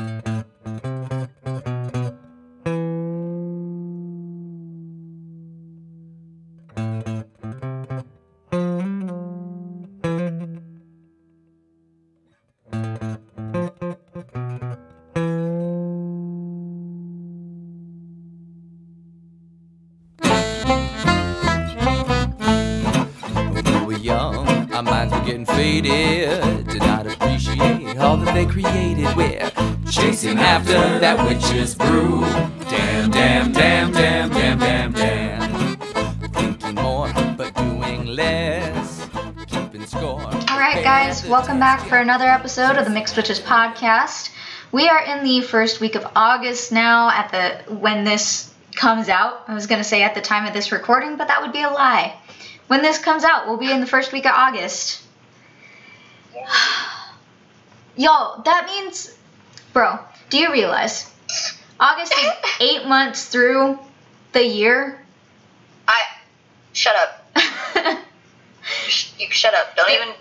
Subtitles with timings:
[0.00, 0.29] When
[41.90, 44.30] for another episode of the Mixed Witches podcast.
[44.70, 47.10] We are in the first week of August now.
[47.10, 50.70] At the when this comes out, I was gonna say at the time of this
[50.70, 52.16] recording, but that would be a lie.
[52.68, 55.02] When this comes out, we'll be in the first week of August.
[57.96, 59.18] Yo, that means,
[59.72, 59.98] bro,
[60.28, 61.12] do you realize
[61.80, 63.80] August is eight months through
[64.30, 65.04] the year?
[65.88, 66.00] I
[66.72, 67.26] shut up.
[69.18, 69.76] You shut up.
[69.76, 70.14] Don't even.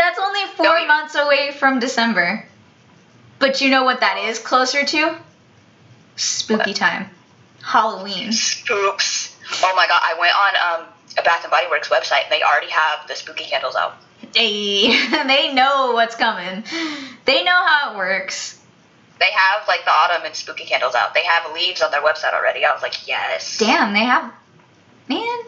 [0.00, 2.46] That's only four Don't even- months away from December.
[3.38, 5.16] But you know what that is closer to?
[6.16, 6.76] Spooky What?
[6.76, 7.10] time.
[7.62, 8.28] Halloween.
[8.28, 9.36] Oops.
[9.62, 10.00] Oh my god!
[10.02, 10.86] I went on um,
[11.18, 13.94] a Bath and Body Works website and they already have the spooky candles out.
[14.34, 14.88] Hey,
[15.26, 16.64] they know what's coming.
[17.26, 18.58] They know how it works.
[19.18, 21.12] They have like the autumn and spooky candles out.
[21.14, 22.64] They have leaves on their website already.
[22.64, 23.58] I was like, yes.
[23.58, 24.32] Damn, they have.
[25.08, 25.38] Man,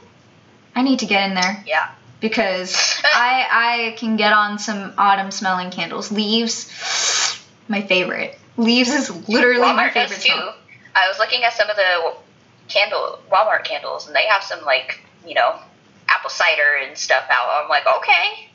[0.75, 1.89] I need to get in there Yeah.
[2.23, 6.11] Because uh, I I can get on some autumn smelling candles.
[6.11, 8.39] Leaves, my favorite.
[8.57, 10.33] Leaves is literally my Walmart does favorite too.
[10.33, 10.55] smell.
[10.95, 12.15] I was looking at some of the
[12.69, 15.59] candle Walmart candles and they have some like you know
[16.09, 17.63] apple cider and stuff out.
[17.63, 18.49] I'm like, okay,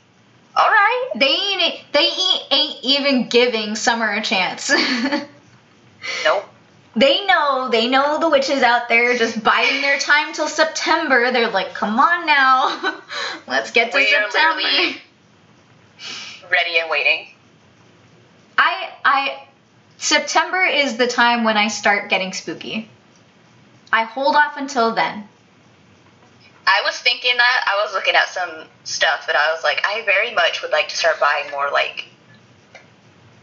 [0.56, 1.10] all right.
[1.14, 4.72] They ain't they ain't, ain't even giving summer a chance.
[6.24, 6.44] Nope.
[6.98, 11.30] They know, they know the witches out there just biding their time till September.
[11.30, 13.00] They're like, come on now,
[13.46, 14.98] let's get to We September.
[16.50, 17.28] Ready and waiting.
[18.56, 19.46] I, I,
[19.98, 22.90] September is the time when I start getting spooky.
[23.92, 25.28] I hold off until then.
[26.66, 30.04] I was thinking that I was looking at some stuff that I was like, I
[30.04, 32.06] very much would like to start buying more like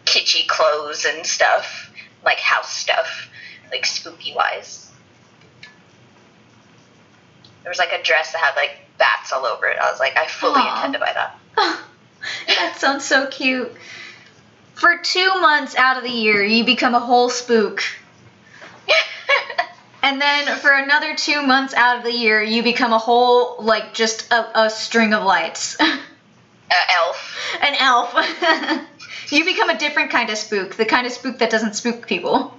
[0.04, 1.90] kitschy clothes and stuff,
[2.26, 3.30] like house stuff,
[3.72, 4.92] like spooky wise.
[7.64, 9.78] There was like a dress that had like bats all over it.
[9.80, 10.76] I was like, I fully Aw.
[10.76, 11.40] intend to buy that.
[12.48, 13.72] that sounds so cute.
[14.76, 17.82] For two months out of the year, you become a whole spook.
[20.06, 23.96] And then for another two months out of the year, you become a whole, like,
[23.96, 25.78] just a, a string of lights.
[25.80, 25.98] uh,
[26.96, 27.36] elf.
[27.60, 28.14] An elf.
[29.32, 32.56] you become a different kind of spook, the kind of spook that doesn't spook people.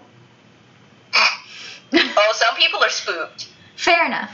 [2.19, 3.49] Oh, some people are spooked.
[3.77, 4.31] Fair enough.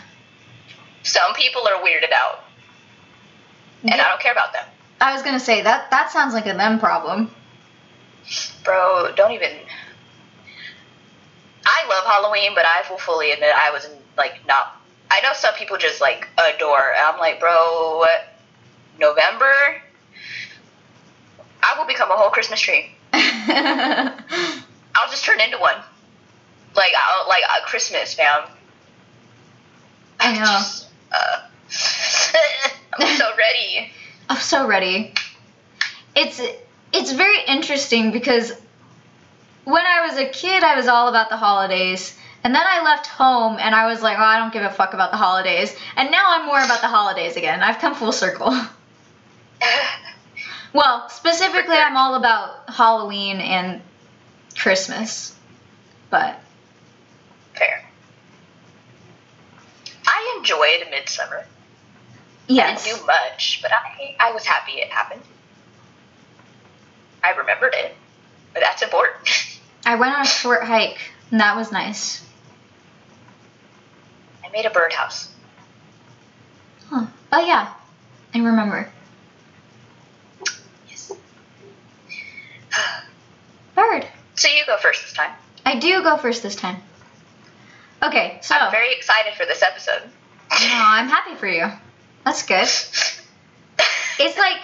[1.02, 2.44] Some people are weirded out,
[3.82, 4.64] and I don't care about them.
[5.00, 7.30] I was gonna say that that sounds like a them problem.
[8.64, 9.50] Bro, don't even.
[11.66, 14.80] I love Halloween, but I will fully admit I was like not.
[15.10, 16.94] I know some people just like adore.
[16.96, 18.04] I'm like, bro,
[18.98, 19.52] November,
[21.62, 22.90] I will become a whole Christmas tree.
[23.12, 25.76] I'll just turn into one.
[26.74, 28.44] Like, I'll, like uh, Christmas, fam.
[30.20, 30.60] I know.
[31.12, 31.40] Uh,
[32.98, 33.90] I'm so ready.
[34.28, 35.14] I'm so ready.
[36.14, 36.40] It's
[36.92, 38.52] it's very interesting because
[39.64, 42.16] when I was a kid, I was all about the holidays.
[42.44, 44.94] And then I left home and I was like, oh, I don't give a fuck
[44.94, 45.76] about the holidays.
[45.96, 47.62] And now I'm more about the holidays again.
[47.62, 48.50] I've come full circle.
[50.72, 53.80] well, specifically, I'm all about Halloween and
[54.56, 55.36] Christmas.
[56.10, 56.41] But
[57.62, 57.84] Fair.
[60.04, 61.44] I enjoyed Midsummer.
[62.48, 62.82] yes.
[62.82, 65.22] I didn't do much, but I I was happy it happened.
[67.22, 67.94] I remembered it.
[68.52, 69.28] But that's important.
[69.86, 70.98] I went on a short hike
[71.30, 72.24] and that was nice.
[74.44, 75.32] I made a birdhouse.
[76.90, 77.06] Huh.
[77.32, 77.72] Oh, yeah.
[78.34, 78.90] I remember.
[80.88, 81.12] Yes.
[83.74, 84.06] Bird.
[84.34, 85.32] So you go first this time.
[85.64, 86.82] I do go first this time.
[88.02, 90.02] Okay, so I'm very excited for this episode.
[90.50, 91.66] no, I'm happy for you.
[92.24, 92.68] That's good.
[94.18, 94.58] It's like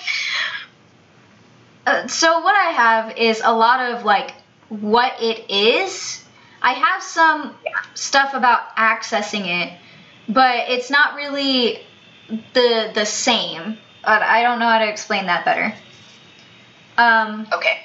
[1.87, 4.33] uh, so what I have is a lot of like
[4.69, 6.23] what it is.
[6.61, 7.55] I have some
[7.95, 9.73] stuff about accessing it,
[10.29, 11.81] but it's not really
[12.53, 13.79] the the same.
[14.05, 15.75] I don't know how to explain that better.
[16.97, 17.79] Um, Okay.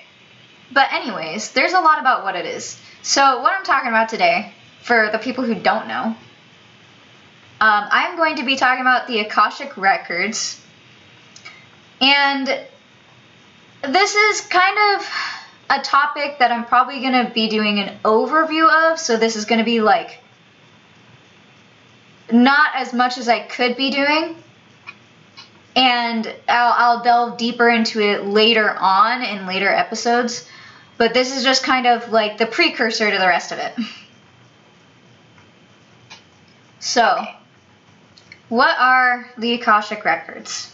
[0.71, 2.79] But anyways, there's a lot about what it is.
[3.03, 4.51] So what I'm talking about today,
[4.83, 6.15] for the people who don't know,
[7.59, 10.61] um, I'm going to be talking about the Akashic records,
[12.01, 12.47] and
[13.81, 15.07] this is kind of
[15.69, 18.99] a topic that I'm probably going to be doing an overview of.
[18.99, 20.19] So this is going to be like
[22.31, 24.35] not as much as I could be doing.
[25.75, 30.47] And I'll, I'll delve deeper into it later on in later episodes.
[30.97, 33.73] But this is just kind of like the precursor to the rest of it.
[36.83, 37.25] So,
[38.49, 40.69] what are the Akashic Records?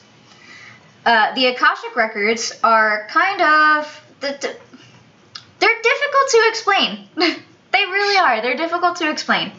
[1.06, 4.02] Uh, the Akashic Records are kind of.
[4.20, 4.56] The, the,
[5.60, 7.08] they're difficult to explain.
[7.16, 8.42] they really are.
[8.42, 9.52] They're difficult to explain.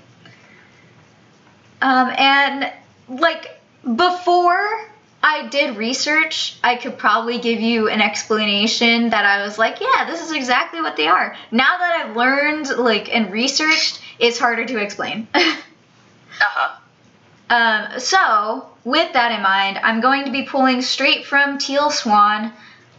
[1.80, 2.72] Um, and,
[3.08, 4.88] like, before
[5.22, 10.04] I did research, I could probably give you an explanation that I was like, yeah,
[10.04, 11.36] this is exactly what they are.
[11.52, 15.28] Now that I've learned, like, and researched, it's harder to explain.
[16.40, 16.76] Uh-huh.
[17.50, 22.52] um, so, with that in mind, I'm going to be pulling straight from Teal Swan,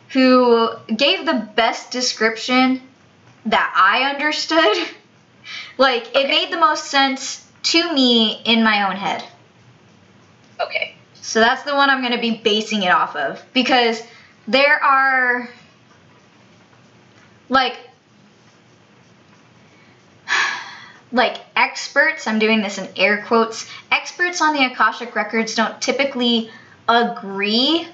[0.10, 2.82] who gave the best description
[3.46, 4.90] that I understood.
[5.78, 9.24] like, it made the most sense to me in my own head.
[10.60, 10.96] Okay.
[11.22, 14.02] So that's the one I'm going to be basing it off of because
[14.48, 15.50] there are
[17.50, 17.78] like
[21.12, 26.50] like experts, I'm doing this in air quotes, experts on the Akashic records don't typically
[26.88, 27.88] agree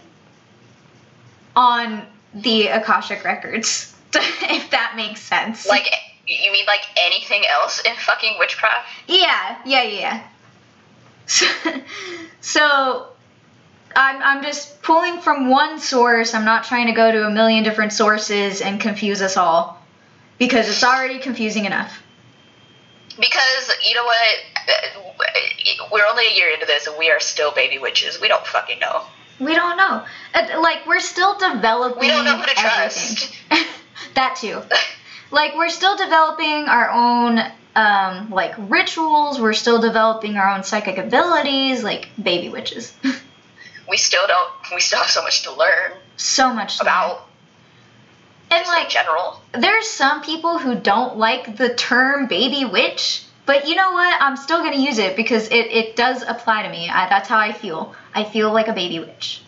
[1.55, 3.93] on the Akashic records.
[4.15, 5.67] if that makes sense.
[5.67, 5.89] Like,
[6.25, 8.87] you mean like anything else in fucking witchcraft?
[9.07, 10.27] Yeah, yeah, yeah.
[11.25, 11.45] So,
[12.41, 13.07] so
[13.95, 16.33] I'm, I'm just pulling from one source.
[16.33, 19.81] I'm not trying to go to a million different sources and confuse us all
[20.37, 22.01] because it's already confusing enough.
[23.19, 24.37] Because, you know what?
[24.67, 28.19] Uh, We're only a year into this and we are still baby witches.
[28.21, 29.03] We don't fucking know.
[29.39, 30.05] We don't know.
[30.33, 31.99] Uh, Like, we're still developing.
[31.99, 33.17] We don't know who to everything.
[33.17, 33.33] trust.
[34.15, 34.61] that too.
[35.31, 37.39] Like, we're still developing our own,
[37.75, 39.39] um, like, rituals.
[39.39, 42.93] We're still developing our own psychic abilities, like baby witches.
[43.89, 47.17] We still don't, we still have so much to learn so much to learn.
[48.49, 49.41] And just in like general.
[49.53, 54.21] there's some people who don't like the term baby witch but you know what?
[54.21, 56.89] I'm still going to use it because it, it does apply to me.
[56.89, 57.95] I, that's how i feel.
[58.13, 59.41] I feel like a baby witch.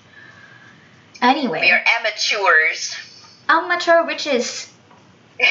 [1.21, 1.59] Anyway.
[1.59, 2.95] We are amateurs.
[3.47, 4.73] amateur witches.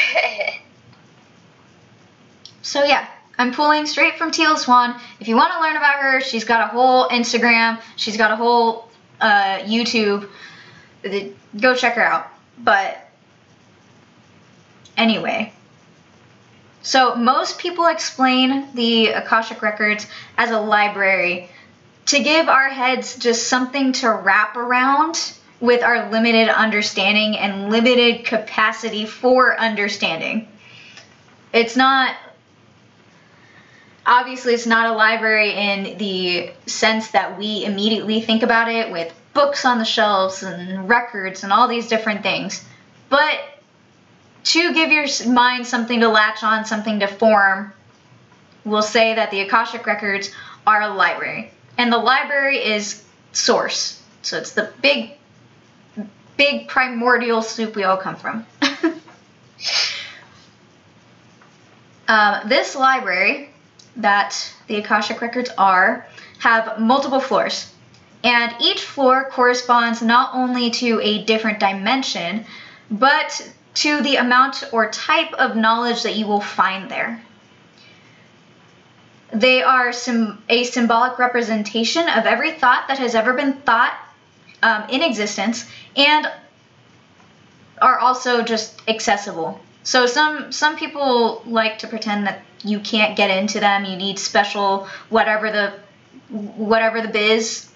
[2.60, 3.08] So yeah.
[3.38, 5.00] I'm pulling straight from teal swan.
[5.20, 7.80] If you want to learn about her she's got a whole instagram.
[7.96, 8.90] She's got a whole
[9.22, 10.28] uh, youtube.
[11.58, 12.26] Go check her out.
[12.58, 13.07] But
[14.98, 15.52] anyway
[16.82, 20.06] so most people explain the akashic records
[20.36, 21.50] as a library
[22.06, 28.24] to give our heads just something to wrap around with our limited understanding and limited
[28.24, 30.48] capacity for understanding.
[31.52, 32.14] It's not
[34.06, 39.12] obviously it's not a library in the sense that we immediately think about it with
[39.34, 42.64] books on the shelves and records and all these different things.
[43.10, 43.38] But
[44.44, 47.72] to give your mind something to latch on something to form
[48.68, 50.30] we'll say that the akashic records
[50.66, 51.50] are a library.
[51.76, 54.02] And the library is source.
[54.22, 55.12] So it's the big
[56.36, 58.46] big primordial soup we all come from.
[62.06, 63.50] Um, this library
[63.96, 66.06] that the Akashic Records are
[66.38, 67.72] have multiple floors.
[68.22, 72.44] And each floor corresponds not only to a different dimension,
[72.88, 77.22] but to the amount or type of knowledge that you will find there.
[79.30, 83.94] They are sim- a symbolic representation of every thought that has ever been thought
[84.62, 86.30] um, in existence and
[87.80, 89.60] are also just accessible.
[89.82, 93.84] So some some people like to pretend that you can't get into them.
[93.84, 95.74] You need special whatever the
[96.30, 97.68] whatever the biz,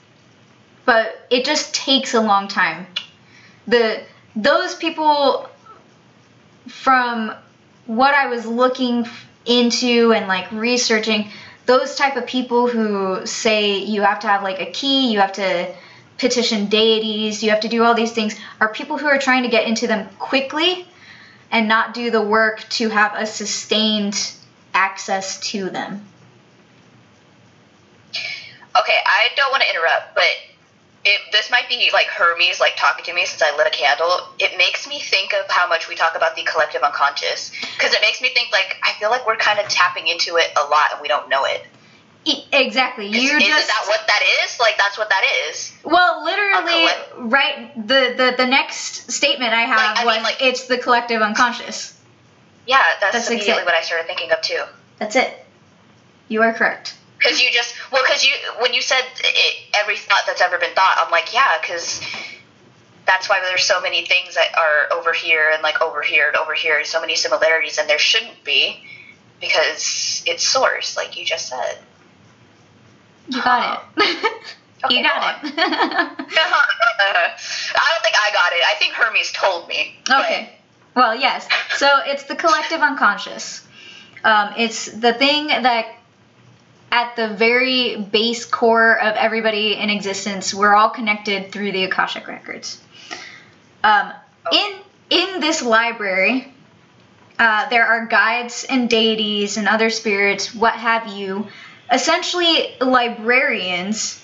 [0.84, 2.86] but it just takes a long time.
[3.66, 4.02] The
[4.34, 5.48] those people
[6.68, 7.34] from
[7.86, 9.06] what I was looking
[9.44, 11.30] into and like researching,
[11.66, 15.32] those type of people who say you have to have like a key, you have
[15.34, 15.74] to
[16.18, 19.48] petition deities, you have to do all these things, are people who are trying to
[19.48, 20.86] get into them quickly
[21.50, 24.32] and not do the work to have a sustained
[24.72, 26.04] access to them.
[28.80, 30.24] Okay, I don't want to interrupt, but
[31.04, 34.08] it, this might be like Hermes like talking to me since I lit a candle.
[34.38, 38.00] It makes me think of how much we talk about the collective unconscious because it
[38.00, 40.92] makes me think like I feel like we're kind of tapping into it a lot
[40.92, 41.64] and we don't know it.
[42.52, 43.06] Exactly.
[43.08, 44.60] You're is just that what that is?
[44.60, 45.72] Like that's what that is.
[45.82, 47.74] well, literally, A right.
[47.74, 51.20] The, the the next statement I have Like, I was mean, like- it's the collective
[51.20, 51.98] unconscious.
[52.64, 54.62] Yeah, that's, That's immediately exact- what I started thinking of too.
[54.98, 55.44] That's it.
[56.28, 56.94] You are correct.
[57.22, 60.74] Because you just well, because you when you said it, every thought that's ever been
[60.74, 62.00] thought, I'm like, yeah, because
[63.06, 66.36] that's why there's so many things that are over here and like over here and
[66.36, 68.82] over here, so many similarities, and there shouldn't be
[69.40, 71.78] because it's source, like you just said.
[73.28, 74.42] You got it.
[74.84, 75.54] Okay, you got go it.
[75.58, 78.62] I don't think I got it.
[78.66, 79.94] I think Hermes told me.
[80.06, 80.58] but- Okay.
[80.96, 81.46] Well, yes.
[81.76, 83.64] So it's the collective unconscious.
[84.24, 85.86] Um, it's the thing that,
[86.92, 92.28] at the very base core of everybody in existence, we're all connected through the Akashic
[92.28, 92.80] records.
[93.82, 94.12] Um,
[94.52, 94.72] in
[95.10, 96.52] in this library,
[97.38, 101.48] uh, there are guides and deities and other spirits, what have you,
[101.90, 104.22] essentially librarians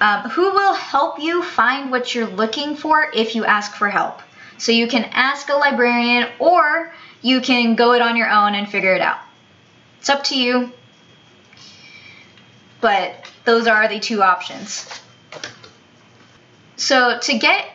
[0.00, 4.20] um, who will help you find what you're looking for if you ask for help.
[4.58, 8.68] So you can ask a librarian or you can go it on your own and
[8.68, 9.18] figure it out.
[9.98, 10.72] It's up to you.
[12.80, 14.88] But those are the two options.
[16.76, 17.66] So to get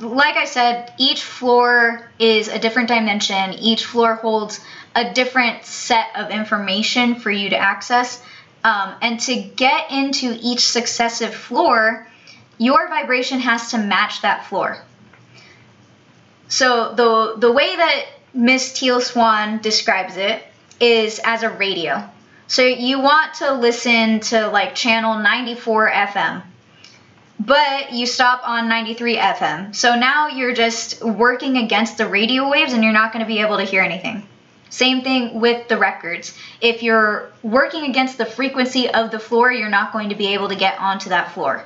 [0.00, 3.54] like I said, each floor is a different dimension.
[3.54, 4.60] Each floor holds
[4.94, 8.22] a different set of information for you to access.
[8.62, 12.06] Um, and to get into each successive floor,
[12.58, 14.82] your vibration has to match that floor.
[16.48, 20.42] So the the way that Miss Teal Swan describes it
[20.80, 22.08] is as a radio.
[22.46, 26.42] So you want to listen to like channel 94 FM,
[27.40, 29.74] but you stop on 93 FM.
[29.74, 33.40] So now you're just working against the radio waves and you're not going to be
[33.40, 34.26] able to hear anything.
[34.68, 36.36] Same thing with the records.
[36.60, 40.48] If you're working against the frequency of the floor, you're not going to be able
[40.48, 41.64] to get onto that floor.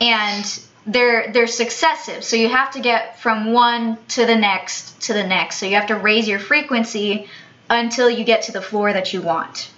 [0.00, 5.12] And they're they're successive, so you have to get from one to the next to
[5.12, 5.58] the next.
[5.58, 7.28] So you have to raise your frequency
[7.70, 9.70] until you get to the floor that you want.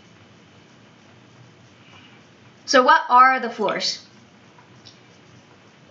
[2.65, 4.05] So what are the floors?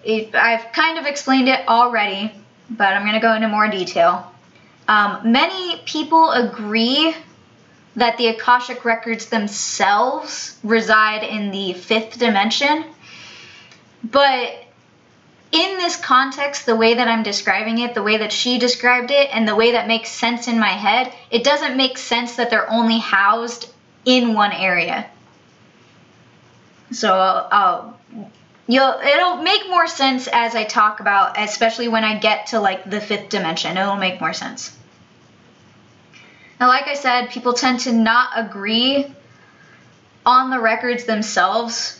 [0.03, 2.31] If, I've kind of explained it already,
[2.71, 4.31] but I'm going to go into more detail.
[4.87, 7.15] Um, many people agree
[7.95, 12.85] that the Akashic records themselves reside in the fifth dimension,
[14.03, 14.60] but
[15.51, 19.29] in this context, the way that I'm describing it, the way that she described it,
[19.33, 22.69] and the way that makes sense in my head, it doesn't make sense that they're
[22.71, 23.69] only housed
[24.05, 25.09] in one area.
[26.91, 27.99] So I'll, I'll
[28.67, 32.89] you'll it'll make more sense as I talk about, especially when I get to like
[32.89, 33.77] the fifth dimension.
[33.77, 34.77] It'll make more sense.
[36.59, 39.13] Now, like I said, people tend to not agree
[40.25, 41.99] on the records themselves,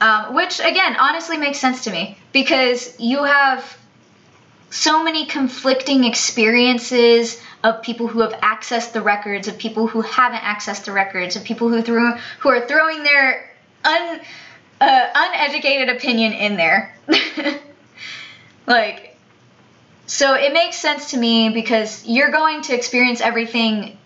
[0.00, 3.76] um, which again, honestly makes sense to me because you have
[4.70, 10.40] so many conflicting experiences of people who have accessed the records, of people who haven't
[10.40, 13.50] accessed the records, of people who threw who are throwing their
[13.84, 14.20] un
[14.80, 16.94] uh, uneducated opinion in there.
[18.66, 19.16] like,
[20.06, 23.98] so it makes sense to me because you're going to experience everything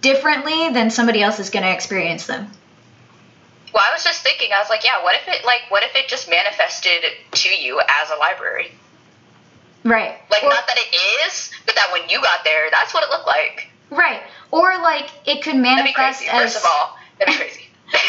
[0.00, 2.50] differently than somebody else is going to experience them.
[3.76, 5.94] Well, I was just thinking, I was like, yeah, what if it like what if
[5.94, 8.72] it just manifested to you as a library?
[9.84, 10.16] Right.
[10.30, 10.96] Like Or- not that it
[11.28, 13.68] is, but that when you got there, that's what it looked like.
[13.90, 14.22] Right.
[14.50, 16.30] Or like it could That'd be manifest crazy.
[16.32, 17.62] as First of all, that'd be crazy.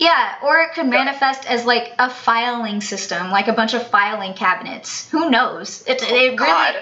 [0.00, 4.32] Yeah, or it could manifest as like a filing system, like a bunch of filing
[4.32, 5.10] cabinets.
[5.10, 5.82] Who knows?
[5.88, 6.36] It, oh, it really.
[6.36, 6.76] God.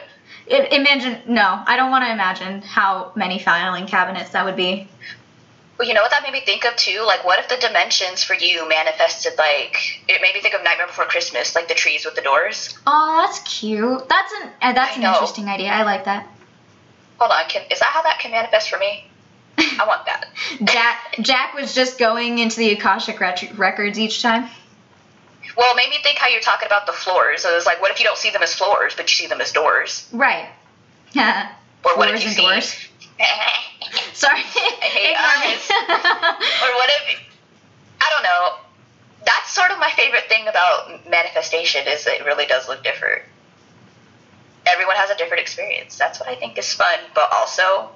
[0.47, 4.87] It, imagine no, I don't want to imagine how many filing cabinets that would be.
[5.79, 7.03] Well, you know what that made me think of too?
[7.07, 9.77] Like, what if the dimensions for you manifested like
[10.09, 12.77] it made me think of Nightmare Before Christmas, like the trees with the doors.
[12.87, 14.09] Oh, that's cute.
[14.09, 15.13] That's an uh, that's I an know.
[15.13, 15.69] interesting idea.
[15.69, 16.27] I like that.
[17.19, 19.07] Hold on, can is that how that can manifest for me?
[19.59, 20.29] I want that.
[20.65, 24.49] Jack Jack was just going into the Akashic rec- records each time.
[25.57, 27.43] Well, it made me think how you're talking about the floors.
[27.43, 29.27] So it was like, what if you don't see them as floors, but you see
[29.27, 30.09] them as doors?
[30.13, 30.49] Right.
[31.13, 31.53] Yeah.
[31.85, 32.43] Or what Floors if you see?
[32.43, 32.89] doors.
[34.13, 34.39] Sorry.
[34.39, 35.71] I hate Ignorance.
[35.71, 37.21] or what if
[38.01, 38.59] I don't know.
[39.25, 43.23] That's sort of my favorite thing about manifestation is it really does look different.
[44.67, 45.97] Everyone has a different experience.
[45.97, 47.91] That's what I think is fun, but also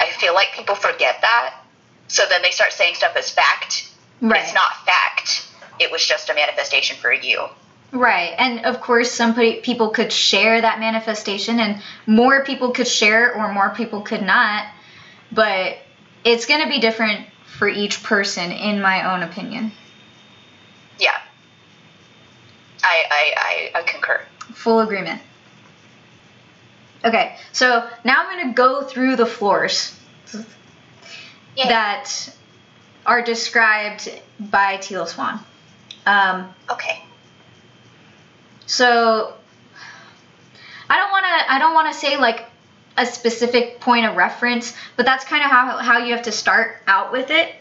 [0.00, 1.54] I feel like people forget that.
[2.08, 3.90] So then they start saying stuff as fact.
[4.20, 4.42] right.
[4.42, 5.46] It's not fact.
[5.78, 7.46] it was just a manifestation for you.
[7.92, 8.34] Right.
[8.38, 13.52] And of course, some people could share that manifestation, and more people could share, or
[13.52, 14.66] more people could not.
[15.32, 15.78] But
[16.24, 17.26] it's going to be different
[17.58, 19.72] for each person, in my own opinion.
[20.98, 21.18] Yeah.
[22.82, 24.20] I, I, I, I concur.
[24.54, 25.20] Full agreement.
[27.04, 29.98] Okay, so now I'm going to go through the floors
[31.56, 31.68] Yay.
[31.68, 32.30] that
[33.06, 35.40] are described by Teal Swan.
[36.04, 37.02] Um, Okay.
[38.70, 39.34] So
[40.88, 42.44] I don't want to I don't want to say like
[42.96, 46.76] a specific point of reference, but that's kind of how how you have to start
[46.86, 47.52] out with it.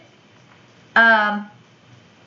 [0.95, 1.49] Um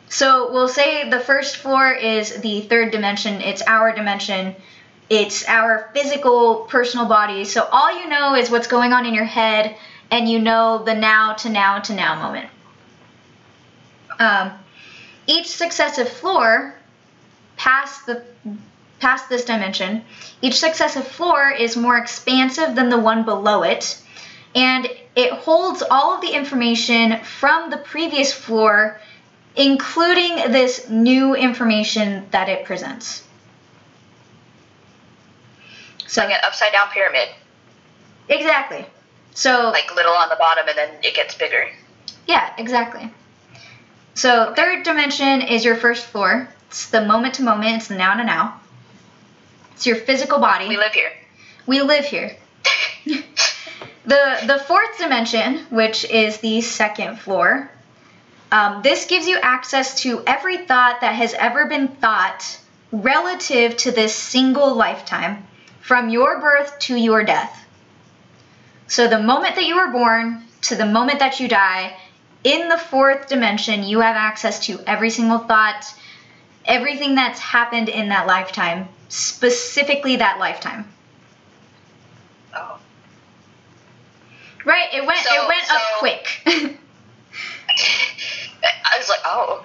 [0.08, 3.40] so we'll say the first floor is the third dimension.
[3.40, 4.56] It's our dimension.
[5.08, 7.44] It's our physical personal body.
[7.44, 9.76] So all you know is what's going on in your head
[10.10, 12.50] and you know the now to now to now moment.
[14.18, 14.52] Um,
[15.28, 16.74] each successive floor
[17.56, 18.24] past the
[19.02, 20.04] past this dimension,
[20.40, 24.00] each successive floor is more expansive than the one below it,
[24.54, 29.00] and it holds all of the information from the previous floor,
[29.56, 33.25] including this new information that it presents.
[36.06, 37.28] So Like an upside down pyramid.
[38.28, 38.87] exactly.
[39.35, 41.68] So Like little on the bottom and then it gets bigger.
[42.28, 43.11] Yeah, exactly.
[44.14, 46.49] So third dimension is your first floor.
[46.68, 47.76] It's the moment to moment.
[47.78, 48.61] It's the now to now.
[49.82, 50.68] It's your physical body.
[50.68, 51.10] We live here.
[51.66, 52.36] We live here.
[53.04, 53.22] the
[54.46, 57.68] the fourth dimension, which is the second floor,
[58.52, 62.60] um, this gives you access to every thought that has ever been thought
[62.92, 65.44] relative to this single lifetime,
[65.80, 67.66] from your birth to your death.
[68.86, 71.96] So the moment that you were born to the moment that you die,
[72.44, 75.92] in the fourth dimension, you have access to every single thought,
[76.64, 80.87] everything that's happened in that lifetime, specifically that lifetime.
[82.57, 82.78] Oh.
[84.64, 86.40] Right, it went So- it went up quick.
[86.47, 86.78] I
[88.98, 89.64] was like, oh.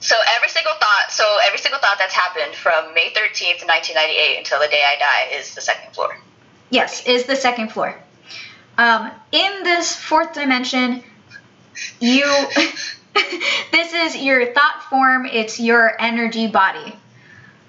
[0.00, 4.58] So every single thought, so every single thought that's happened from May 13th, 1998 until
[4.58, 6.18] the day I die is the second floor.
[6.70, 7.94] yes, is the second floor.
[8.78, 11.04] Um, in this fourth dimension,
[12.00, 12.24] you
[13.70, 16.96] this is your thought form, it's your energy body.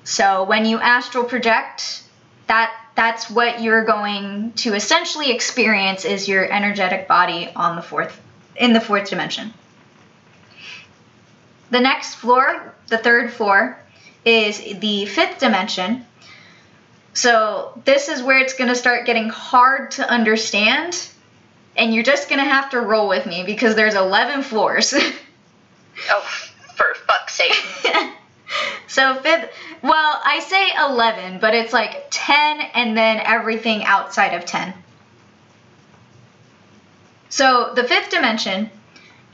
[0.03, 2.03] So when you astral project,
[2.47, 8.19] that that's what you're going to essentially experience is your energetic body on the fourth
[8.55, 9.53] in the fourth dimension.
[11.71, 13.79] The next floor, the third floor,
[14.25, 16.05] is the fifth dimension.
[17.13, 21.09] So this is where it's going to start getting hard to understand
[21.75, 24.93] and you're just going to have to roll with me because there's 11 floors.
[26.09, 26.21] Oh,
[26.75, 27.53] for fuck's sake.
[28.87, 29.51] so fifth,
[29.83, 34.73] well, I say 11, but it's like 10 and then everything outside of 10.
[37.29, 38.69] So the fifth dimension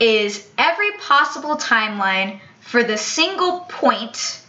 [0.00, 4.40] is every possible timeline for the single point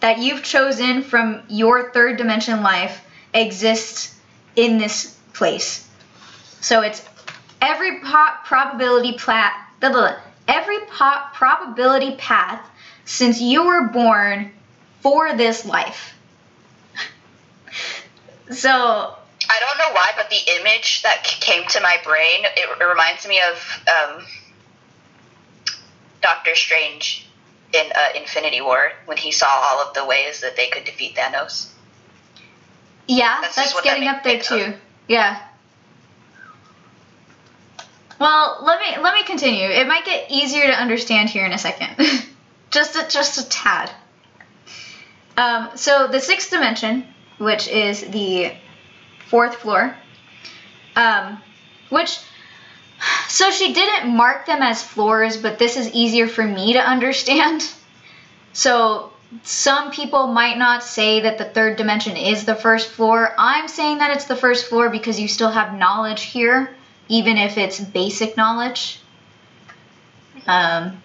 [0.00, 4.14] that you've chosen from your third dimension life exists
[4.54, 5.88] in this place.
[6.60, 7.02] So it's
[7.62, 9.54] every probability plat
[10.48, 12.68] every probability path
[13.04, 14.52] since you were born
[15.02, 16.14] for this life.
[18.50, 22.84] so I don't know why, but the image that came to my brain, it, it
[22.84, 24.24] reminds me of um,
[26.22, 27.28] Doctor Strange
[27.72, 31.16] in uh, Infinity War when he saw all of the ways that they could defeat
[31.16, 31.68] Thanos.
[33.08, 34.74] yeah, That's that's, that getting made up there too.
[35.08, 35.42] Yeah.
[38.18, 39.68] Well, let me let me continue.
[39.68, 41.96] It might get easier to understand here in a second.
[42.70, 43.90] just a, just a tad.
[45.36, 47.06] Um, so the sixth dimension,
[47.38, 48.52] which is the
[49.28, 49.96] fourth floor,
[50.96, 51.40] um,
[51.88, 52.18] which
[53.28, 57.68] so she didn't mark them as floors, but this is easier for me to understand.
[58.54, 59.12] So
[59.44, 63.34] some people might not say that the third dimension is the first floor.
[63.38, 66.74] I'm saying that it's the first floor because you still have knowledge here,
[67.08, 69.00] even if it's basic knowledge.
[70.46, 71.02] Um,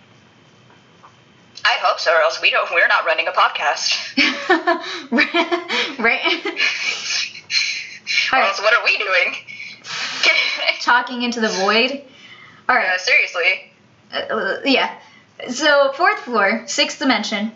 [1.67, 2.69] I hope so, or else we don't.
[2.71, 4.15] We're not running a podcast.
[5.99, 6.45] right?
[8.32, 9.36] Or All else, what are we doing?
[10.82, 12.01] talking into the void.
[12.69, 12.89] All right.
[12.89, 13.71] Uh, seriously.
[14.13, 14.97] uh, yeah.
[15.49, 17.51] So fourth floor, sixth dimension.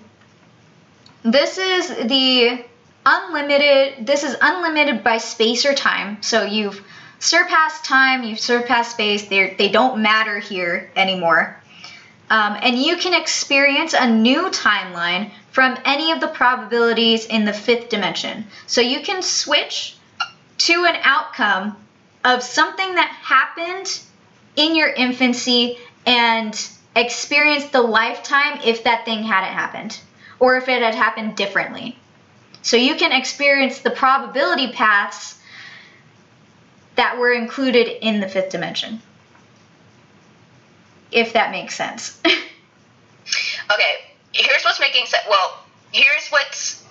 [1.24, 2.66] This is the
[3.06, 4.06] unlimited.
[4.06, 6.22] This is unlimited by space or time.
[6.22, 6.84] So you've
[7.20, 9.30] surpassed time, you've surpassed space.
[9.30, 11.61] They they don't matter here anymore.
[12.32, 17.52] Um, and you can experience a new timeline from any of the probabilities in the
[17.52, 18.46] fifth dimension.
[18.68, 19.98] So you can switch
[20.60, 21.76] to an outcome
[22.24, 24.00] of something that happened
[24.56, 26.58] in your infancy and
[26.96, 30.00] experience the lifetime if that thing hadn't happened
[30.40, 31.98] or if it had happened differently.
[32.62, 35.38] So you can experience the probability paths
[36.96, 39.02] that were included in the fifth dimension.
[41.12, 42.20] If that makes sense.
[42.26, 43.94] okay,
[44.34, 45.24] here's what's making sense.
[45.30, 46.84] Well, here's what's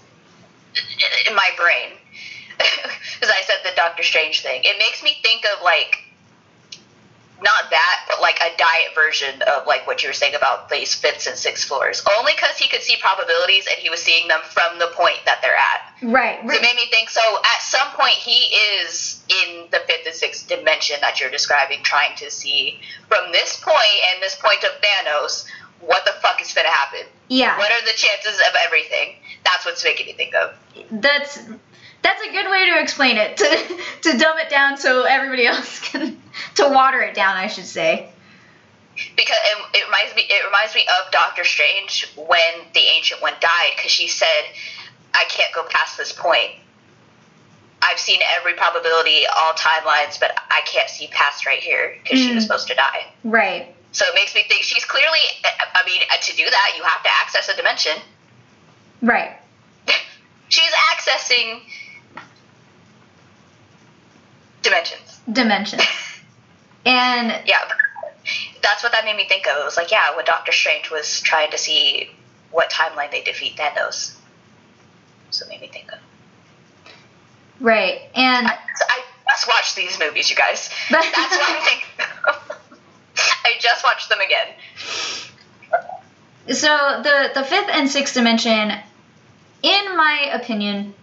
[1.28, 1.96] in my brain.
[3.20, 4.62] Because I said the Doctor Strange thing.
[4.64, 5.98] It makes me think of like
[7.42, 10.94] not that, but like a diet version of like what you were saying about these
[10.94, 12.04] fifths and sixth floors.
[12.18, 15.40] Only because he could see probabilities and he was seeing them from the point that
[15.42, 16.12] they're at.
[16.12, 16.38] Right.
[16.40, 17.10] So it made me think.
[17.10, 21.82] So at some point he is in the fifth and sixth dimension that you're describing,
[21.82, 25.46] trying to see from this point and this point of Thanos
[25.80, 27.06] what the fuck is gonna happen.
[27.28, 27.56] Yeah.
[27.56, 29.16] What are the chances of everything?
[29.44, 30.54] That's what's making me think of.
[30.90, 31.38] That's
[32.02, 33.44] that's a good way to explain it to
[34.10, 36.20] to dumb it down so everybody else can
[36.56, 38.10] to water it down, I should say.
[39.16, 43.32] Because it, it reminds me it reminds me of Doctor Strange when the Ancient One
[43.40, 44.44] died, because she said,
[45.14, 46.52] "I can't go past this point.
[47.82, 52.34] I've seen every probability, all timelines, but I can't see past right here because she
[52.34, 52.48] was hmm.
[52.48, 53.74] supposed to die." Right.
[53.92, 55.18] So it makes me think she's clearly.
[55.44, 57.96] I mean, uh, to do that, you have to access a dimension.
[59.00, 59.32] Right.
[60.48, 61.62] she's accessing
[64.62, 65.20] dimensions.
[65.30, 65.82] Dimensions.
[66.86, 67.58] and Yeah,
[68.62, 69.56] that's what that made me think of.
[69.58, 72.10] It was like, yeah, when Doctor Strange was trying to see
[72.50, 74.14] what timeline they defeat Thanos.
[75.30, 75.98] So it made me think of.
[77.60, 78.00] right.
[78.14, 78.56] And I,
[78.88, 80.70] I just watched these movies, you guys.
[80.90, 81.86] That's what I think.
[83.44, 84.48] I just watched them again.
[86.56, 88.72] so the the fifth and sixth dimension
[89.62, 90.94] in my opinion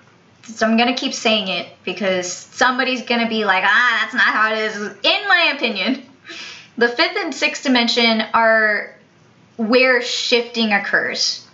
[0.44, 4.54] so I'm gonna keep saying it because somebody's gonna be like, ah, that's not how
[4.54, 4.76] it is.
[4.78, 6.04] In my opinion,
[6.78, 8.96] the fifth and sixth dimension are
[9.58, 11.46] where shifting occurs.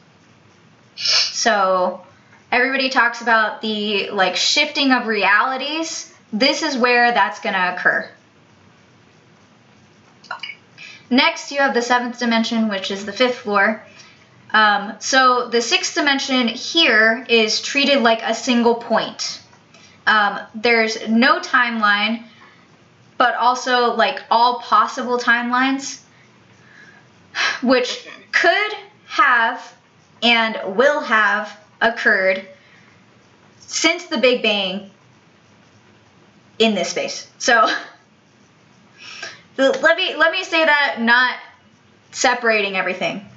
[0.96, 2.06] So
[2.52, 6.14] everybody talks about the like shifting of realities.
[6.32, 8.10] This is where that's gonna occur.
[11.10, 13.84] Next, you have the seventh dimension, which is the fifth floor.
[14.54, 19.42] Um, so the sixth dimension here is treated like a single point.
[20.06, 22.24] Um, there's no timeline,
[23.18, 26.02] but also like all possible timelines,
[27.64, 28.74] which could
[29.06, 29.74] have
[30.22, 32.48] and will have occurred
[33.60, 34.92] since the Big Bang
[36.60, 37.28] in this space.
[37.40, 37.54] So
[39.58, 41.38] let me let me say that not
[42.12, 43.28] separating everything.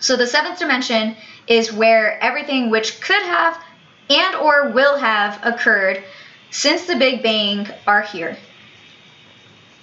[0.00, 3.60] So the seventh dimension is where everything which could have
[4.10, 6.02] and or will have occurred
[6.50, 8.36] since the Big Bang are here.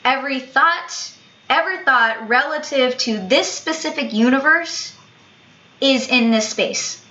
[0.03, 1.11] Every thought,
[1.49, 4.95] every thought relative to this specific universe
[5.81, 7.03] is in this space.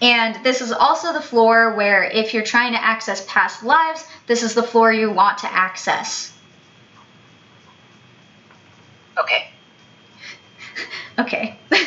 [0.00, 4.42] And this is also the floor where if you're trying to access past lives, this
[4.42, 6.32] is the floor you want to access.
[9.18, 9.48] Okay.
[11.18, 11.58] Okay.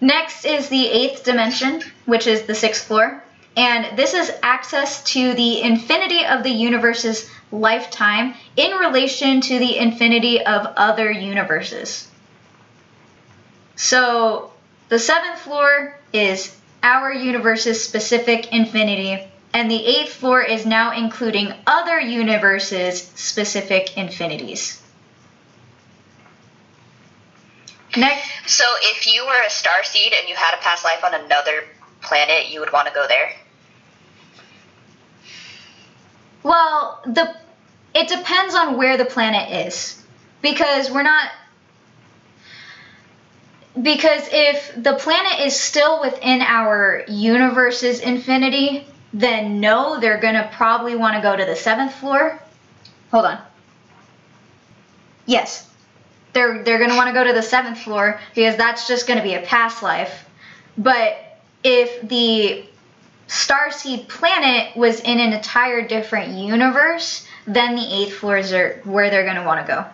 [0.00, 3.22] Next is the eighth dimension, which is the sixth floor.
[3.56, 9.78] And this is access to the infinity of the universe's lifetime in relation to the
[9.78, 12.08] infinity of other universes.
[13.76, 14.50] So
[14.88, 21.54] the seventh floor is our universe's specific infinity, and the eighth floor is now including
[21.66, 24.80] other universes' specific infinities.
[27.96, 31.14] Next, So if you were a star seed and you had a past life on
[31.14, 31.64] another
[32.00, 33.32] planet, you would want to go there.
[36.42, 37.34] well, the
[37.94, 40.04] it depends on where the planet is,
[40.42, 41.30] because we're not.
[43.80, 50.94] Because if the planet is still within our universe's infinity, then no, they're gonna probably
[50.94, 52.40] want to go to the seventh floor.
[53.10, 53.38] Hold on.
[55.26, 55.68] Yes,
[56.34, 59.34] they're they're gonna want to go to the seventh floor because that's just gonna be
[59.34, 60.28] a past life.
[60.76, 62.66] But if the
[63.28, 69.24] starseed planet was in an entire different universe, then the eighth floors are where they're
[69.24, 69.84] gonna want to go.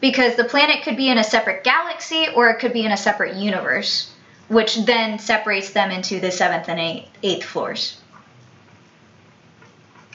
[0.00, 2.96] Because the planet could be in a separate galaxy or it could be in a
[2.96, 4.12] separate universe,
[4.48, 8.00] which then separates them into the seventh and eighth, eighth floors.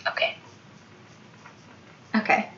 [0.07, 0.35] Okay.
[2.15, 2.49] Okay.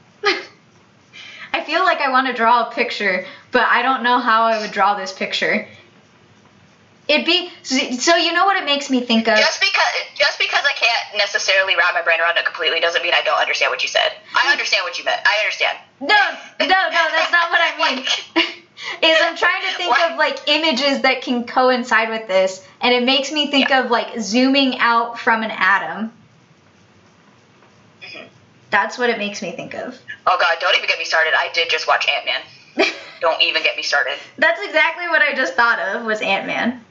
[1.90, 4.96] Like I want to draw a picture, but I don't know how I would draw
[4.96, 5.68] this picture.
[7.08, 9.38] It'd be so you know what it makes me think of.
[9.38, 13.14] Just because just because I can't necessarily wrap my brain around it completely doesn't mean
[13.16, 14.14] I don't understand what you said.
[14.36, 15.22] I understand what you meant.
[15.26, 15.78] I understand.
[16.00, 16.16] No,
[16.60, 18.06] no, no, that's not what I mean.
[19.02, 20.12] is I'm trying to think What?
[20.12, 24.20] of like images that can coincide with this, and it makes me think of like
[24.20, 26.14] zooming out from an atom.
[28.70, 30.00] That's what it makes me think of.
[30.28, 31.34] Oh god, don't even get me started.
[31.38, 32.92] I did just watch Ant Man.
[33.22, 34.18] Don't even get me started.
[34.38, 36.84] That's exactly what I just thought of was Ant Man.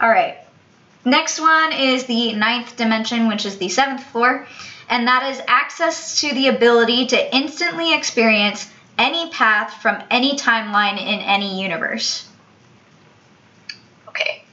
[0.00, 0.38] All right.
[1.04, 4.46] Next one is the ninth dimension, which is the seventh floor,
[4.88, 11.00] and that is access to the ability to instantly experience any path from any timeline
[11.00, 12.28] in any universe.
[14.08, 14.44] Okay.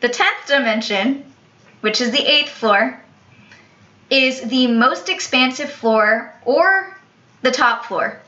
[0.00, 1.32] The tenth dimension,
[1.80, 3.03] which is the eighth floor,
[4.10, 6.96] is the most expansive floor or
[7.42, 8.20] the top floor.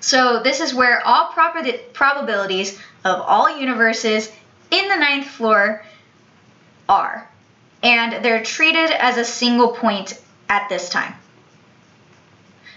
[0.00, 4.30] So this is where all proper- probabilities of all universes
[4.70, 5.84] in the ninth floor
[6.88, 7.28] are.
[7.82, 11.14] And they're treated as a single point at this time.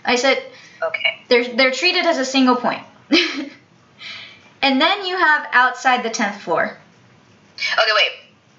[0.03, 0.41] I said
[0.83, 1.23] Okay.
[1.29, 2.83] they're, they're treated as a single point.
[4.61, 6.77] and then you have outside the 10th floor.
[7.55, 8.11] Okay, wait.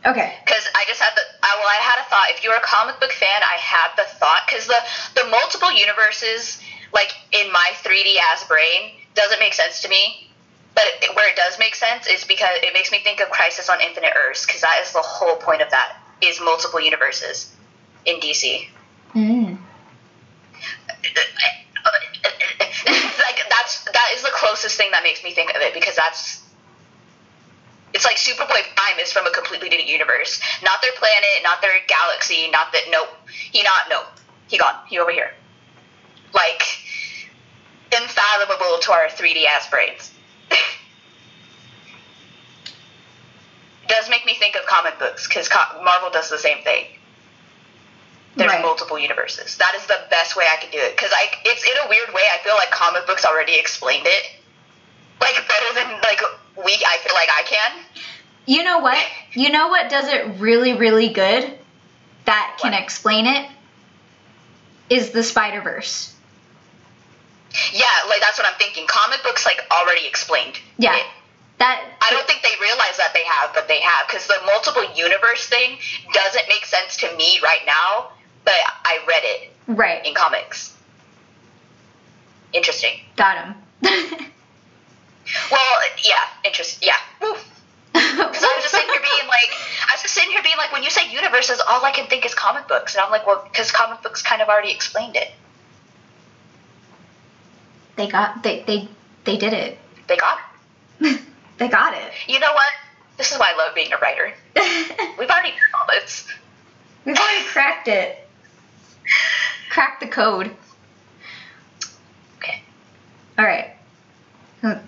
[0.07, 0.35] Okay.
[0.47, 2.27] Because I just had the I, well, I had a thought.
[2.31, 4.79] If you're a comic book fan, I had the thought because the
[5.15, 6.63] the multiple universes,
[6.95, 10.31] like in my 3D ass brain, doesn't make sense to me.
[10.75, 13.69] But it, where it does make sense is because it makes me think of Crisis
[13.69, 17.53] on Infinite Earths because that is the whole point of that is multiple universes
[18.05, 18.69] in DC.
[19.15, 19.57] Mm.
[22.87, 26.46] like that's that is the closest thing that makes me think of it because that's
[27.95, 30.41] it's like Superboy Prime is from a completely different universe.
[30.63, 33.09] Not their planet, not their galaxy, not that nope.
[33.27, 34.07] He not Nope,
[34.49, 34.75] He gone.
[34.89, 35.33] He over here.
[36.35, 36.63] Like
[37.95, 40.11] unfathomable to our 3D ass brains.
[43.89, 46.85] does make me think of comic books because co- Marvel does the same thing.
[48.35, 48.61] There's Right.
[48.61, 49.57] multiple universes.
[49.57, 52.13] That is the best way I could do it because I it's in a weird
[52.13, 52.23] way.
[52.35, 54.25] I feel like comic books already explained it,
[55.21, 56.21] like better than like
[56.57, 56.73] we.
[56.73, 57.73] I feel like I can.
[58.47, 59.05] You know what?
[59.33, 61.53] You know what does it really, really good
[62.27, 62.83] that can What?
[62.83, 63.49] explain it?
[64.91, 66.15] Is the Spider Verse.
[67.73, 68.87] Yeah, like that's what I'm thinking.
[68.87, 70.59] Comic books like already explained.
[70.79, 70.97] Yeah.
[70.97, 71.07] it.
[71.59, 74.85] That I don't think they realize that they have, but they have because the multiple
[74.95, 75.79] universe thing
[76.13, 78.11] doesn't make sense to me right now.
[78.45, 80.05] But I read it right.
[80.07, 80.77] in comics.
[82.53, 83.01] Interesting.
[83.17, 83.55] Got him.
[85.51, 86.89] Well, yeah, interesting.
[86.89, 86.97] Yeah.
[87.21, 87.43] Because
[87.95, 89.51] I was just sitting here being like,
[89.83, 92.25] I was just sitting here being like, when you say universes, all I can think
[92.27, 95.31] is comic books, and I'm like, well, because comic books kind of already explained it.
[97.97, 98.89] they got they they
[99.25, 99.79] they did it.
[100.07, 100.39] They got
[101.01, 101.21] it.
[101.59, 102.13] they got it.
[102.29, 102.67] You know what?
[103.17, 104.33] This is why I love being a writer.
[105.19, 106.29] We've already done all this.
[107.05, 108.29] We've already cracked it.
[109.71, 110.55] Cracked the code.
[112.39, 112.63] Okay.
[113.39, 113.76] All right.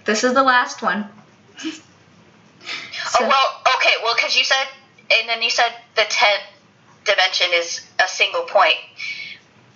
[0.05, 1.09] This is the last one.
[1.64, 3.95] oh well, okay.
[4.03, 4.67] Well, because you said,
[5.19, 6.43] and then you said the tenth
[7.05, 8.77] dimension is a single point.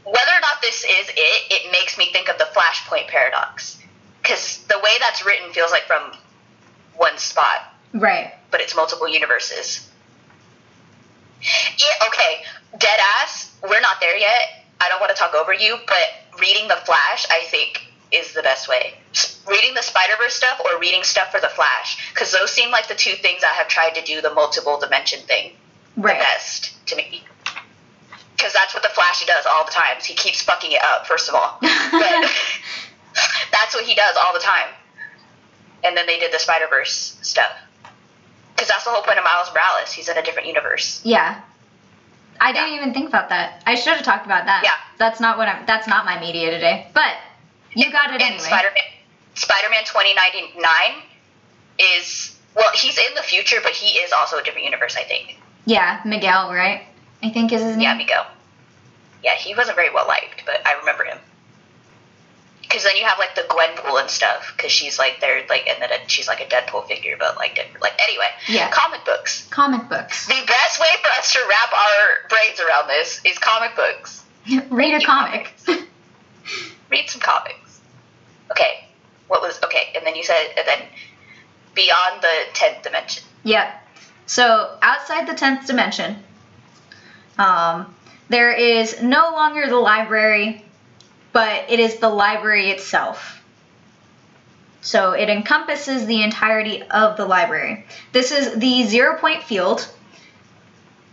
[0.04, 3.78] Whether or not this is it, it makes me think of the flashpoint paradox.
[4.20, 6.12] Because the way that's written feels like from
[6.96, 7.72] one spot.
[7.94, 8.32] Right.
[8.50, 9.88] but it's multiple universes.
[11.42, 12.42] Yeah, okay,
[12.78, 13.54] dead ass.
[13.62, 14.64] We're not there yet.
[14.80, 18.42] I don't want to talk over you, but reading the Flash, I think, is the
[18.42, 18.94] best way.
[19.48, 22.88] Reading the Spider Verse stuff or reading stuff for the Flash, because those seem like
[22.88, 25.52] the two things I have tried to do the multiple dimension thing
[25.96, 27.24] the best to me.
[28.36, 30.04] Because that's what the Flash does all the times.
[30.04, 31.58] He keeps fucking it up, first of all.
[31.92, 32.30] But
[33.52, 34.68] that's what he does all the time.
[35.84, 37.52] And then they did the Spider Verse stuff.
[38.54, 39.92] Because that's the whole point of Miles Morales.
[39.92, 41.00] He's in a different universe.
[41.04, 41.40] Yeah.
[42.40, 43.62] I didn't even think about that.
[43.66, 44.62] I should have talked about that.
[44.64, 44.74] Yeah.
[44.98, 46.88] That's not what I'm that's not my media today.
[46.94, 47.14] But
[47.74, 48.38] you got it and anyway.
[48.40, 48.82] Spider-Man,
[49.34, 51.02] Spider-Man 2099
[51.78, 54.96] is well, he's in the future, but he is also a different universe.
[54.96, 55.38] I think.
[55.64, 56.82] yeah, Miguel, right?
[57.22, 57.80] I think is his name.
[57.80, 58.26] Yeah, Miguel.
[59.24, 61.18] Yeah, he wasn't very well liked, but I remember him.
[62.60, 65.80] Because then you have like the Gwenpool and stuff, because she's like they're like, and
[65.80, 67.80] then she's like a Deadpool figure, but like different.
[67.82, 68.70] Like anyway, Yeah.
[68.70, 69.46] comic books.
[69.50, 70.26] Comic books.
[70.26, 74.22] The best way for us to wrap our brains around this is comic books.
[74.70, 75.52] Read a comic.
[76.90, 77.56] Read some comics.
[78.52, 78.86] Okay,
[79.28, 79.92] what was okay?
[79.94, 80.86] And then you said, and then
[81.74, 83.24] beyond the tenth dimension.
[83.44, 83.88] Yep.
[84.26, 86.16] So outside the tenth dimension,
[87.38, 87.94] um,
[88.28, 90.64] there is no longer the library
[91.32, 93.42] but it is the library itself.
[94.82, 97.86] So it encompasses the entirety of the library.
[98.12, 99.88] This is the zero point field.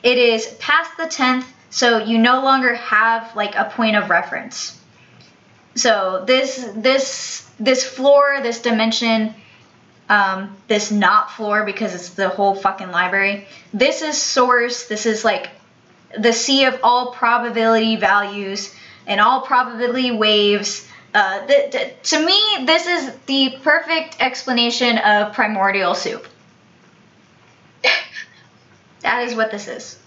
[0.01, 4.78] It is past the 10th, so you no longer have like a point of reference.
[5.79, 9.33] So this this this floor, this dimension,
[10.09, 13.47] um, this not floor because it's the whole fucking library.
[13.73, 14.87] This is source.
[14.87, 15.49] This is like
[16.17, 18.75] the sea of all probability values
[19.07, 20.85] and all probability waves.
[21.13, 26.27] Uh, th- th- to me, this is the perfect explanation of primordial soup.
[29.01, 29.97] That is what this is.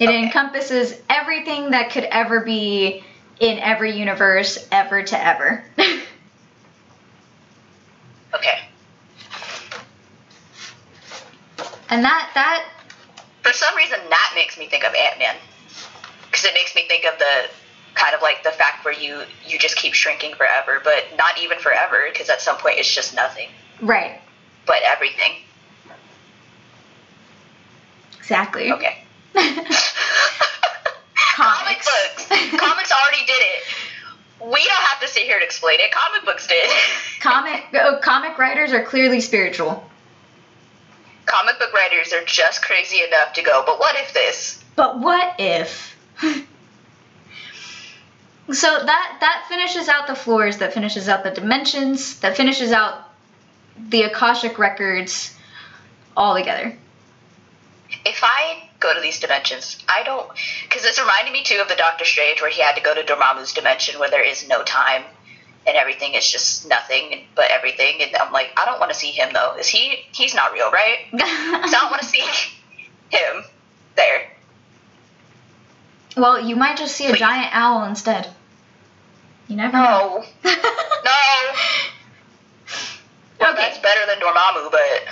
[0.00, 0.22] It Okay.
[0.22, 3.04] encompasses everything that could ever be
[3.42, 5.64] in every universe, ever to ever.
[8.34, 8.60] Okay.
[11.90, 12.64] and that that
[13.42, 15.36] For some reason, that makes me think of Ant Man,
[16.30, 17.50] because it makes me think of the
[17.94, 21.58] kind of like the fact where you you just keep shrinking forever, but not even
[21.58, 23.48] forever, because at some point it's just nothing,
[23.82, 24.18] right
[24.66, 25.32] but everything.
[28.18, 28.72] exactly.
[28.72, 29.04] Okay.
[31.34, 32.26] Comic books.
[32.28, 33.62] Comics already did it.
[34.40, 35.90] We don't have to sit here and explain it.
[35.92, 36.68] Comic books did.
[37.20, 39.84] comic oh, comic writers are clearly spiritual.
[41.24, 44.62] Comic book writers are just crazy enough to go, but what if this?
[44.74, 45.96] But what if?
[48.52, 53.08] so that that finishes out the floors, that finishes out the dimensions, that finishes out
[53.88, 55.34] the Akashic records
[56.16, 56.76] all together.
[58.04, 60.28] If I go to these dimensions, I don't.
[60.64, 63.02] Because this reminded me too of the Doctor Strange where he had to go to
[63.02, 65.02] Dormammu's dimension where there is no time
[65.66, 68.02] and everything is just nothing but everything.
[68.02, 69.54] And I'm like, I don't want to see him though.
[69.58, 70.04] Is he?
[70.12, 70.98] He's not real, right?
[71.12, 72.20] So I don't want to see
[73.10, 73.44] him
[73.96, 74.30] there.
[76.16, 77.18] well, you might just see a Please.
[77.20, 78.28] giant owl instead.
[79.48, 80.24] You never know.
[80.44, 80.50] No.
[81.04, 81.12] No.
[83.40, 83.60] Well, Okay.
[83.62, 85.04] that's better than Dormammu, but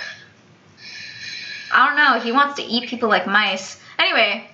[1.71, 2.19] I don't know.
[2.23, 3.79] He wants to eat people like mice.
[3.97, 4.49] Anyway,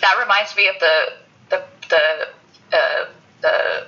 [0.00, 1.12] that reminds me of the
[1.50, 2.28] the the
[2.76, 3.06] uh,
[3.42, 3.86] the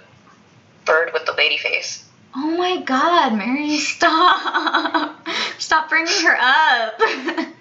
[0.84, 2.04] bird with the lady face.
[2.34, 5.18] oh my God, Mary, stop!
[5.58, 6.98] Stop bringing her up.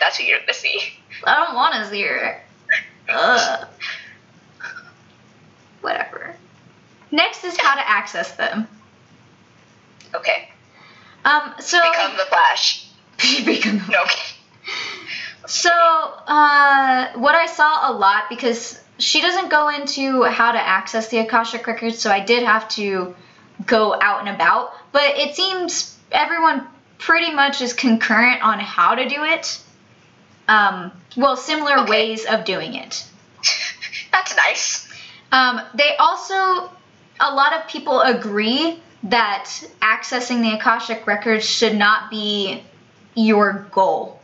[0.00, 0.80] That's who you're gonna see.
[1.24, 2.42] I don't want to see her.
[3.08, 3.68] Ugh.
[5.80, 6.34] Whatever.
[7.10, 8.66] Next is how to access them.
[10.14, 10.50] Okay.
[11.26, 12.88] Um, so Become the Flash.
[13.44, 14.04] become No.
[15.46, 21.08] So, uh, what I saw a lot because she doesn't go into how to access
[21.08, 23.14] the Akashic records, so I did have to
[23.66, 24.72] go out and about.
[24.92, 26.66] But it seems everyone
[26.98, 29.60] pretty much is concurrent on how to do it.
[30.48, 31.90] Um, well, similar Okay.
[31.90, 33.04] ways of doing it.
[34.12, 34.88] That's nice.
[35.32, 36.70] Um, they also,
[37.20, 42.62] a lot of people agree that accessing the Akashic records should not be
[43.14, 44.20] your goal.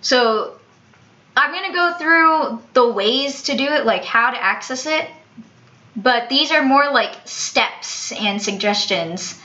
[0.00, 0.58] So,
[1.36, 5.08] I'm going to go through the ways to do it, like how to access it,
[5.96, 9.40] but these are more like steps and suggestions,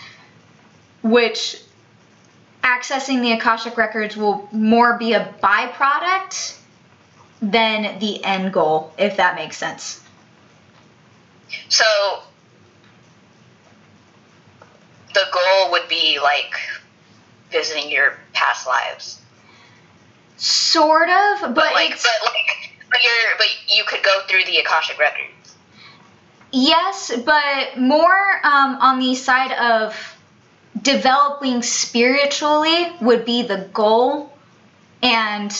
[1.02, 1.62] which
[2.64, 6.58] accessing the Akashic records will more be a byproduct
[7.42, 10.04] than the end goal, if that makes sense.
[11.70, 11.86] So
[15.14, 16.54] the goal would be like
[17.52, 19.22] visiting your past lives,
[20.38, 24.58] Sort of, but, but like, but like, but you're, but you could go through the
[24.60, 25.56] Akashic records.
[26.52, 30.16] yes, but more um, on the side of
[30.82, 34.32] developing spiritually would be the goal,
[35.04, 35.52] and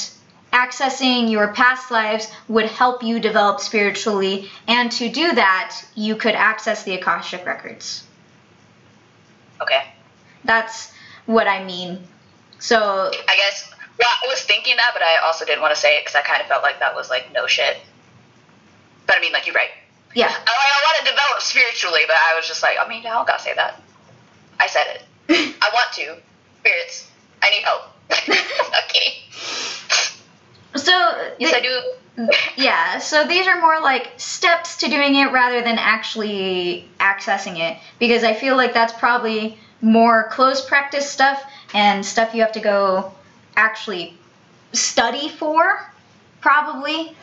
[0.54, 4.50] accessing your past lives would help you develop spiritually.
[4.68, 8.04] And to do that, you could access the Akashic records.
[9.62, 9.84] Okay.
[10.44, 10.92] That's
[11.26, 12.04] what I mean.
[12.60, 12.78] So
[13.28, 13.72] I guess.
[13.98, 16.22] Well, I was thinking that, but I also didn't want to say it because I
[16.22, 17.78] kind of felt like that was like no shit.
[19.06, 19.72] But I mean, like you're right.
[20.16, 20.28] yeah.
[20.28, 23.28] I, I want to develop spiritually, but I was just like, I mean, I don't
[23.28, 23.82] gotta say that.
[24.60, 25.04] I said it.
[25.62, 26.16] I want to.
[26.62, 27.10] Spirits,
[27.44, 27.84] I need help.
[28.12, 29.24] okay.
[30.76, 31.82] So Yes, the- I do.
[32.58, 37.78] Yeah, so these are more like steps to doing it rather than actually accessing it
[38.00, 41.42] because I feel like that's probably more close practice stuff
[41.74, 43.14] and stuff you have to go
[43.56, 44.18] actually
[44.74, 45.92] study for,
[46.42, 47.16] probably.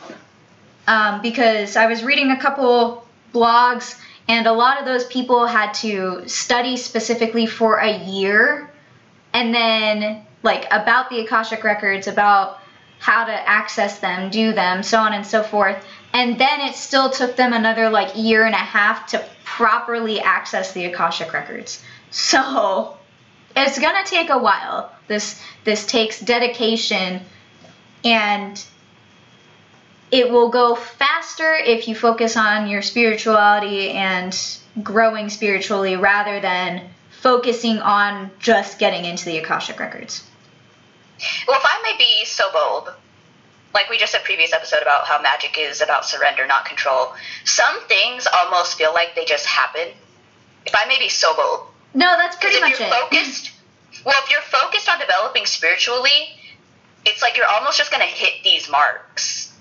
[0.87, 5.73] Um, because I was reading a couple blogs and a lot of those people had
[5.75, 8.71] to study specifically for a year
[9.33, 12.59] and then like about the Akashic records, about
[12.99, 15.85] how to access them, do them, so on and so forth.
[16.13, 20.73] And then it still took them another like year and a half to properly access
[20.73, 21.83] the Akashic records.
[22.09, 22.97] So
[23.55, 24.91] it's gonna take a while.
[25.07, 27.21] This this takes dedication
[28.03, 28.63] and
[30.11, 34.37] it will go faster if you focus on your spirituality and
[34.81, 36.89] growing spiritually rather than
[37.21, 40.23] focusing on just getting into the Akashic records.
[41.47, 42.93] Well, if I may be so bold,
[43.73, 47.13] like we just said previous episode about how magic is about surrender, not control.
[47.45, 49.89] Some things almost feel like they just happen.
[50.65, 53.51] If I may be so bold, No, that's pretty because much if you're focused,
[54.05, 56.29] well, if you're focused on developing spiritually,
[57.05, 59.53] it's like you're almost just gonna hit these marks.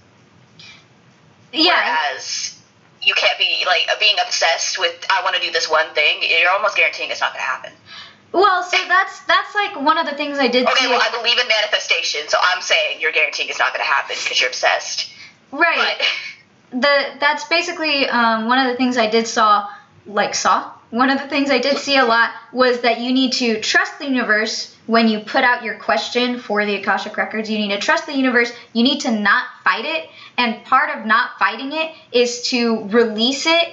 [1.52, 1.72] yeah,
[2.12, 2.59] Whereas
[3.02, 6.22] you can't be like being obsessed with I want to do this one thing.
[6.22, 7.72] You're almost guaranteeing it's not gonna happen.
[8.33, 10.89] Well, so that's that's like one of the things I did Okay, see.
[10.89, 14.41] well I believe in manifestation, so I'm saying you're guaranteeing it's not gonna happen because
[14.41, 15.11] you're obsessed.
[15.53, 15.97] right.
[16.72, 19.68] But the that's basically um, one of the things I did saw
[20.07, 23.33] like saw one of the things I did see a lot was that you need
[23.35, 27.51] to trust the universe when you put out your question for the Akashic records.
[27.51, 28.53] You need to trust the universe.
[28.72, 30.09] You need to not fight it,
[30.39, 33.72] and part of not fighting it is to release it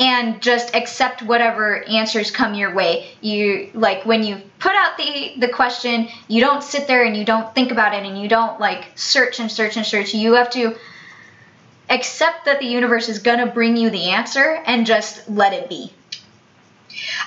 [0.00, 3.10] and just accept whatever answers come your way.
[3.20, 7.24] You like when you put out the the question, you don't sit there and you
[7.24, 10.14] don't think about it and you don't like search and search and search.
[10.14, 10.74] You have to
[11.90, 15.68] accept that the universe is going to bring you the answer and just let it
[15.68, 15.92] be.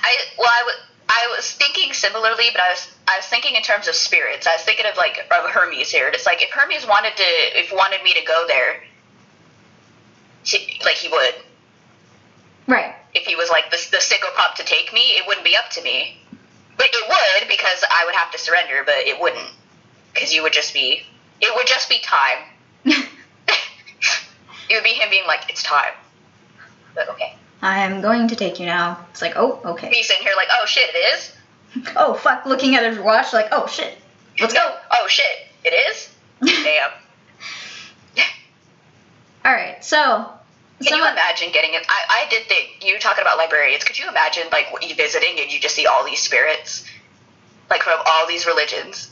[0.02, 3.62] I well I wa- I was thinking similarly, but I was I was thinking in
[3.62, 4.48] terms of spirits.
[4.48, 6.08] I was thinking of like of Hermes here.
[6.08, 8.82] It's like if Hermes wanted to if wanted me to go there,
[10.42, 11.34] he- like he would.
[12.66, 12.94] Right.
[13.14, 15.82] If he was like the the psychopomp to take me, it wouldn't be up to
[15.82, 16.18] me.
[16.76, 19.48] But it would because I would have to surrender, but it wouldn't
[20.12, 21.02] because you would just be
[21.40, 22.38] it would just be time.
[22.84, 22.96] it
[24.70, 25.92] would be him being like it's time.
[26.94, 27.36] But okay.
[27.62, 29.06] I am going to take you now.
[29.10, 29.88] It's like, oh, okay.
[29.90, 31.32] Me sitting here like oh shit it is.
[31.96, 33.98] Oh, fuck, looking at his watch, like, oh, shit.
[34.40, 34.60] Let's go.
[34.96, 36.14] Oh shit it is.
[36.40, 36.90] Damn.
[39.44, 40.30] All right, so.
[40.82, 41.86] Can you imagine getting it?
[41.88, 43.84] I, I did think you talking about librarians.
[43.84, 46.84] Could you imagine like you visiting and you just see all these spirits,
[47.70, 49.10] like from all these religions,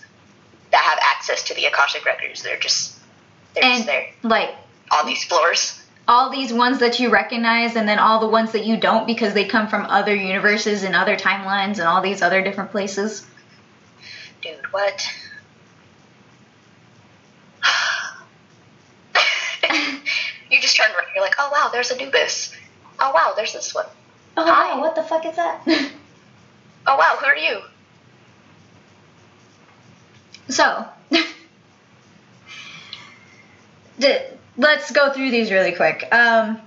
[0.72, 2.42] that have access to the akashic records?
[2.42, 2.98] They're just
[3.54, 4.54] they're just and, there like,
[4.90, 5.80] on these floors.
[6.08, 9.34] all these ones that you recognize and then all the ones that you don't because
[9.34, 13.24] they come from other universes and other timelines and all these other different places.
[14.42, 15.08] Dude, what?
[20.50, 21.06] you just turn around.
[21.14, 22.54] You're like, oh wow, there's Anubis.
[22.98, 23.86] Oh wow, there's this one.
[24.36, 24.74] Oh, Hi.
[24.74, 25.62] wow, what the fuck is that?
[26.84, 27.60] Oh wow, who are you?
[30.48, 30.84] So,
[34.56, 36.08] let's go through these really quick.
[36.12, 36.60] Um,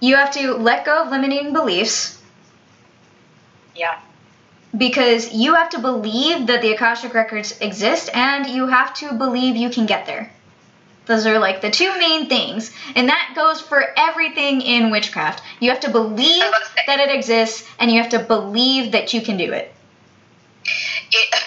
[0.00, 2.20] you have to let go of limiting beliefs
[3.76, 4.00] Yeah.
[4.76, 9.54] because you have to believe that the Akashic Records exist and you have to believe
[9.54, 10.32] you can get there.
[11.06, 12.72] Those are like the two main things.
[12.94, 15.42] And that goes for everything in witchcraft.
[15.60, 16.82] You have to believe I was about to say.
[16.86, 19.72] that it exists and you have to believe that you can do it.
[21.10, 21.42] It,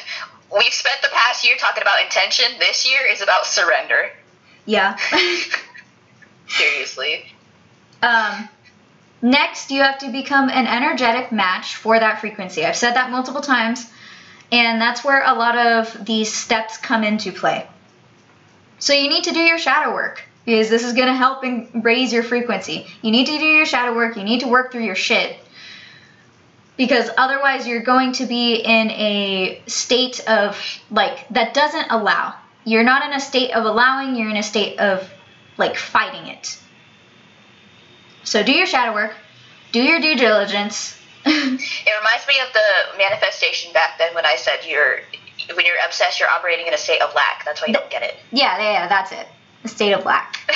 [0.53, 2.45] we've spent the past year talking about intention.
[2.60, 4.12] This year is about surrender.
[4.66, 4.97] Yeah.
[6.47, 7.26] Seriously.
[8.01, 8.49] Um,
[9.22, 12.66] next, you have to become an energetic match for that frequency.
[12.66, 13.89] I've said that multiple times,
[14.51, 17.68] and that's where a lot of these steps come into play.
[18.80, 21.84] So, you need to do your shadow work because this is going to help and
[21.84, 22.86] raise your frequency.
[23.02, 25.38] You need to do your shadow work, you need to work through your shit.
[26.78, 30.62] Because otherwise, you're going to be in a state of,
[30.92, 32.36] like, that doesn't allow.
[32.66, 35.10] You're not in a state of allowing, you're in a state of,
[35.58, 36.60] like, fighting it.
[38.24, 39.14] So do your shadow work,
[39.72, 41.00] do your due diligence.
[41.28, 45.00] It reminds me of the manifestation back then when I said you're
[45.54, 47.43] when you're obsessed, you're operating in a state of lack.
[47.46, 48.16] That's why you don't get it.
[48.32, 49.28] yeah, yeah, yeah, that's it.
[49.64, 50.38] A state of lack.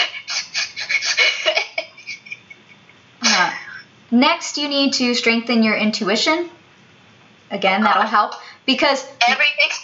[3.22, 3.54] Uh,
[4.12, 6.50] next, you need to strengthen your intuition.
[7.52, 8.34] Again, that'll help
[8.66, 9.80] because Everything's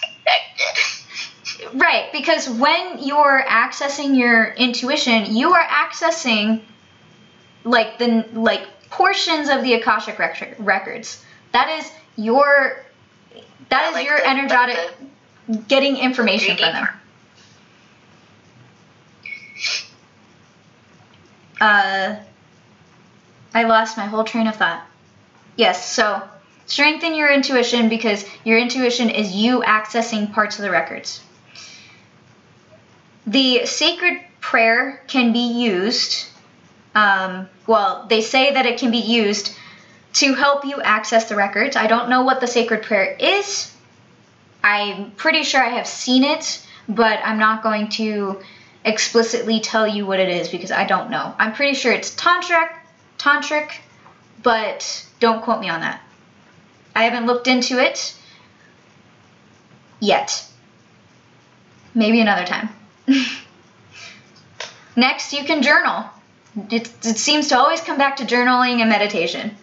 [1.59, 1.79] connected.
[1.81, 6.61] right because when you're accessing your intuition, you are accessing
[7.65, 11.23] like the like portions of the akashic rec- records.
[11.51, 12.85] That is your
[13.69, 14.77] that is Like your the- energetic
[15.47, 16.87] like getting information 3D from them.
[21.61, 22.15] Uh,
[23.53, 24.85] I lost my whole train of thought.
[25.55, 26.21] Yes, so
[26.65, 31.21] strengthen your intuition because your intuition is you accessing parts of the records.
[33.27, 36.27] the sacred prayer can be used.
[36.93, 39.55] Um, well, they say that it can be used
[40.15, 41.75] to help you access the records.
[41.75, 43.71] I don't know what the sacred prayer is.
[44.63, 48.41] I'm pretty sure I have seen it, but I'm not going to
[48.85, 51.35] explicitly tell you what it is because I don't know.
[51.37, 52.69] I'm pretty sure it's tantric,
[53.17, 53.71] tantric,
[54.41, 56.01] but don't quote me on that.
[56.95, 58.15] I haven't looked into it
[59.99, 60.45] yet.
[61.93, 62.69] Maybe another time.
[64.95, 66.05] Next, you can journal.
[66.71, 69.57] It, it seems to always come back to journaling and meditation.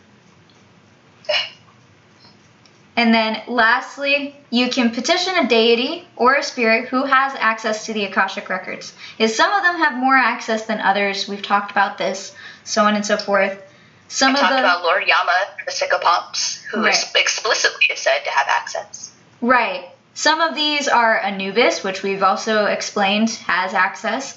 [2.97, 7.95] And then lastly, you can petition a deity or a spirit who has access to
[7.95, 8.93] the Akashic records.
[9.19, 11.27] Is some of them have more access than others.
[11.27, 12.35] We've talked about this,
[12.65, 13.63] so on and so forth.
[14.09, 15.33] Some of talked the about Lord Yama,
[15.65, 16.93] the Psychopomps, who Right.
[16.93, 19.11] is explicitly is said to have access.
[19.41, 19.89] right.
[20.15, 24.37] Some of these are Anubis, which we've also explained has access.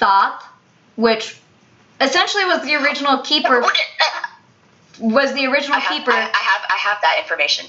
[0.00, 0.42] Thoth,
[0.96, 1.36] which
[2.00, 3.64] essentially was the original keeper.
[4.98, 7.66] Was the original I have, keeper I, I have I have that information.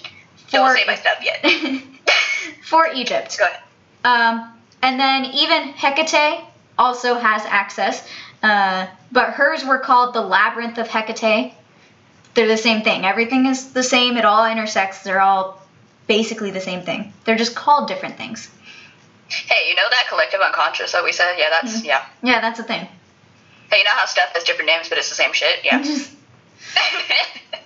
[0.54, 1.44] Don't say my stuff yet.
[2.64, 3.38] for Egypt.
[3.38, 3.60] Go ahead.
[4.06, 6.42] Um, and then even Hecate
[6.78, 8.08] also has access,
[8.42, 11.54] uh, but hers were called the Labyrinth of Hecate.
[12.34, 13.06] They're the same thing.
[13.06, 14.18] Everything is the same.
[14.18, 15.04] It all intersects.
[15.04, 15.62] They're all
[16.08, 17.14] basically the same thing.
[17.26, 18.50] They're just called different things.
[19.30, 21.36] Hey, you know that collective unconscious that we said?
[21.38, 21.86] Yeah, that's Mm-hmm.
[21.86, 22.06] yeah.
[22.22, 22.88] Yeah, that's the thing.
[23.72, 25.60] Hey, you know how stuff has different names, but it's the same shit?
[25.64, 25.84] Yeah.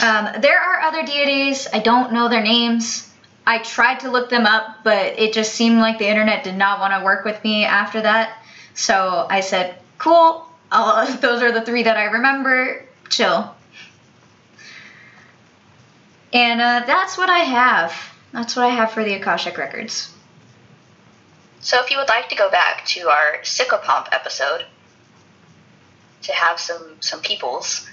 [0.00, 1.66] Um, there are other deities.
[1.72, 3.12] I don't know their names.
[3.46, 6.80] I tried to look them up, but it just seemed like the internet did not
[6.80, 8.42] want to work with me after that.
[8.74, 10.46] So I said, cool.
[10.70, 12.84] I'll, those are the three that I remember.
[13.08, 13.54] Chill.
[16.32, 17.94] And uh, that's what I have.
[18.32, 20.12] That's what I have for the Akashic Records.
[21.60, 24.66] so if you would like to go back to our Psychopomp episode
[26.22, 27.88] to have some some peoples,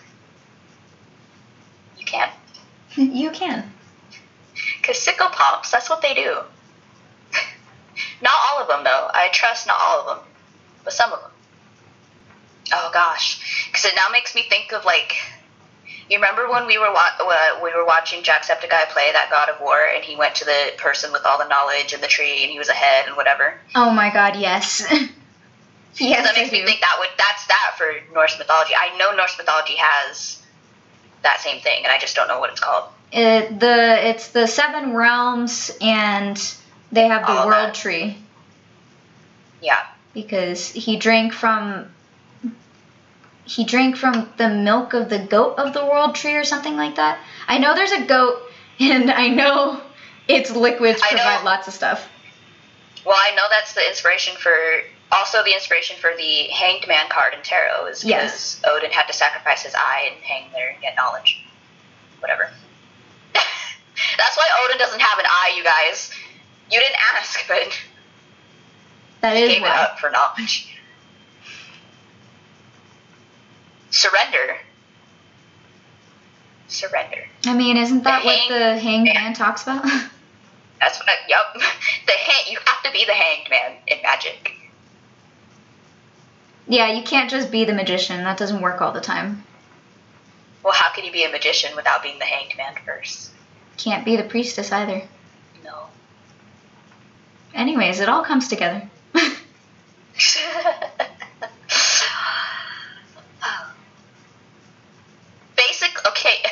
[2.95, 3.15] you can.
[3.15, 3.71] you can.
[4.81, 6.37] Because Psychopomps, that's what they do.
[8.21, 9.09] not all of them, though.
[9.13, 10.25] I trust not all of them,
[10.83, 11.31] but some of them.
[12.73, 15.15] Oh gosh, because it now makes me think of like,
[16.09, 19.61] you remember when we were wa- uh, we were watching Jacksepticeye play that God of
[19.61, 22.51] War, and he went to the person with all the knowledge and the tree, and
[22.51, 23.53] he was ahead and whatever.
[23.75, 24.81] Oh my god, yes.
[25.97, 28.73] yes, that makes me think that would that's that for Norse mythology.
[28.75, 30.41] I know Norse mythology has
[31.25, 32.85] that same thing, and I just don't know what it's called.
[33.11, 36.37] It, the it's the seven realms, and
[36.91, 38.17] they have the All world tree
[39.61, 39.85] Yeah.
[40.13, 41.91] because he drank from
[43.45, 46.95] he drank from the milk of the goat of the world tree or something like
[46.95, 47.19] that.
[47.47, 48.41] I know there's a goat,
[48.79, 49.81] and I know
[50.27, 52.07] its liquids provide lots of stuff.
[53.05, 54.55] Well, I know that's the inspiration for
[55.11, 58.61] also the inspiration for the Hanged Man card in tarot is because Yes.
[58.67, 61.41] Odin had to sacrifice his eye and hang there and get knowledge.
[62.19, 62.49] Whatever.
[63.33, 66.11] that's why Odin doesn't have an eye, you guys.
[66.71, 67.79] You didn't ask, but
[69.21, 70.75] That he is gave it up for knowledge.
[73.91, 74.57] Surrender.
[76.67, 77.23] Surrender.
[77.45, 79.13] I mean, isn't that The what hang- the hanged yeah.
[79.13, 79.83] man talks about?
[80.81, 81.07] That's what.
[81.09, 81.39] I, yep.
[82.05, 82.51] The hang.
[82.51, 84.51] You have to be the hanged man in magic.
[86.67, 88.23] Yeah, you can't just be the magician.
[88.23, 89.43] That doesn't work all the time.
[90.63, 93.29] Well, how can you be a magician without being the hanged man first?
[93.77, 95.03] Can't be the priestess either.
[95.63, 95.85] No.
[97.53, 98.89] Anyways, it all comes together.
[99.13, 99.37] Basic.
[106.07, 106.43] Okay.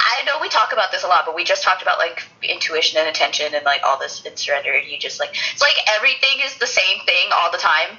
[0.00, 2.98] I know we talk about this a lot, but we just talked about like intuition
[2.98, 4.72] and attention and like all this and surrender.
[4.72, 7.98] And you just like it's like everything is the same thing all the time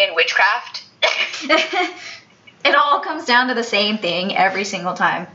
[0.00, 0.84] in witchcraft.
[1.42, 5.26] it all comes down to the same thing every single time.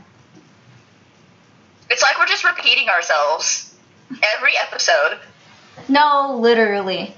[1.90, 3.74] it's like we're just repeating ourselves
[4.36, 5.18] every episode.
[5.88, 7.14] No, literally.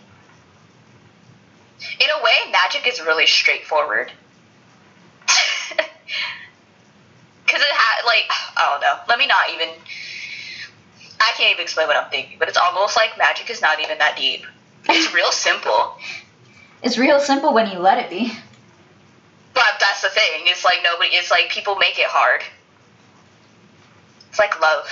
[2.01, 4.11] In a way, magic is really straightforward.
[7.44, 8.99] Because it had, like, I don't know.
[9.09, 9.70] Let me not even.
[11.18, 13.96] I can't even explain what I'm thinking, but it's almost like magic is not even
[13.99, 14.44] that deep.
[14.86, 15.96] It's real simple.
[16.83, 18.33] It's real simple when you let it be.
[19.55, 20.43] But that's the thing.
[20.45, 21.11] It's like nobody.
[21.11, 22.43] It's like people make it hard.
[24.29, 24.87] It's like love.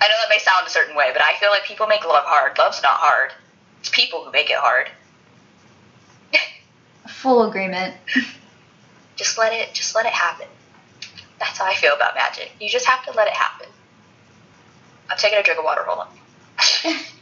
[0.00, 2.24] I know that may sound a certain way, but I feel like people make love
[2.24, 2.56] hard.
[2.58, 3.32] Love's not hard.
[3.80, 4.88] It's people who make it hard.
[7.08, 7.96] Full agreement.
[9.16, 9.74] just let it.
[9.74, 10.46] Just let it happen.
[11.40, 12.52] That's how I feel about magic.
[12.60, 13.68] You just have to let it happen.
[15.10, 15.82] I'm taking a drink of water.
[15.84, 16.94] Hold on.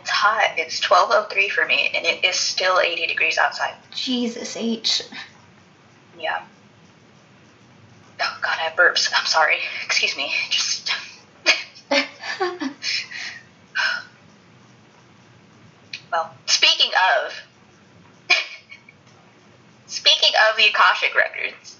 [0.00, 0.54] it's hot.
[0.56, 3.74] It's 12:03 for me, and it is still 80 degrees outside.
[3.94, 5.02] Jesus H.
[6.18, 6.42] Yeah.
[8.20, 9.10] Oh God, I have burps.
[9.14, 9.58] I'm sorry.
[9.84, 10.32] Excuse me.
[10.50, 10.90] Just.
[16.12, 17.32] well, speaking of.
[19.86, 21.76] speaking of the Akashic records,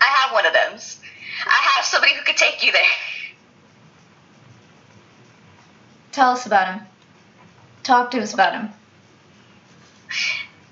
[0.00, 0.78] I have one of them.
[1.46, 2.82] I have somebody who could take you there.
[6.12, 6.86] Tell us about him.
[7.82, 8.68] Talk to us about him.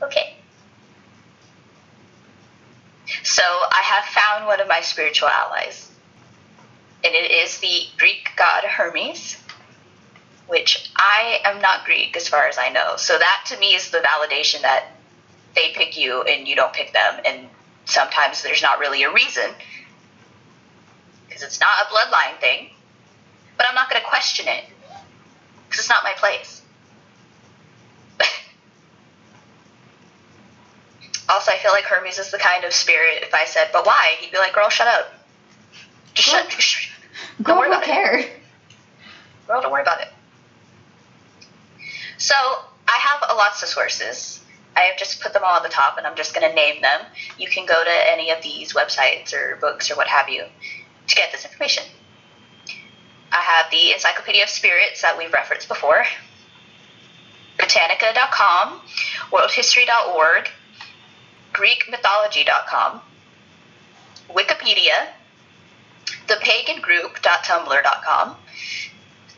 [0.03, 0.37] Okay.
[3.23, 5.91] So I have found one of my spiritual allies.
[7.03, 9.37] And it is the Greek god Hermes,
[10.47, 12.97] which I am not Greek as far as I know.
[12.97, 14.89] So that to me is the validation that
[15.55, 17.21] they pick you and you don't pick them.
[17.25, 17.49] And
[17.87, 19.51] sometimes there's not really a reason.
[21.27, 22.71] Because it's not a bloodline thing.
[23.57, 24.65] But I'm not going to question it.
[25.71, 26.63] Because it's not my place.
[31.29, 33.23] Also, I feel like Hermes is the kind of spirit.
[33.23, 35.13] If I said, "But why?" he'd be like, "Girl, shut up.
[36.13, 36.51] Just shut.
[36.61, 36.91] Sh-
[37.45, 37.87] Girl, worry who about it.
[37.87, 38.25] cares?
[39.47, 40.09] Girl, don't worry about it."
[42.19, 44.41] So I have a lots of sources.
[44.77, 46.83] I have just put them all on the top, and I'm just going to name
[46.83, 47.01] them.
[47.39, 50.45] You can go to any of these websites or books or what have you
[51.07, 51.85] to get this information.
[53.33, 56.05] I have the Encyclopedia of Spirits that we've referenced before,
[57.57, 58.81] Britannica.com,
[59.31, 60.49] WorldHistory.org,
[61.53, 63.01] GreekMythology.com,
[64.31, 65.07] Wikipedia,
[66.27, 68.37] ThePaganGroup.tumblr.com,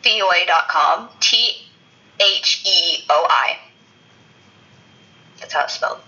[0.02, 1.66] Theoi.com, T
[2.20, 3.58] H E O I.
[5.38, 6.00] That's how it's spelled.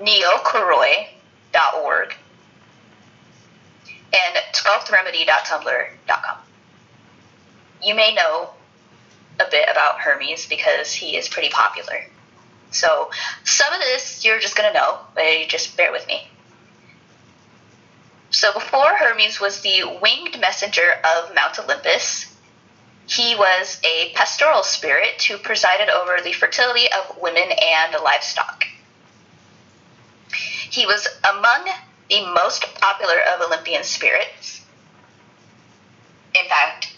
[0.00, 2.14] Neokoroi.org,
[4.12, 6.38] and 12thremedy.tumblr.com.
[7.82, 8.50] You may know
[9.40, 12.04] a bit about Hermes because he is pretty popular.
[12.70, 13.10] So
[13.44, 16.28] some of this you're just gonna know, but just bear with me.
[18.30, 22.26] So before Hermes was the winged messenger of Mount Olympus,
[23.06, 28.66] he was a pastoral spirit who presided over the fertility of women and livestock.
[30.70, 31.70] He was among
[32.10, 34.62] the most popular of Olympian spirits.
[36.34, 36.92] In fact,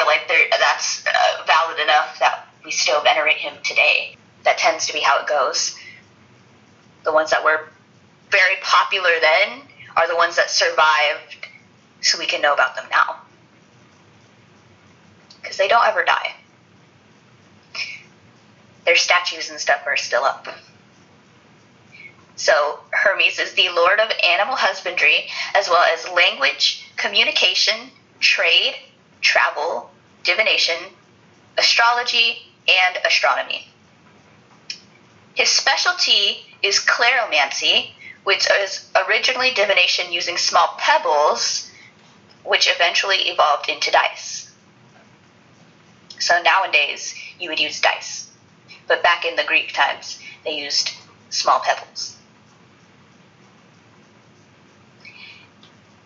[0.00, 4.16] feel like that's uh, valid enough that we still venerate him today.
[4.44, 5.76] That tends to be how it goes.
[7.04, 7.68] The ones that were
[8.30, 9.62] very popular then
[9.96, 11.36] are the ones that survived,
[12.00, 13.16] so we can know about them now.
[15.42, 16.34] Because they don't ever die.
[18.86, 20.46] Their statues and stuff are still up.
[22.36, 27.90] So, Hermes is the lord of animal husbandry, as well as language, communication,
[28.20, 28.76] trade,
[29.20, 29.90] travel,
[30.24, 30.76] divination,
[31.58, 33.66] astrology, and astronomy.
[35.34, 37.90] His specialty is cleromancy,
[38.24, 41.70] which is originally divination using small pebbles,
[42.44, 44.50] which eventually evolved into dice.
[46.18, 48.30] So nowadays, you would use dice.
[48.86, 50.90] But back in the Greek times, they used
[51.30, 52.16] small pebbles.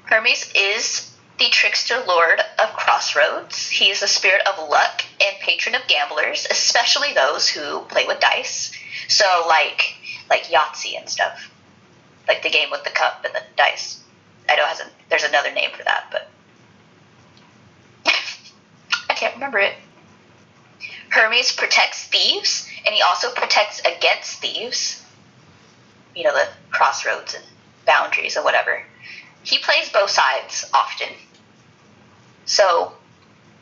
[0.05, 3.69] Hermes is the trickster lord of crossroads.
[3.69, 8.21] He is the spirit of luck and patron of gamblers, especially those who play with
[8.21, 8.73] dice.
[9.09, 9.97] So like
[10.31, 11.51] like Yahtzee and stuff.
[12.27, 14.03] Like the game with the cup and the dice.
[14.49, 16.29] I know it has a, there's another name for that, but
[19.11, 19.75] I can't remember it.
[21.11, 25.03] Hermes protects thieves, and he also protects against thieves.
[26.17, 27.45] You know, the crossroads and
[27.87, 28.83] boundaries and whatever.
[29.45, 31.11] He plays both sides often.
[32.47, 32.95] So,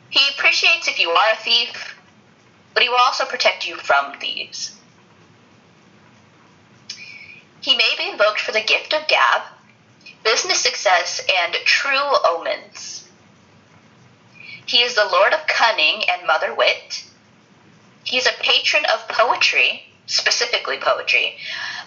[0.09, 1.95] he appreciates if you are a thief,
[2.73, 4.75] but he will also protect you from thieves.
[7.61, 9.43] He may be invoked for the gift of gab,
[10.23, 13.07] business success, and true omens.
[14.65, 17.03] He is the lord of cunning and mother wit.
[18.03, 21.37] He is a patron of poetry, specifically poetry.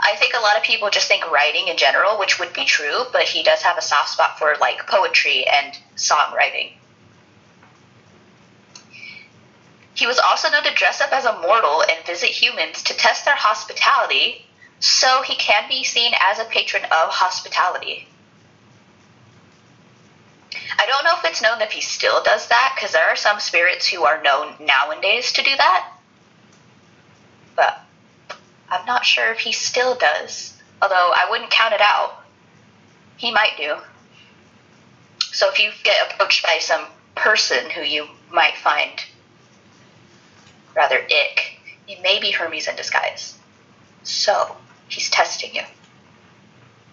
[0.00, 3.04] I think a lot of people just think writing in general, which would be true,
[3.12, 6.72] but he does have a soft spot for like poetry and songwriting.
[9.94, 13.24] He was also known to dress up as a mortal and visit humans to test
[13.24, 14.44] their hospitality,
[14.78, 18.06] so he can be seen as a patron of hospitality.
[20.78, 23.40] I don't know if it's known if he still does that, because there are some
[23.40, 25.95] spirits who are known nowadays to do that.
[28.70, 32.24] I'm not sure if he still does, although I wouldn't count it out.
[33.16, 33.76] He might do.
[35.18, 39.04] So if you get approached by some person who you might find
[40.74, 41.58] rather ick,
[41.88, 43.38] it may be Hermes in disguise.
[44.02, 44.56] So,
[44.88, 45.62] he's testing you.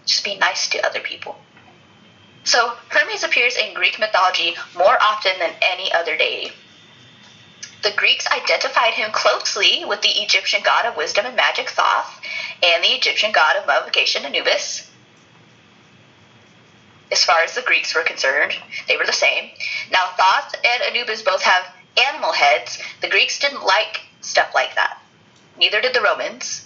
[0.06, 1.38] Just be nice to other people.
[2.44, 6.52] So, Hermes appears in Greek mythology more often than any other deity.
[7.84, 12.22] The Greeks identified him closely with the Egyptian god of wisdom and magic Thoth
[12.64, 14.90] and the Egyptian god of mummification Anubis.
[17.12, 18.56] As far as the Greeks were concerned,
[18.88, 19.52] they were the same.
[19.92, 22.82] Now, Thoth and Anubis both have animal heads.
[23.02, 25.02] The Greeks didn't like stuff like that.
[25.58, 26.66] Neither did the Romans.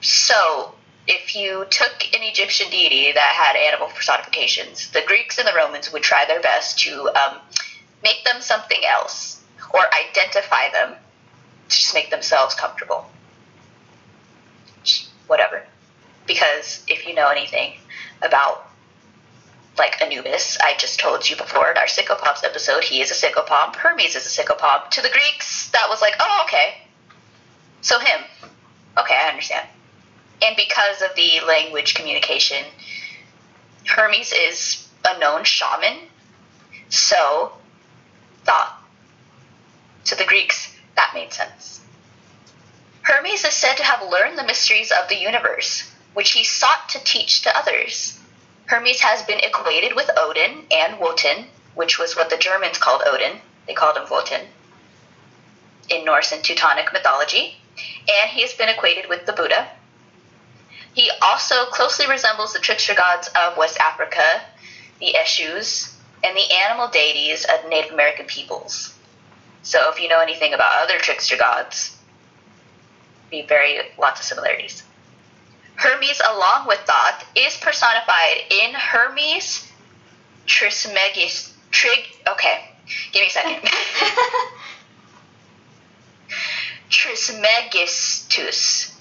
[0.00, 0.74] So,
[1.06, 5.92] if you took an Egyptian deity that had animal personifications, the Greeks and the Romans
[5.92, 7.38] would try their best to um,
[8.02, 9.37] make them something else
[9.72, 10.94] or identify them
[11.68, 13.10] to just make themselves comfortable.
[15.26, 15.62] Whatever.
[16.26, 17.74] Because if you know anything
[18.22, 18.68] about
[19.78, 23.76] like Anubis, I just told you before in our Psychopomps episode, he is a psychopomp.
[23.76, 24.90] Hermes is a psychopomp.
[24.90, 26.78] To the Greeks, that was like, oh, okay.
[27.80, 28.20] So him.
[28.98, 29.66] Okay, I understand.
[30.42, 32.64] And because of the language communication,
[33.86, 35.98] Hermes is a known shaman.
[36.88, 37.52] So,
[38.44, 38.77] Thoth.
[40.08, 41.82] To the Greeks, that made sense.
[43.02, 47.04] Hermes is said to have learned the mysteries of the universe, which he sought to
[47.04, 48.18] teach to others.
[48.64, 53.42] Hermes has been equated with Odin and Wotan, which was what the Germans called Odin.
[53.66, 54.46] They called him Wotan
[55.90, 59.68] in Norse and Teutonic mythology, and he has been equated with the Buddha.
[60.94, 64.40] He also closely resembles the trickster gods of West Africa,
[65.00, 65.94] the Eshus,
[66.24, 68.94] and the animal deities of Native American peoples.
[69.68, 71.94] So if you know anything about other trickster gods,
[73.30, 74.82] be very lots of similarities.
[75.74, 79.70] Hermes, along with Thoth, is personified in Hermes
[80.46, 81.52] Trismegistus.
[81.70, 82.06] Trig.
[82.26, 82.64] Okay,
[83.12, 83.60] give me a second.
[86.88, 88.98] Trismegistus.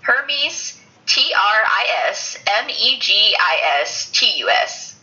[0.00, 4.93] Hermes, T R I S M E G I S T U S,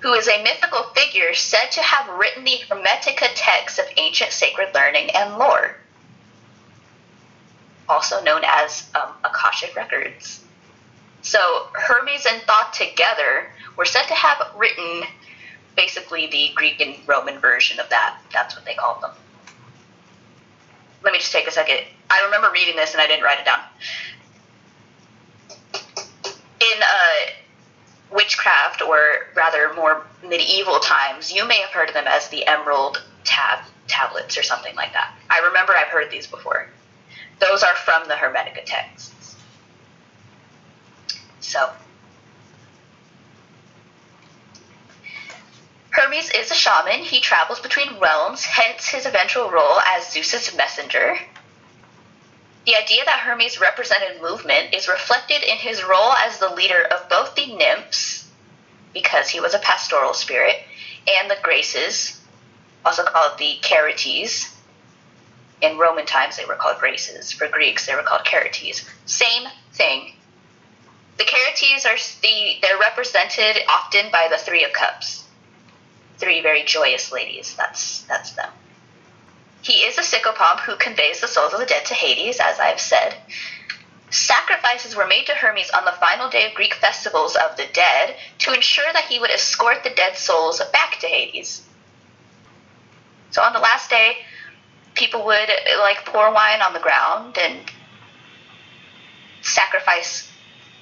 [0.00, 4.74] who is a mythical figure said to have written the Hermetica texts of ancient sacred
[4.74, 5.76] learning and lore
[7.90, 10.44] also known as um, Akashic Records.
[11.22, 15.02] So Hermes and Thoth together were said to have written
[15.76, 18.18] basically the Greek and Roman version of that.
[18.32, 19.10] That's what they called them.
[21.02, 21.80] Let me just take a second.
[22.08, 23.60] I remember reading this and I didn't write it down.
[26.60, 27.30] In uh,
[28.12, 33.02] witchcraft, or rather more medieval times, you may have heard of them as the Emerald
[33.24, 35.14] tab tablets or something like that.
[35.28, 36.68] I remember I've heard these before.
[37.40, 39.36] Those are from the Hermetica texts.
[41.40, 41.70] So,
[45.90, 47.00] Hermes is a shaman.
[47.00, 51.18] He travels between realms, hence his eventual role as Zeus's messenger.
[52.70, 57.08] The idea that Hermes represented movement is reflected in his role as the leader of
[57.08, 58.30] both the nymphs,
[58.94, 60.54] because he was a pastoral spirit,
[61.18, 62.20] and the Graces,
[62.86, 64.54] also called the Charites,
[65.60, 67.32] in Roman times, they were called Graces.
[67.32, 68.88] For Greeks, they were called Charites.
[69.04, 70.12] Same thing.
[71.18, 75.24] The Charites are the they're represented often by the Three of Cups.
[76.18, 77.52] Three very joyous ladies.
[77.56, 78.52] That's that's them.
[79.62, 82.80] He is a psychopomp who conveys the souls of the dead to Hades, as I've
[82.80, 83.14] said.
[84.10, 88.16] Sacrifices were made to Hermes on the final day of Greek festivals of the dead
[88.38, 91.62] to ensure that he would escort the dead souls back to Hades.
[93.30, 94.16] So on the last day,
[94.94, 95.48] people would
[95.78, 97.60] like pour wine on the ground and
[99.42, 100.30] sacrifice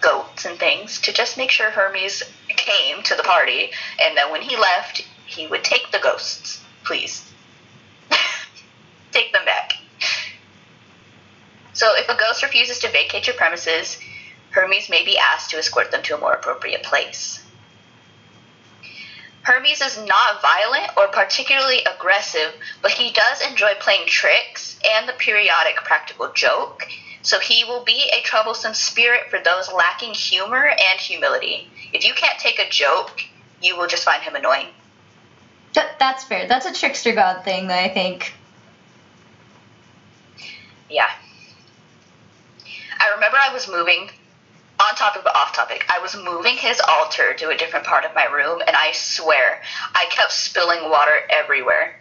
[0.00, 3.70] goats and things to just make sure Hermes came to the party,
[4.00, 7.27] and that when he left, he would take the ghosts, please.
[9.18, 9.72] Take them back.
[11.72, 13.98] So if a ghost refuses to vacate your premises,
[14.50, 17.44] Hermes may be asked to escort them to a more appropriate place.
[19.42, 22.52] Hermes is not violent or particularly aggressive,
[22.82, 26.82] but he does enjoy playing tricks and the periodic practical joke,
[27.22, 31.70] so he will be a troublesome spirit for those lacking humor and humility.
[31.92, 33.22] If you can't take a joke,
[33.62, 34.68] you will just find him annoying.
[35.72, 36.46] That's fair.
[36.46, 38.34] That's a trickster god thing I think.
[40.90, 41.08] Yeah.
[43.00, 44.10] I remember I was moving
[44.80, 45.84] on topic but off topic.
[45.88, 49.60] I was moving his altar to a different part of my room, and I swear
[49.94, 51.94] I kept spilling water everywhere.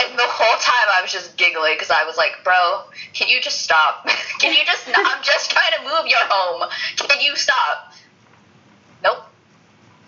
[0.00, 2.84] And the whole time I was just giggling because I was like, "Bro,
[3.14, 4.06] can you just stop?
[4.38, 4.86] can you just?
[4.86, 6.68] Not, I'm just trying to move your home.
[6.96, 7.92] Can you stop?"
[9.02, 9.24] Nope.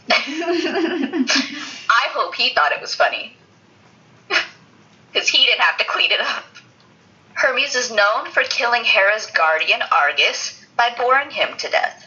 [0.11, 3.37] I hope he thought it was funny.
[5.13, 6.45] because he didn't have to clean it up.
[7.41, 12.07] Hermes is known for killing Hera's guardian Argus by boring him to death.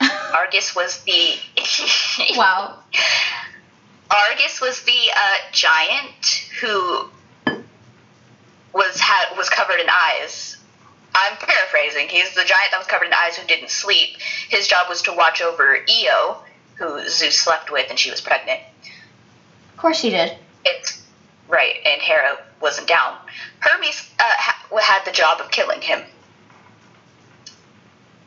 [0.32, 1.34] Argus was the
[2.36, 2.78] Wow.
[4.08, 7.08] Argus was the uh, giant who
[8.72, 10.56] was had was covered in eyes.
[11.12, 12.08] I'm paraphrasing.
[12.08, 14.18] He's the giant that was covered in eyes who didn't sleep.
[14.48, 16.44] His job was to watch over Io,
[16.74, 18.60] who Zeus slept with, and she was pregnant.
[19.72, 20.38] Of course he did.
[20.64, 21.02] It's
[21.48, 23.16] right, and Hera wasn't down.
[23.60, 26.02] Hermes uh, had the job of killing him.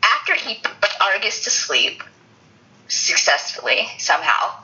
[0.03, 2.03] After he put Argus to sleep,
[2.87, 4.63] successfully somehow,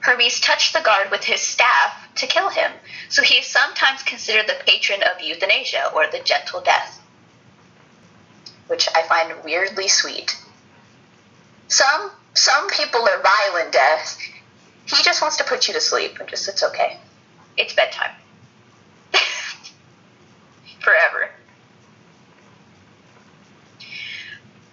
[0.00, 2.70] Hermes touched the guard with his staff to kill him.
[3.08, 7.00] So he is sometimes considered the patron of euthanasia or the gentle death,
[8.68, 10.36] which I find weirdly sweet.
[11.68, 14.18] Some some people are violent death.
[14.84, 17.00] He just wants to put you to sleep and just it's okay.
[17.56, 18.12] It's bedtime.
[20.86, 21.30] Forever.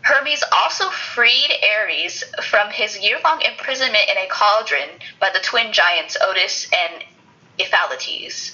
[0.03, 4.89] Hermes also freed Ares from his year long imprisonment in a cauldron
[5.19, 7.03] by the twin giants Otus and
[7.57, 8.53] Ephialtes.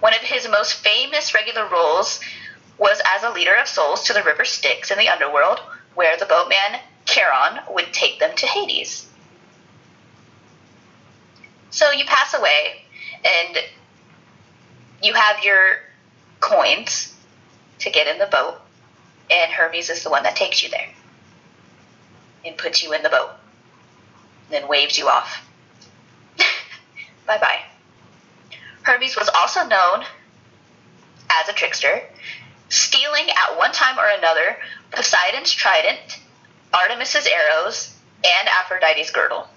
[0.00, 2.20] One of his most famous regular roles
[2.78, 5.60] was as a leader of souls to the river Styx in the underworld,
[5.94, 9.06] where the boatman Charon would take them to Hades.
[11.68, 12.86] So you pass away,
[13.22, 13.58] and
[15.02, 15.83] you have your
[16.44, 17.14] coins
[17.78, 18.60] to get in the boat,
[19.30, 20.88] and Hermes is the one that takes you there
[22.44, 23.30] and puts you in the boat,
[24.50, 25.48] then waves you off.
[27.26, 27.60] bye bye.
[28.82, 30.04] Hermes was also known
[31.32, 32.02] as a trickster,
[32.68, 34.58] stealing at one time or another
[34.90, 36.20] Poseidon's trident,
[36.74, 39.48] Artemis's arrows, and Aphrodite's girdle.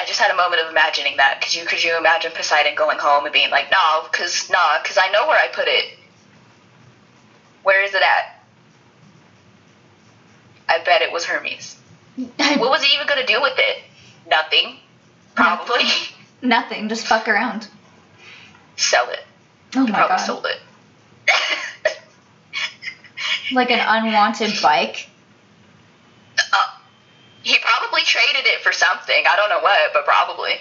[0.00, 1.40] I just had a moment of imagining that.
[1.42, 4.98] Could you could you imagine Poseidon going home and being like, "No, cause nah, cause
[5.00, 5.98] I know where I put it.
[7.62, 8.42] Where is it at?
[10.68, 11.76] I bet it was Hermes.
[12.16, 13.82] What was he even gonna do with it?
[14.28, 14.76] Nothing.
[15.34, 15.84] Probably
[16.42, 16.88] Nothing.
[16.88, 17.68] Just fuck around.
[18.76, 19.20] sell it.
[19.76, 20.24] Oh He my probably god.
[20.24, 20.60] sold it.
[23.52, 25.08] Like an unwanted bike.
[27.42, 29.24] He probably traded it for something.
[29.28, 30.58] I don't know what, but probably.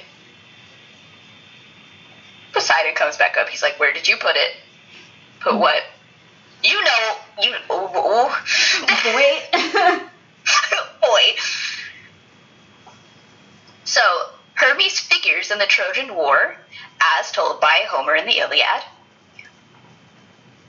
[2.54, 3.50] Poseidon comes back up.
[3.50, 4.56] He's like, "Where did you put it?
[5.42, 5.84] Put what?
[6.64, 8.30] You know, you ooh, ooh.
[9.16, 9.44] Wait.
[11.02, 11.36] boy."
[13.84, 14.02] So
[14.54, 16.56] Hermes figures in the Trojan War,
[17.20, 18.84] as told by Homer in the Iliad.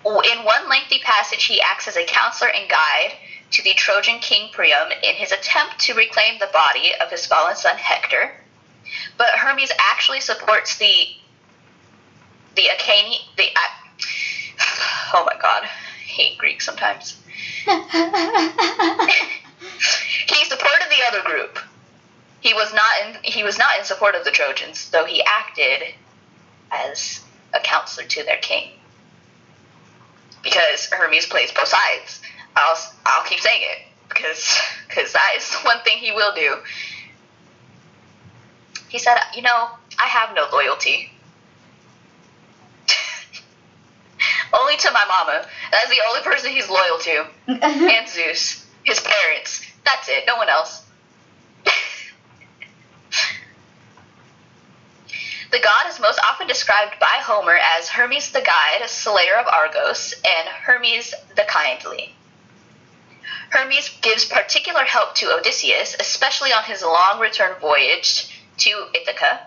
[0.05, 3.13] In one lengthy passage, he acts as a counselor and guide
[3.53, 7.57] to the Trojan king Priam in his attempt to reclaim the body of his fallen
[7.57, 8.33] son Hector.
[9.17, 11.09] But Hermes actually supports the
[12.57, 13.71] the Acani the uh,
[15.15, 15.67] oh my god, I
[16.05, 17.17] hate Greek sometimes.
[20.31, 21.59] He supported the other group.
[22.41, 25.95] He was not in he was not in support of the Trojans, though he acted
[26.71, 27.21] as
[27.53, 28.71] a counselor to their king.
[30.43, 32.21] Because Hermes plays both sides.
[32.61, 36.57] I'll I'll keep saying it because because that is the one thing he will do.
[38.89, 41.13] He said, "You know, I have no loyalty.
[44.59, 45.47] only to my mama.
[45.71, 49.65] That's the only person he's loyal to, and Zeus, his parents.
[49.85, 50.25] That's it.
[50.27, 50.85] No one else."
[55.51, 60.13] The god is most often described by Homer as Hermes the guide, slayer of Argus,
[60.13, 62.15] and Hermes the kindly.
[63.51, 69.41] Hermes gives particular help to Odysseus, especially on his long return voyage to Ithaca,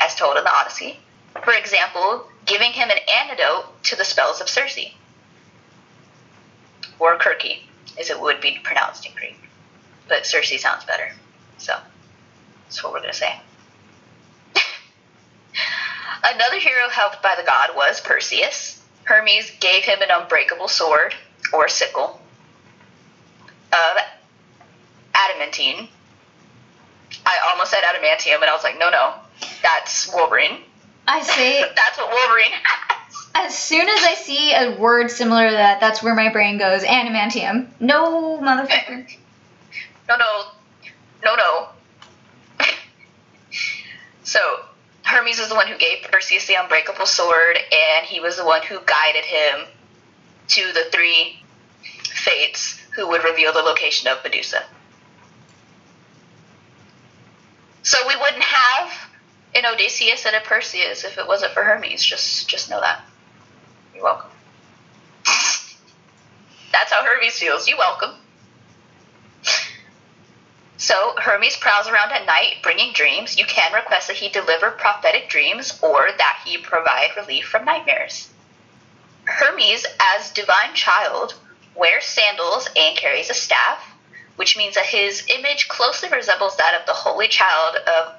[0.00, 0.98] as told in the Odyssey.
[1.42, 4.78] For example, giving him an antidote to the spells of Circe,
[6.98, 7.62] or Kirke,
[7.98, 9.36] as it would be pronounced in Greek.
[10.08, 11.12] But Circe sounds better,
[11.58, 11.76] so
[12.64, 13.40] that's what we're going to say.
[16.24, 18.82] Another hero helped by the god was Perseus.
[19.04, 21.14] Hermes gave him an unbreakable sword,
[21.52, 22.20] or sickle,
[23.74, 23.98] of
[25.14, 25.88] adamantine.
[27.26, 29.14] I almost said adamantium, and I was like, no, no,
[29.62, 30.58] that's Wolverine.
[31.06, 31.60] I see.
[31.76, 33.26] That's what Wolverine has.
[33.34, 36.82] as soon as I see a word similar to that, that's where my brain goes.
[36.82, 37.68] Animantium.
[37.80, 39.06] No, motherfucker.
[40.06, 40.44] No, no,
[41.24, 41.68] no, no.
[44.22, 44.38] so,
[45.02, 48.60] Hermes is the one who gave Perseus the unbreakable sword, and he was the one
[48.62, 49.60] who guided him
[50.48, 51.42] to the three
[52.04, 54.62] fates who would reveal the location of Medusa.
[57.82, 58.92] So we wouldn't have
[59.54, 62.02] an Odysseus and a Perseus if it wasn't for Hermes.
[62.02, 63.02] Just just know that.
[63.94, 64.30] You're welcome.
[66.72, 67.68] That's how Hermes feels.
[67.68, 68.16] You're welcome.
[70.76, 73.38] So Hermes prowls around at night bringing dreams.
[73.38, 78.28] You can request that he deliver prophetic dreams or that he provide relief from nightmares.
[79.24, 81.34] Hermes, as divine child,
[81.74, 83.84] wears sandals and carries a staff,
[84.36, 88.14] which means that his image closely resembles that of the holy child of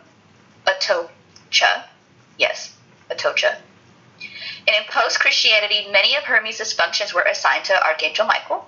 [0.66, 1.86] Atocha.
[2.38, 2.76] Yes,
[3.10, 3.58] Atocha.
[4.68, 8.68] And in post Christianity, many of Hermes' functions were assigned to Archangel Michael.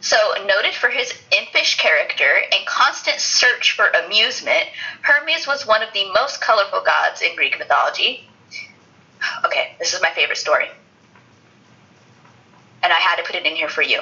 [0.00, 0.16] So,
[0.46, 4.64] noted for his impish character and constant search for amusement,
[5.02, 8.27] Hermes was one of the most colorful gods in Greek mythology.
[9.44, 10.68] Okay, this is my favorite story.
[12.82, 14.00] And I had to put it in here for you.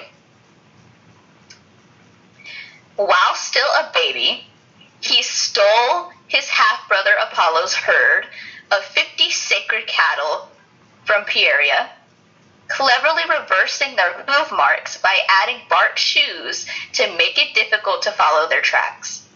[2.97, 4.45] While still a baby,
[5.01, 8.27] he stole his half brother Apollo's herd
[8.73, 10.49] of 50 sacred cattle
[11.05, 11.89] from Pieria,
[12.69, 18.49] cleverly reversing their hoof marks by adding bark shoes to make it difficult to follow
[18.49, 19.27] their tracks.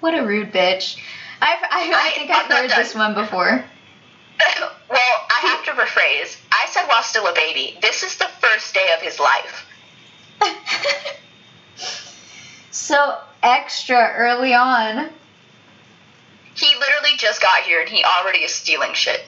[0.00, 0.98] What a rude bitch.
[1.40, 3.64] I've, I, I I- think I've heard this one before.
[4.90, 6.36] well, I have to rephrase.
[6.52, 7.78] I said while still a baby.
[7.80, 9.66] This is the first day of his life.
[12.70, 15.10] so extra early on.
[16.54, 19.20] He literally just got here and he already is stealing shit.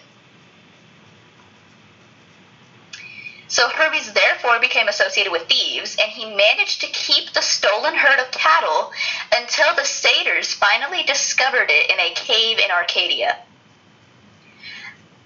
[3.49, 8.21] So Hermes therefore became associated with thieves, and he managed to keep the stolen herd
[8.21, 8.93] of cattle
[9.35, 13.39] until the satyrs finally discovered it in a cave in Arcadia.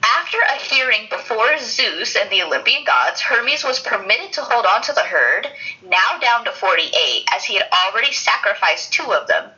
[0.03, 4.83] After a hearing before Zeus and the Olympian gods, Hermes was permitted to hold on
[4.83, 5.49] to the herd,
[5.83, 9.51] now down to 48, as he had already sacrificed two of them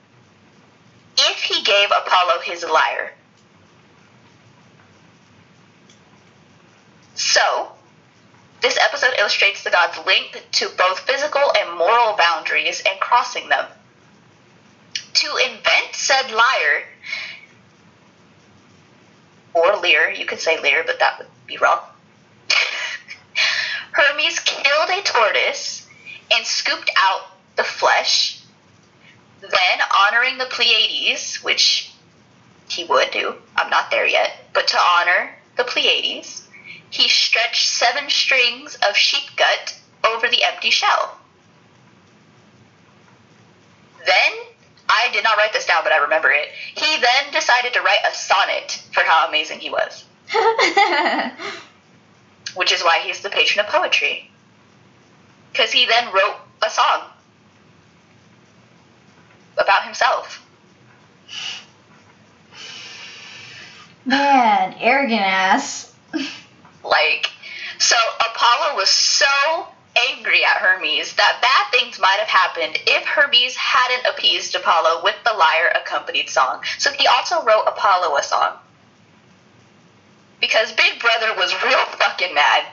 [1.16, 3.12] if he gave Apollo his lyre.
[7.14, 7.72] So,
[8.60, 13.66] this episode illustrates the gods' link to both physical and moral boundaries and crossing them.
[15.14, 16.84] To invent said lyre,
[19.54, 20.10] or Lear.
[20.10, 21.80] you could say Lear, but that would be wrong.
[23.92, 25.86] Hermes killed a tortoise
[26.32, 27.26] and scooped out
[27.56, 28.44] the flesh
[29.50, 31.92] then, honoring the Pleiades, which
[32.68, 36.48] he would do, I'm not there yet, but to honor the Pleiades,
[36.90, 39.76] he stretched seven strings of sheep gut
[40.06, 41.18] over the empty shell.
[44.06, 44.32] Then,
[44.88, 46.48] I did not write this down, but I remember it.
[46.74, 50.04] He then decided to write a sonnet for how amazing he was,
[52.54, 54.30] which is why he's the patron of poetry.
[55.52, 57.02] Because he then wrote a song
[59.56, 60.40] about himself.
[64.04, 65.94] Man, arrogant ass.
[66.84, 67.30] Like,
[67.78, 69.66] so Apollo was so
[70.10, 75.16] angry at Hermes that bad things might have happened if Hermes hadn't appeased Apollo with
[75.24, 76.62] the lyre accompanied song.
[76.78, 78.54] So he also wrote Apollo a song.
[80.40, 82.64] Because Big Brother was real fucking mad.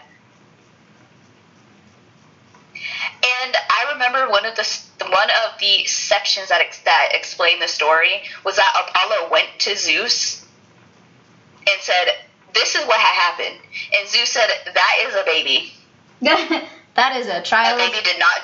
[2.73, 4.67] And I remember one of the
[5.09, 9.75] one of the sections that ex- that explained the story was that Apollo went to
[9.75, 10.43] Zeus
[11.59, 12.07] and said,
[12.53, 13.59] "This is what had happened,"
[13.97, 15.73] and Zeus said, "That is a baby.
[16.95, 17.77] that is a That trial.
[17.77, 18.41] baby did not.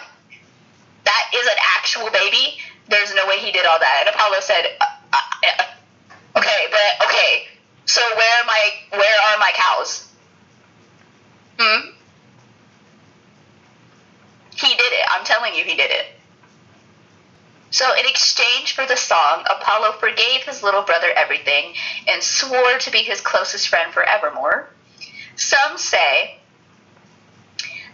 [1.03, 2.57] That is an actual baby.
[2.89, 5.17] There's no way he did all that." And Apollo said, uh, uh,
[5.59, 7.47] uh, "Okay, but okay.
[7.85, 10.07] So where are my where are my cows?
[11.59, 11.89] Hmm."
[14.55, 15.05] He did it.
[15.11, 16.05] I'm telling you, he did it.
[17.69, 21.75] So, in exchange for the song, Apollo forgave his little brother everything
[22.07, 24.69] and swore to be his closest friend forevermore.
[25.35, 26.39] Some say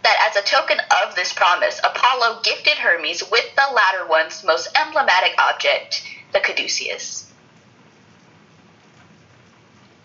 [0.03, 4.69] that as a token of this promise, Apollo gifted Hermes with the latter one's most
[4.77, 7.31] emblematic object, the caduceus.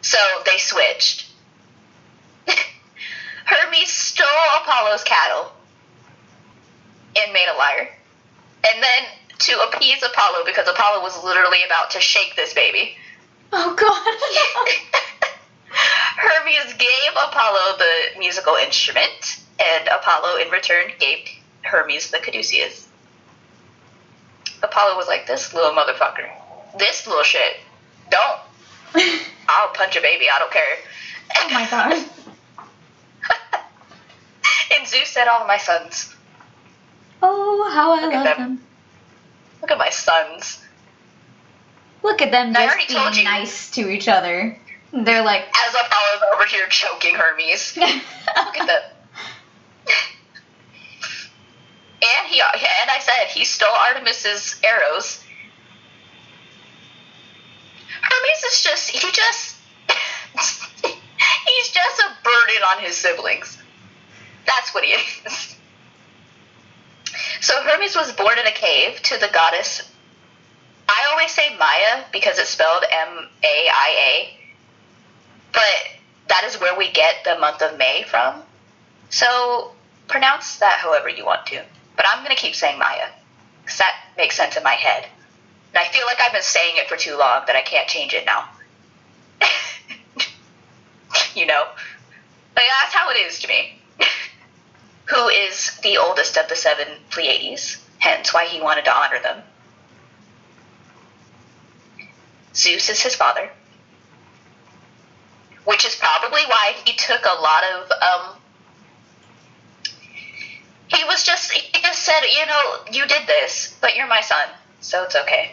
[0.01, 1.27] So they switched.
[3.45, 4.27] Hermes stole
[4.63, 5.53] Apollo's cattle
[7.21, 7.91] and made a lyre.
[8.67, 9.05] And then
[9.41, 12.97] to appease Apollo, because Apollo was literally about to shake this baby,
[13.53, 15.35] Oh god.
[16.17, 21.19] Hermes gave Apollo the musical instrument, and Apollo in return gave
[21.63, 22.87] Hermes the caduceus.
[24.63, 26.29] Apollo was like, This little motherfucker.
[26.79, 27.57] This little shit.
[28.11, 28.41] Don't.
[29.49, 30.79] I'll punch a baby, I don't care.
[31.37, 31.93] oh my god.
[34.75, 36.15] and Zeus said, All my sons.
[37.23, 38.37] Oh, how I Look love them.
[38.39, 38.65] them.
[39.63, 40.63] Look at my sons.
[42.03, 43.31] Look at them just already told being you.
[43.31, 44.57] nice to each other.
[44.93, 47.77] They're like, As Apollo's over here choking Hermes.
[47.77, 47.89] Look
[48.59, 48.95] at that.
[52.01, 55.23] And he and I said he stole Artemis's arrows.
[58.01, 59.57] Hermes is just he just
[60.85, 63.59] he's just a burden on his siblings.
[64.47, 65.57] That's what he is.
[67.41, 69.83] So Hermes was born in a cave to the goddess.
[70.89, 74.39] I always say Maya because it's spelled M A I A,
[75.53, 78.43] but that is where we get the month of May from.
[79.11, 79.73] So
[80.09, 81.63] pronounce that however you want to.
[81.97, 83.09] But I'm going to keep saying Maya
[83.63, 85.07] because that makes sense in my head.
[85.75, 88.15] And I feel like I've been saying it for too long that I can't change
[88.15, 88.49] it now.
[91.35, 91.65] you know?
[92.57, 93.81] Like, that's how it is to me.
[95.07, 99.43] Who is the oldest of the seven Pleiades, hence why he wanted to honor them.
[102.55, 103.49] Zeus is his father,
[105.65, 108.37] which is probably why he took a lot of um,
[110.89, 114.49] he was just he just said, you know, you did this, but you're my son,
[114.81, 115.53] so it's okay.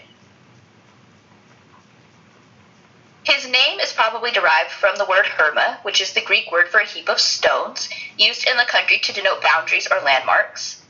[3.23, 6.79] His name is probably derived from the word herma, which is the Greek word for
[6.79, 10.83] a heap of stones, used in the country to denote boundaries or landmarks.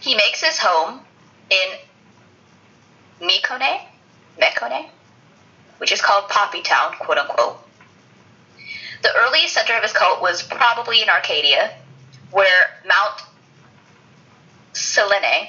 [0.00, 1.00] He makes his home
[1.50, 1.78] in
[3.20, 3.82] Mekone,
[4.40, 4.88] Mekone,
[5.76, 7.61] which is called Poppy Town, quote unquote.
[9.02, 11.74] The earliest center of his cult was probably in Arcadia,
[12.30, 13.20] where Mount
[14.72, 15.48] Cyllene,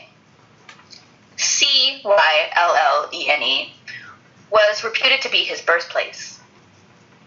[1.38, 3.74] C Y L L E N E,
[4.50, 6.40] was reputed to be his birthplace.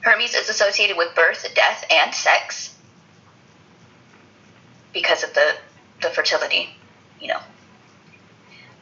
[0.01, 2.77] Hermes is associated with birth, death, and sex
[4.93, 5.55] because of the,
[6.03, 6.71] the fertility,
[7.21, 7.41] you know.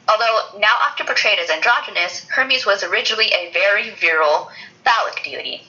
[0.08, 4.50] Although now often portrayed as androgynous, Hermes was originally a very virile
[4.84, 5.66] phallic deity.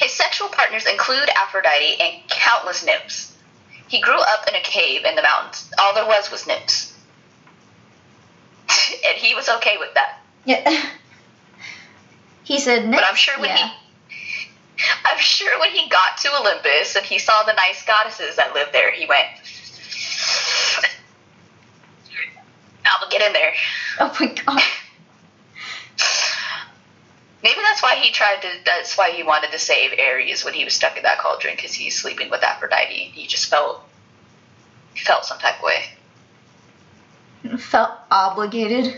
[0.00, 3.34] His sexual partners include Aphrodite and countless nymphs.
[3.88, 5.70] He grew up in a cave in the mountains.
[5.78, 6.94] All there was was nymphs.
[8.68, 10.20] and he was okay with that.
[10.44, 10.90] yeah.
[12.44, 13.68] he said, But I'm sure when yeah.
[13.68, 13.72] he
[15.04, 18.72] I'm sure when he got to Olympus and he saw the nice goddesses that lived
[18.72, 19.26] there, he went
[22.84, 23.52] I'll get in there.
[24.00, 24.62] Oh my god.
[27.42, 28.48] Maybe that's why he tried to.
[28.64, 31.72] That's why he wanted to save Ares when he was stuck in that cauldron because
[31.72, 33.12] he's sleeping with Aphrodite.
[33.14, 33.82] He just felt
[34.94, 35.84] he felt some type of way.
[37.58, 38.96] Felt obligated.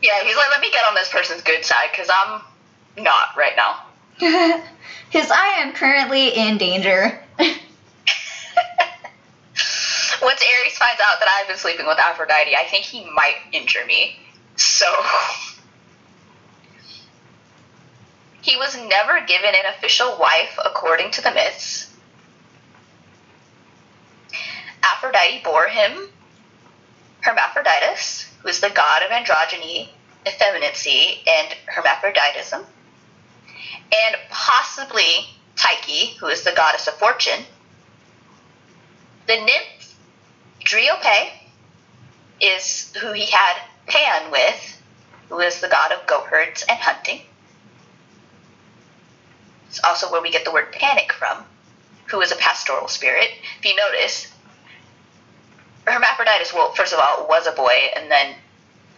[0.00, 2.40] Yeah, he's like, let me get on this person's good side because I'm
[3.02, 4.62] not right now.
[5.08, 7.22] Because I am currently in danger.
[7.38, 7.60] Once
[10.20, 14.18] Ares finds out that I've been sleeping with Aphrodite, I think he might injure me.
[14.56, 14.86] So
[18.46, 21.92] he was never given an official wife according to the myths.
[24.84, 26.08] Aphrodite bore him
[27.22, 29.88] Hermaphroditus, who is the god of androgyny,
[30.24, 32.64] effeminacy, and hermaphroditism,
[33.92, 35.26] and possibly
[35.56, 37.44] Tyche, who is the goddess of fortune.
[39.26, 39.96] The nymph
[40.64, 41.32] Dryope
[42.40, 43.56] is who he had
[43.88, 44.80] Pan with,
[45.30, 47.22] who is the god of goatherds and hunting.
[49.76, 51.44] It's also where we get the word panic from,
[52.06, 53.28] who is a pastoral spirit.
[53.58, 54.32] If you notice,
[55.86, 58.36] Hermaphroditus, well, first of all, was a boy, and then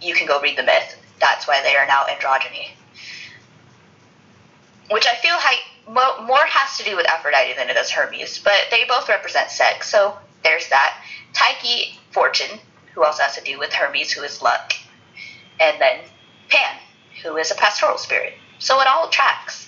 [0.01, 0.97] you can go read the myth.
[1.19, 2.69] That's why they are now androgyny.
[4.89, 5.35] Which I feel
[5.93, 9.51] mo- more has to do with Aphrodite than it does Hermes, but they both represent
[9.51, 11.03] sex, so there's that.
[11.33, 12.61] Tyche, fortune,
[12.95, 14.75] who also has to do with Hermes, who is luck,
[15.59, 15.99] and then
[16.49, 16.77] Pan,
[17.25, 18.35] who is a pastoral spirit.
[18.61, 19.68] So it all tracks.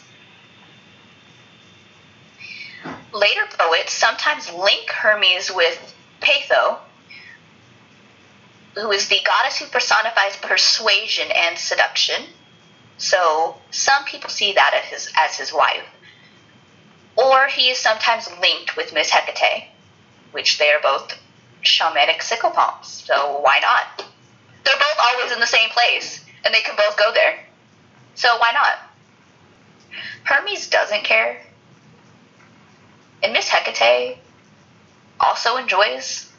[3.12, 6.78] Later poets sometimes link Hermes with Peitho,
[8.74, 12.24] who is the goddess who personifies persuasion and seduction.
[12.98, 15.84] So some people see that as his, as his wife.
[17.16, 19.64] Or he is sometimes linked with Miss Hecate,
[20.30, 21.18] which they are both
[21.62, 23.06] shamanic psychopomps.
[23.06, 24.06] So why not?
[24.64, 27.40] They're both always in the same place, and they can both go there.
[28.14, 28.78] So why not?
[30.24, 31.40] Hermes doesn't care.
[33.22, 34.18] And Miss Hecate
[35.18, 36.30] also enjoys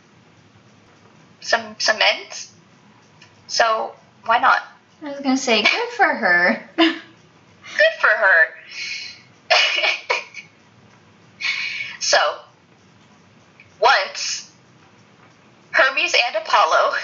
[1.42, 2.52] some some men's.
[3.48, 3.94] So
[4.26, 4.62] why not?
[5.04, 6.70] I was gonna say, good for her.
[7.78, 8.48] Good for her.
[12.00, 12.18] so,
[13.80, 14.52] once
[15.72, 16.96] Hermes and Apollo,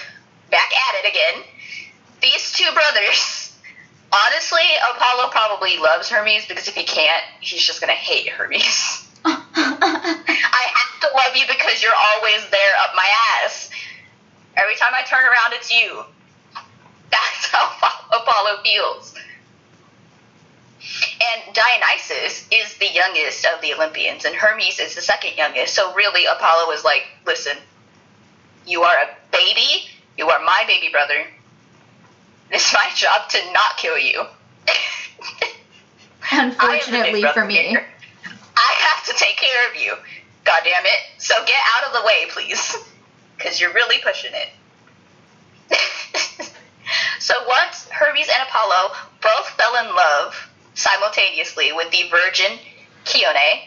[0.51, 1.43] back at it again.
[2.21, 3.55] These two brothers.
[4.25, 4.63] Honestly,
[4.93, 9.03] Apollo probably loves Hermes because if he can't, he's just gonna hate Hermes.
[9.57, 13.09] I have to love you because you're always there up my
[13.43, 13.69] ass.
[14.55, 16.03] Every time I turn around, it's you.
[17.11, 17.71] That's how
[18.15, 19.13] Apollo feels.
[20.79, 25.73] And Dionysus is the youngest of the Olympians, and Hermes is the second youngest.
[25.73, 27.57] So really, Apollo is like, listen,
[28.65, 29.89] you are a baby.
[30.17, 31.25] You are my baby brother.
[32.51, 34.23] It's my job to not kill you.
[36.31, 37.55] Unfortunately for me.
[37.55, 37.85] Here.
[39.07, 39.93] To take care of you.
[40.43, 40.99] God damn it.
[41.17, 42.77] So get out of the way, please.
[43.37, 44.49] Because you're really pushing it.
[47.19, 52.57] so once Hermes and Apollo both fell in love simultaneously with the virgin
[53.05, 53.61] Chione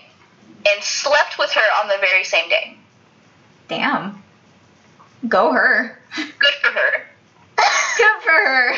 [0.69, 2.77] and slept with her on the very same day.
[3.69, 4.21] Damn.
[5.29, 6.01] Go her.
[6.17, 7.07] Good for her.
[7.97, 8.75] Good for her.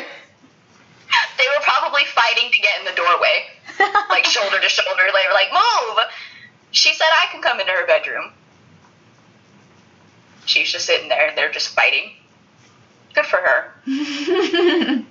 [1.38, 3.46] They were probably fighting to get in the doorway,
[4.10, 5.02] like shoulder to shoulder.
[5.12, 5.98] They were like, "Move!"
[6.72, 8.32] She said, "I can come into her bedroom."
[10.44, 12.12] She's just sitting there, and they're just fighting.
[13.14, 13.72] Good for her.
[13.86, 15.04] Later,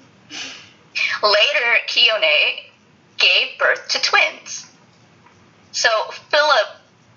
[1.88, 2.64] Chione
[3.18, 4.66] gave birth to twins.
[5.72, 5.90] So
[6.30, 6.68] Philip,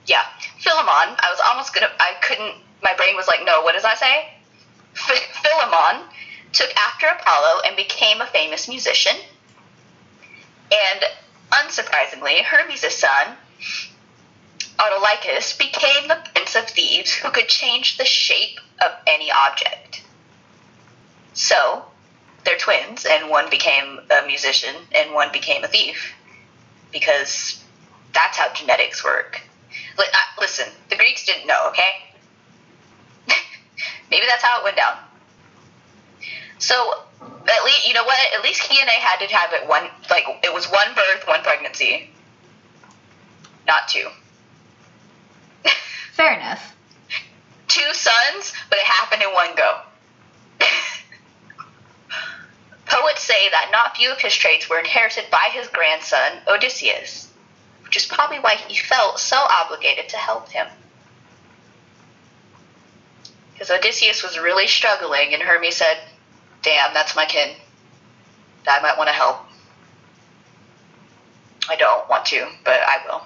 [0.06, 0.24] yeah,
[0.60, 1.16] Philemon.
[1.18, 1.90] I was almost gonna.
[1.98, 2.54] I couldn't.
[2.82, 3.62] My brain was like, no.
[3.62, 4.28] What does I say?
[4.94, 6.06] Philemon
[6.52, 9.16] took after Apollo and became a famous musician.
[10.70, 11.04] And
[11.50, 13.36] unsurprisingly, Hermes' son,
[14.78, 20.02] Autolycus, became the prince of thieves who could change the shape of any object.
[21.32, 21.84] So,
[22.44, 26.14] they're twins, and one became a musician and one became a thief.
[26.92, 27.62] Because
[28.12, 29.40] that's how genetics work.
[29.98, 30.02] Uh,
[30.40, 31.90] listen, the Greeks didn't know, okay?
[34.10, 34.96] Maybe that's how it went down.
[36.58, 38.18] So at least you know what?
[38.36, 41.26] At least he and I had to have it one like it was one birth,
[41.26, 42.10] one pregnancy,
[43.66, 44.08] not two.
[46.14, 46.76] Fair enough.
[47.66, 49.80] Two sons, but it happened in one go.
[52.86, 57.32] Poets say that not few of his traits were inherited by his grandson, Odysseus,
[57.82, 60.68] which is probably why he felt so obligated to help him.
[63.52, 65.98] Because Odysseus was really struggling, and Hermes said,
[66.62, 67.56] Damn, that's my kid.
[68.68, 69.38] I might want to help.
[71.68, 73.22] I don't want to, but I will.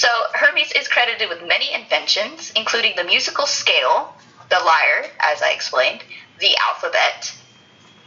[0.00, 4.14] So, Hermes is credited with many inventions, including the musical scale,
[4.48, 6.02] the lyre, as I explained,
[6.38, 7.30] the alphabet,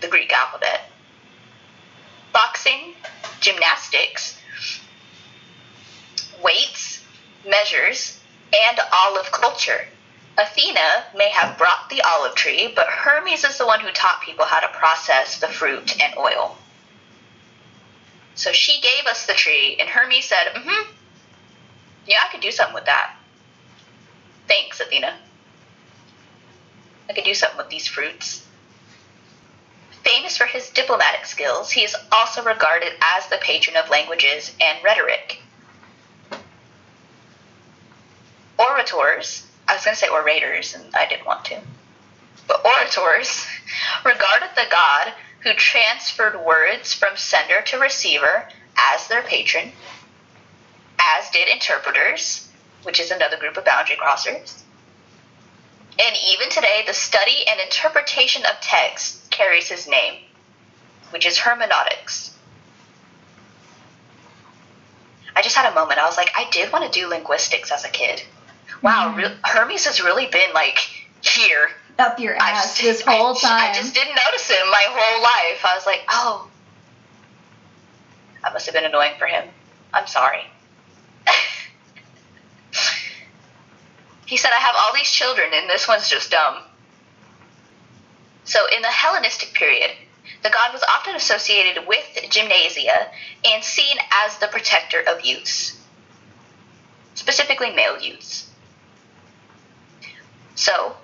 [0.02, 0.90] the Greek alphabet,
[2.34, 2.96] boxing,
[3.42, 4.40] gymnastics,
[6.44, 7.06] weights,
[7.48, 8.20] measures,
[8.60, 9.88] and olive culture.
[10.36, 14.46] Athena may have brought the olive tree, but Hermes is the one who taught people
[14.46, 16.58] how to process the fruit and oil.
[18.34, 20.92] So she gave us the tree, and Hermes said, mm hmm,
[22.08, 23.16] yeah, I could do something with that.
[24.48, 25.16] Thanks, Athena.
[27.10, 28.46] I could do something with these fruits.
[30.04, 34.84] Famous for his diplomatic skills, he is also regarded as the patron of languages and
[34.84, 35.40] rhetoric.
[38.60, 41.60] Orators, I was going to say orators, and I didn't want to,
[42.48, 43.48] but orators
[44.06, 45.14] regarded the god
[45.44, 48.48] who transferred words from sender to receiver
[48.78, 49.72] as their patron,
[51.18, 52.50] as did interpreters,
[52.84, 54.62] which is another group of boundary crossers.
[56.02, 60.22] And even today, the study and interpretation of text carries his name,
[61.12, 62.36] which is hermeneutics.
[65.36, 66.00] I just had a moment.
[66.00, 68.24] I was like, I did want to do linguistics as a kid.
[68.82, 69.36] Wow, mm.
[69.44, 70.80] Hermes has really been like
[71.22, 73.72] here up your ass just, this whole time.
[73.72, 75.66] I just didn't notice him my whole life.
[75.66, 76.50] I was like, oh,
[78.44, 79.48] I must have been annoying for him.
[79.94, 80.44] I'm sorry.
[84.26, 86.58] He said, I have all these children, and this one's just dumb.
[88.46, 89.92] So, in the Hellenistic period,
[90.42, 93.10] the god was often associated with gymnasia
[93.46, 95.80] and seen as the protector of youths,
[97.16, 98.50] specifically male youths.
[100.56, 100.96] So,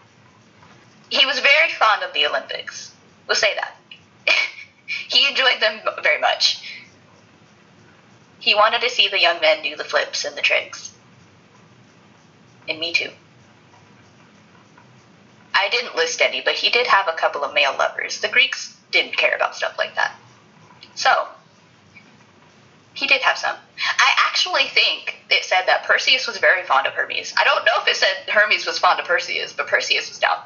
[1.09, 2.93] he was very fond of the Olympics.
[3.27, 3.75] We'll say that.
[5.07, 6.68] he enjoyed them very much.
[8.39, 10.93] He wanted to see the young men do the flips and the tricks.
[12.67, 13.11] And me too.
[15.53, 18.21] I didn't list any, but he did have a couple of male lovers.
[18.21, 20.15] The Greeks didn't care about stuff like that.
[20.95, 21.27] So,
[22.93, 23.55] he did have some.
[23.77, 27.33] I actually think it said that Perseus was very fond of Hermes.
[27.37, 30.37] I don't know if it said Hermes was fond of Perseus, but Perseus was down.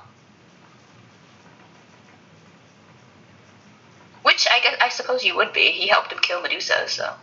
[4.23, 5.71] Which I guess I suppose you would be.
[5.71, 7.13] He helped him kill Medusa, so.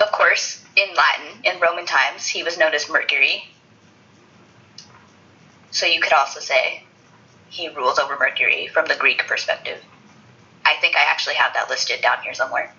[0.00, 3.44] Of course, in Latin, in Roman times, he was known as Mercury.
[5.70, 6.84] So you could also say
[7.48, 9.78] he rules over Mercury from the Greek perspective.
[10.64, 12.72] I think I actually have that listed down here somewhere.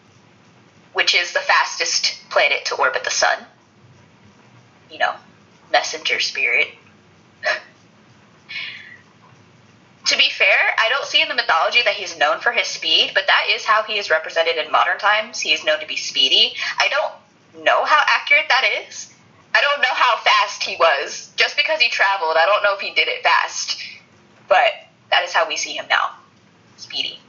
[0.93, 3.45] Which is the fastest planet to orbit the sun.
[4.89, 5.14] You know,
[5.72, 6.68] messenger spirit.
[10.12, 13.12] To be fair, I don't see in the mythology that he's known for his speed,
[13.14, 15.40] but that is how he is represented in modern times.
[15.40, 16.54] He is known to be speedy.
[16.78, 19.14] I don't know how accurate that is.
[19.56, 21.32] I don't know how fast he was.
[21.38, 23.82] Just because he traveled, I don't know if he did it fast.
[24.48, 24.74] But
[25.10, 26.12] that is how we see him now.
[26.78, 27.20] Speedy.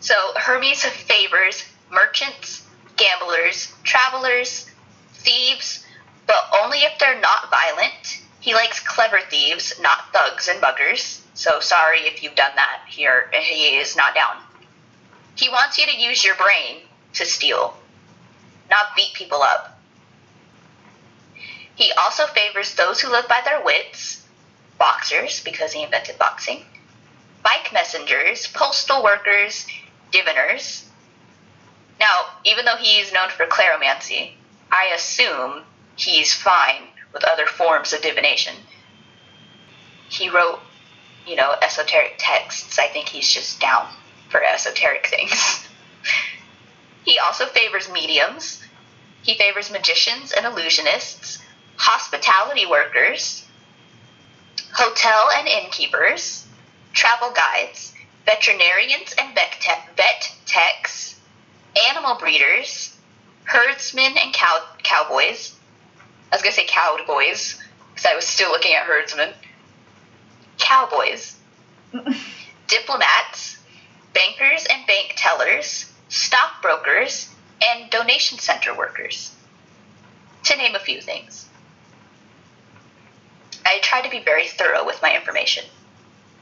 [0.00, 2.66] So Hermes favors merchants,
[2.96, 4.70] gamblers, travelers,
[5.12, 5.84] thieves,
[6.26, 8.22] but only if they're not violent.
[8.46, 11.20] He likes clever thieves, not thugs and buggers.
[11.34, 12.82] So sorry if you've done that.
[12.86, 14.36] Here, he is not down.
[15.34, 16.82] He wants you to use your brain
[17.14, 17.76] to steal,
[18.70, 19.80] not beat people up.
[21.74, 24.24] He also favors those who live by their wits,
[24.78, 26.64] boxers, because he invented boxing,
[27.42, 29.66] bike messengers, postal workers,
[30.12, 30.88] diviners.
[31.98, 34.34] Now, even though he's known for cleromancy,
[34.70, 35.64] I assume
[35.96, 36.84] he's fine
[37.16, 38.54] with other forms of divination.
[40.10, 40.60] He wrote,
[41.26, 42.78] you know, esoteric texts.
[42.78, 43.88] I think he's just down
[44.28, 45.66] for esoteric things.
[47.06, 48.62] he also favors mediums.
[49.22, 51.40] He favors magicians and illusionists,
[51.76, 53.46] hospitality workers,
[54.74, 56.46] hotel and innkeepers,
[56.92, 57.94] travel guides,
[58.26, 61.18] veterinarians and vet, te- vet techs,
[61.88, 62.94] animal breeders,
[63.44, 65.55] herdsmen and cow- cowboys.
[66.36, 67.58] I was going to say cowboys
[67.94, 69.32] because I was still looking at herdsmen.
[70.58, 71.34] Cowboys,
[72.68, 73.56] diplomats,
[74.12, 77.34] bankers and bank tellers, stockbrokers,
[77.64, 79.34] and donation center workers,
[80.44, 81.48] to name a few things.
[83.64, 85.64] I try to be very thorough with my information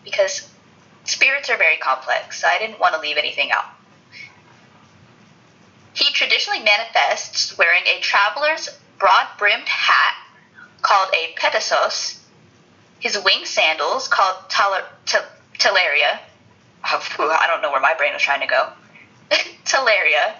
[0.04, 0.50] because
[1.04, 3.66] spirits are very complex, so I didn't want to leave anything out.
[5.92, 8.68] He traditionally manifests wearing a traveler's
[8.98, 10.16] broad brimmed hat
[10.82, 12.20] called a petasos,
[13.00, 14.84] his wing sandals called talar-.
[16.84, 18.68] I don't know where my brain was trying to go.
[19.64, 20.34] talaria,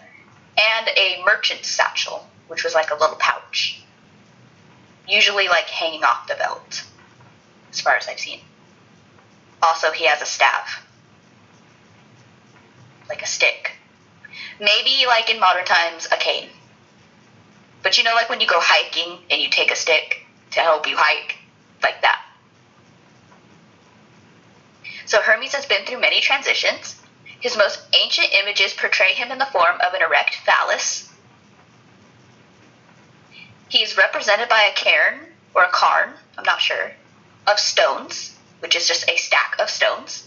[0.59, 3.83] and a merchant's satchel, which was like a little pouch.
[5.09, 6.85] Usually, like hanging off the belt,
[7.71, 8.41] as far as I've seen.
[9.63, 10.87] Also, he has a staff,
[13.09, 13.73] like a stick.
[14.61, 16.49] Maybe, like in modern times, a cane.
[17.85, 20.89] But you know, like when you go hiking and you take a stick to help
[20.89, 21.37] you hike,
[21.83, 22.25] like that.
[25.05, 26.97] So Hermes has been through many transitions.
[27.41, 31.13] His most ancient images portray him in the form of an erect phallus.
[33.69, 35.21] He is represented by a cairn
[35.55, 36.93] or a cairn, I'm not sure,
[37.47, 40.27] of stones, which is just a stack of stones.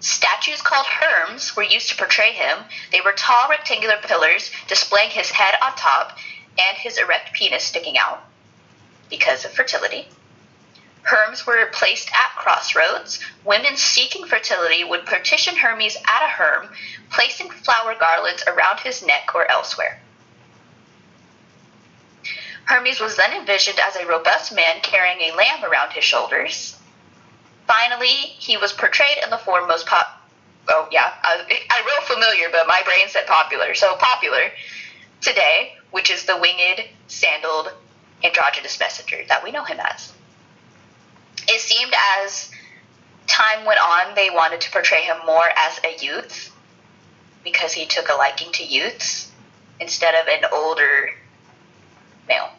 [0.00, 2.64] Statues called herms were used to portray him.
[2.92, 6.18] They were tall rectangular pillars displaying his head on top
[6.58, 8.24] and his erect penis sticking out
[9.10, 10.08] because of fertility.
[11.02, 13.18] Herms were placed at crossroads.
[13.44, 16.68] Women seeking fertility would petition Hermes at a herm,
[17.10, 20.00] placing flower garlands around his neck or elsewhere.
[22.64, 26.77] Hermes was then envisioned as a robust man carrying a lamb around his shoulders.
[27.68, 30.26] Finally, he was portrayed in the form most pop.
[30.68, 33.74] Oh yeah, I, I wrote familiar, but my brain said popular.
[33.74, 34.50] So popular
[35.20, 37.70] today, which is the winged, sandaled,
[38.24, 40.12] androgynous messenger that we know him as.
[41.46, 42.50] It seemed as
[43.26, 46.54] time went on, they wanted to portray him more as a youth
[47.44, 49.30] because he took a liking to youths
[49.78, 51.10] instead of an older
[52.26, 52.50] male.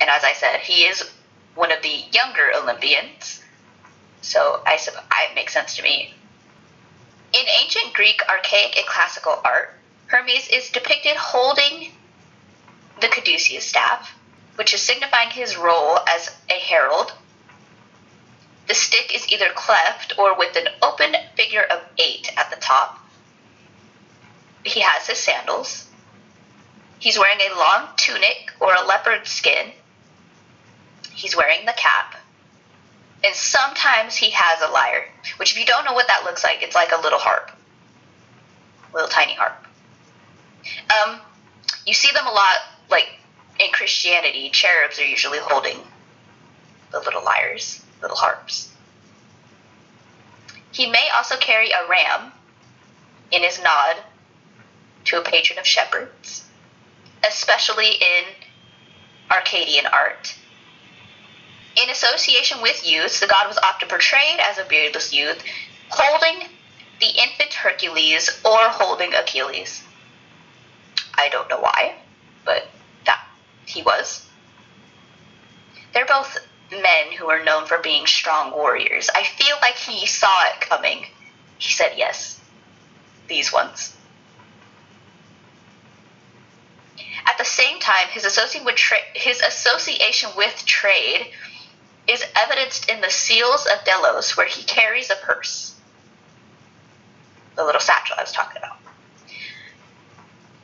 [0.00, 1.10] And as I said, he is
[1.54, 3.42] one of the younger Olympians,
[4.22, 6.14] so I suppose it makes sense to me.
[7.32, 11.92] In ancient Greek, archaic, and classical art, Hermes is depicted holding
[13.00, 14.16] the caduceus staff,
[14.56, 17.12] which is signifying his role as a herald.
[18.66, 22.98] The stick is either cleft or with an open figure of eight at the top.
[24.64, 25.86] He has his sandals.
[26.98, 29.72] He's wearing a long tunic or a leopard skin.
[31.20, 32.16] He's wearing the cap.
[33.22, 35.04] And sometimes he has a lyre,
[35.36, 37.50] which, if you don't know what that looks like, it's like a little harp.
[38.94, 39.66] little tiny harp.
[40.88, 41.20] Um,
[41.86, 42.56] you see them a lot,
[42.90, 43.08] like
[43.58, 44.48] in Christianity.
[44.48, 45.76] Cherubs are usually holding
[46.90, 48.72] the little lyres, little harps.
[50.72, 52.32] He may also carry a ram
[53.30, 53.96] in his nod
[55.04, 56.48] to a patron of shepherds,
[57.28, 58.24] especially in
[59.30, 60.34] Arcadian art.
[61.76, 65.42] In association with youths, the god was often portrayed as a beardless youth
[65.90, 66.48] holding
[67.00, 69.82] the infant Hercules or holding Achilles.
[71.14, 71.96] I don't know why,
[72.44, 72.68] but
[73.06, 73.26] that
[73.66, 74.26] he was.
[75.92, 76.38] They're both
[76.70, 79.10] men who are known for being strong warriors.
[79.14, 81.06] I feel like he saw it coming.
[81.58, 82.40] He said yes.
[83.28, 83.96] These ones.
[87.26, 88.24] At the same time, his
[88.74, 91.32] tra- his association with trade
[92.08, 95.74] is evidenced in the Seals of Delos, where he carries a purse.
[97.56, 98.76] The little satchel I was talking about.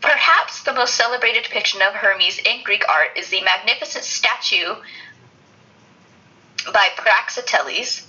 [0.01, 4.77] Perhaps the most celebrated depiction of Hermes in Greek art is the magnificent statue
[6.73, 8.07] by Praxiteles,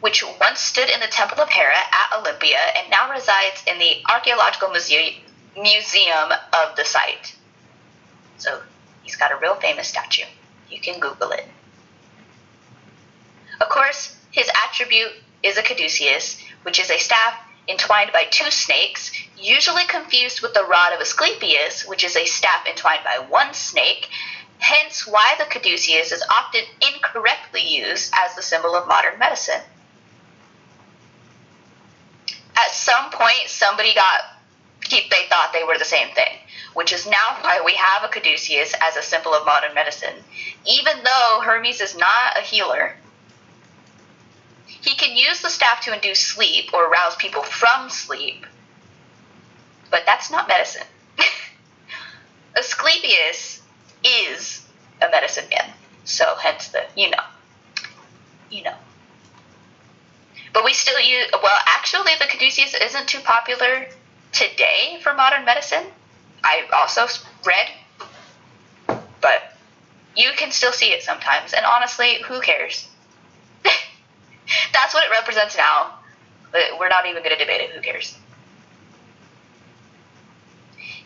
[0.00, 4.02] which once stood in the Temple of Hera at Olympia and now resides in the
[4.10, 5.20] Archaeological Muse-
[5.56, 7.34] Museum of the site.
[8.38, 8.62] So
[9.02, 10.26] he's got a real famous statue.
[10.70, 11.46] You can Google it.
[13.60, 15.12] Of course, his attribute
[15.42, 17.34] is a caduceus, which is a staff
[17.68, 22.66] entwined by two snakes, usually confused with the rod of Asclepius, which is a staff
[22.66, 24.08] entwined by one snake,
[24.58, 29.60] hence why the caduceus is often incorrectly used as the symbol of modern medicine.
[32.56, 34.20] At some point, somebody got,
[34.90, 36.38] they thought they were the same thing,
[36.78, 40.14] which is now why we have a caduceus as a symbol of modern medicine,
[40.64, 42.94] even though Hermes is not a healer.
[44.64, 48.46] He can use the staff to induce sleep or rouse people from sleep,
[49.90, 50.86] but that's not medicine.
[52.56, 53.60] Asclepius
[54.04, 54.64] is
[55.02, 55.72] a medicine man,
[56.04, 57.24] so hence the, you know,
[58.52, 58.76] you know.
[60.52, 63.88] But we still use, well, actually, the caduceus isn't too popular
[64.30, 65.84] today for modern medicine.
[66.44, 67.06] I also
[67.44, 69.54] read, but
[70.16, 72.88] you can still see it sometimes, and honestly, who cares?
[73.64, 75.98] That's what it represents now.
[76.54, 77.70] Uh, we're not even going to debate it.
[77.70, 78.16] Who cares?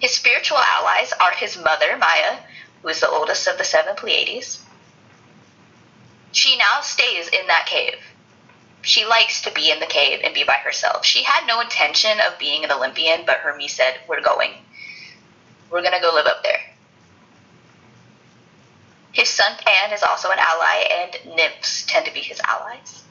[0.00, 2.38] His spiritual allies are his mother, Maya,
[2.82, 4.60] who is the oldest of the seven Pleiades.
[6.32, 7.96] She now stays in that cave.
[8.80, 11.04] She likes to be in the cave and be by herself.
[11.04, 14.50] She had no intention of being an Olympian, but Hermes said, We're going.
[15.72, 16.60] We're to go live up there.
[19.12, 23.04] His son Pan is also an ally, and nymphs tend to be his allies.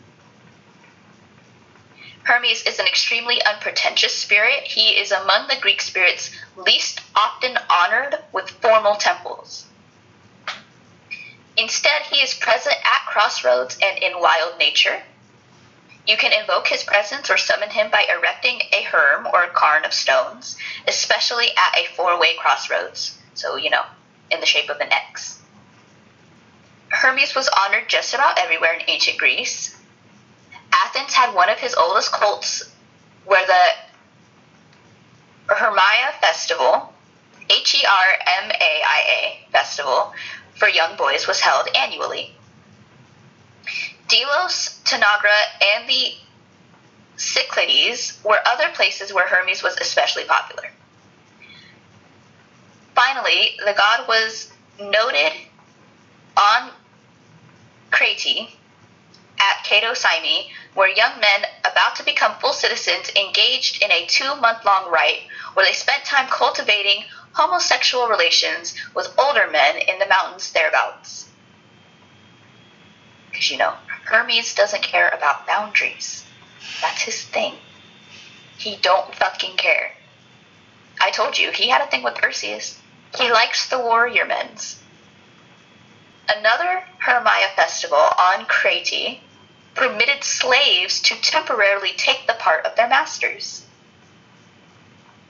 [2.23, 4.63] Hermes is an extremely unpretentious spirit.
[4.63, 9.65] He is among the Greek spirits least often honored with formal temples.
[11.57, 15.01] Instead, he is present at crossroads and in wild nature.
[16.07, 19.85] You can invoke his presence or summon him by erecting a herm or a cairn
[19.85, 20.57] of stones,
[20.87, 23.83] especially at a four way crossroads, so, you know,
[24.31, 25.39] in the shape of an X.
[26.89, 29.77] Hermes was honored just about everywhere in ancient Greece.
[30.73, 32.69] Athens had one of his oldest cults
[33.25, 36.93] where the Hermaia Festival,
[37.49, 38.05] H E R
[38.43, 40.13] M A I A Festival,
[40.55, 42.35] for young boys was held annually.
[44.11, 45.39] Delos, Tanagra,
[45.75, 46.13] and the
[47.15, 50.69] Cyclades were other places where Hermes was especially popular.
[52.93, 55.31] Finally, the god was noted
[56.35, 56.71] on
[57.89, 58.49] Crete
[59.39, 64.35] at Kato Symi, where young men about to become full citizens engaged in a two
[64.35, 65.21] month long rite
[65.53, 71.30] where they spent time cultivating homosexual relations with older men in the mountains thereabouts.
[73.31, 73.73] Because you know,
[74.05, 76.25] Hermes doesn't care about boundaries.
[76.81, 77.55] That's his thing.
[78.57, 79.93] He don't fucking care.
[80.99, 82.79] I told you, he had a thing with Perseus.
[83.17, 84.79] He likes the warrior men's.
[86.29, 89.19] Another Hermaia festival on Crete
[89.73, 93.65] permitted slaves to temporarily take the part of their masters.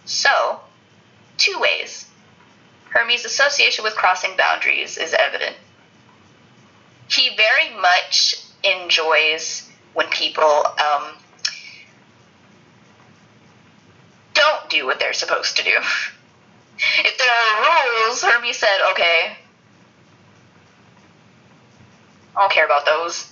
[0.05, 0.61] So,
[1.37, 2.07] two ways.
[2.89, 5.55] Hermes' association with crossing boundaries is evident.
[7.11, 11.13] He very much enjoys when people um,
[14.33, 15.71] don't do what they're supposed to do.
[16.99, 19.35] if there are rules, Hermes said, okay,
[22.35, 23.29] I don't care about those.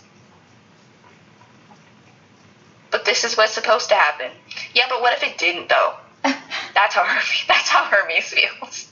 [2.92, 4.32] But this is what's supposed to happen.
[4.74, 5.94] Yeah, but what if it didn't though?
[6.74, 8.92] That's how Hermes, that's how Hermes feels.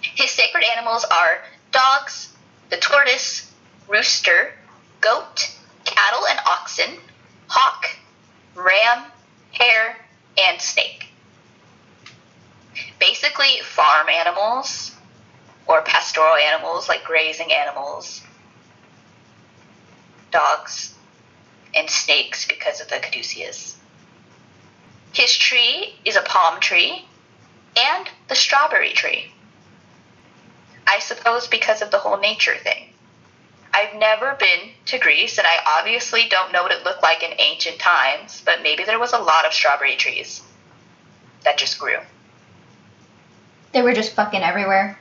[0.00, 1.42] His sacred animals are
[1.76, 2.34] dogs,
[2.70, 3.52] the tortoise,
[3.86, 4.54] rooster,
[5.02, 5.50] goat,
[5.84, 6.96] cattle and oxen,
[7.48, 7.84] hawk,
[8.54, 9.04] ram,
[9.52, 9.98] hare,
[10.42, 11.08] and snake.
[12.98, 14.92] Basically, farm animals
[15.66, 18.22] or pastoral animals like grazing animals,
[20.30, 20.94] dogs,
[21.74, 23.76] and snakes because of the caduceus.
[25.12, 27.04] His tree is a palm tree
[27.76, 29.30] and the strawberry tree.
[30.86, 32.90] I suppose because of the whole nature thing.
[33.74, 37.38] I've never been to Greece, and I obviously don't know what it looked like in
[37.38, 40.42] ancient times, but maybe there was a lot of strawberry trees
[41.44, 41.98] that just grew.
[43.72, 44.98] They were just fucking everywhere.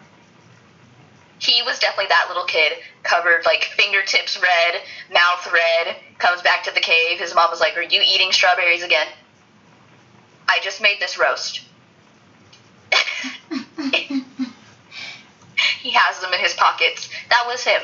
[1.40, 4.82] He was definitely that little kid, covered like fingertips red,
[5.14, 7.20] mouth red, comes back to the cave.
[7.20, 9.08] His mom was like, Are you eating strawberries again?
[10.50, 11.62] I just made this roast.
[15.86, 17.10] He has them in his pockets.
[17.30, 17.82] That was him.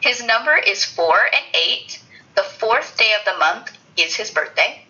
[0.00, 2.00] His number is 4 and 8.
[2.36, 4.86] The fourth day of the month is his birthday.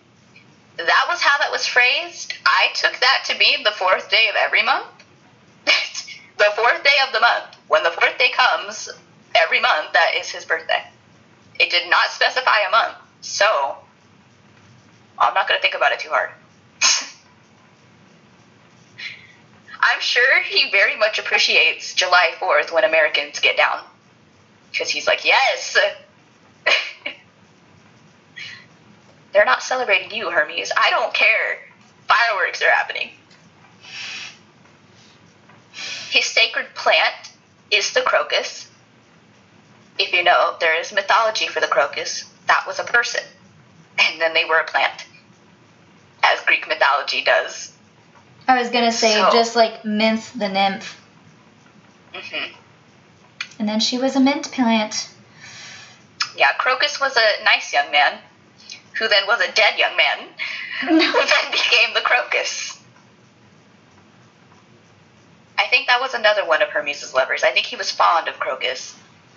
[0.77, 2.33] That was how that was phrased.
[2.45, 4.87] I took that to be the fourth day of every month.
[5.65, 7.57] the fourth day of the month.
[7.67, 8.87] When the fourth day comes
[9.35, 10.87] every month, that is his birthday.
[11.59, 12.95] It did not specify a month.
[13.19, 13.75] So,
[15.19, 16.29] I'm not going to think about it too hard.
[19.85, 23.81] I'm sure he very much appreciates July 4th when Americans get down.
[24.71, 25.77] Because he's like, yes!
[29.33, 30.71] They're not celebrating you, Hermes.
[30.77, 31.59] I don't care.
[32.07, 33.09] Fireworks are happening.
[36.09, 37.33] His sacred plant
[37.69, 38.69] is the crocus.
[39.99, 42.23] If you know, there is mythology for the crocus.
[42.47, 43.23] That was a person.
[43.99, 45.05] And then they were a plant.
[46.23, 47.72] As Greek mythology does.
[48.47, 50.99] I was gonna say, So- just like Minthe the nymph.
[52.13, 52.53] hmm
[53.59, 55.09] And then she was a mint plant.
[56.35, 58.17] Yeah, Crocus was a nice young man,
[58.97, 60.17] who then was a dead young man,
[60.81, 62.79] who then became the Crocus.
[65.57, 67.43] I think that was another one of Hermes' lovers.
[67.43, 68.95] I think he was fond of Crocus.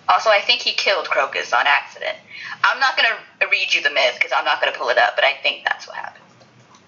[0.09, 2.17] Also, I think he killed Crocus on accident.
[2.63, 3.07] I'm not going
[3.41, 5.33] to read you the myth because I'm not going to pull it up, but I
[5.43, 6.23] think that's what happened.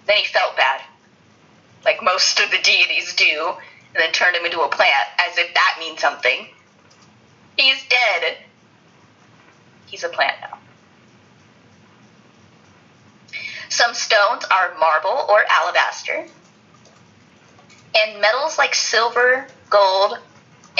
[0.06, 0.80] Then he felt bad,
[1.84, 3.52] like most of the deities do,
[3.94, 6.46] and then turned him into a plant, as if that means something.
[7.56, 8.36] He's dead.
[9.86, 10.58] He's a plant now.
[13.68, 16.26] Some stones are marble or alabaster.
[17.94, 20.18] And metals like silver, gold,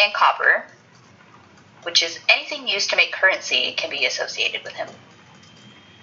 [0.01, 0.65] and copper,
[1.83, 4.89] which is anything used to make currency, can be associated with him.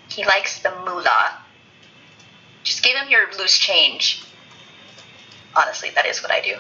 [0.09, 1.37] He likes the moolah.
[2.63, 4.23] Just give him your loose change.
[5.57, 6.55] Honestly, that is what I do.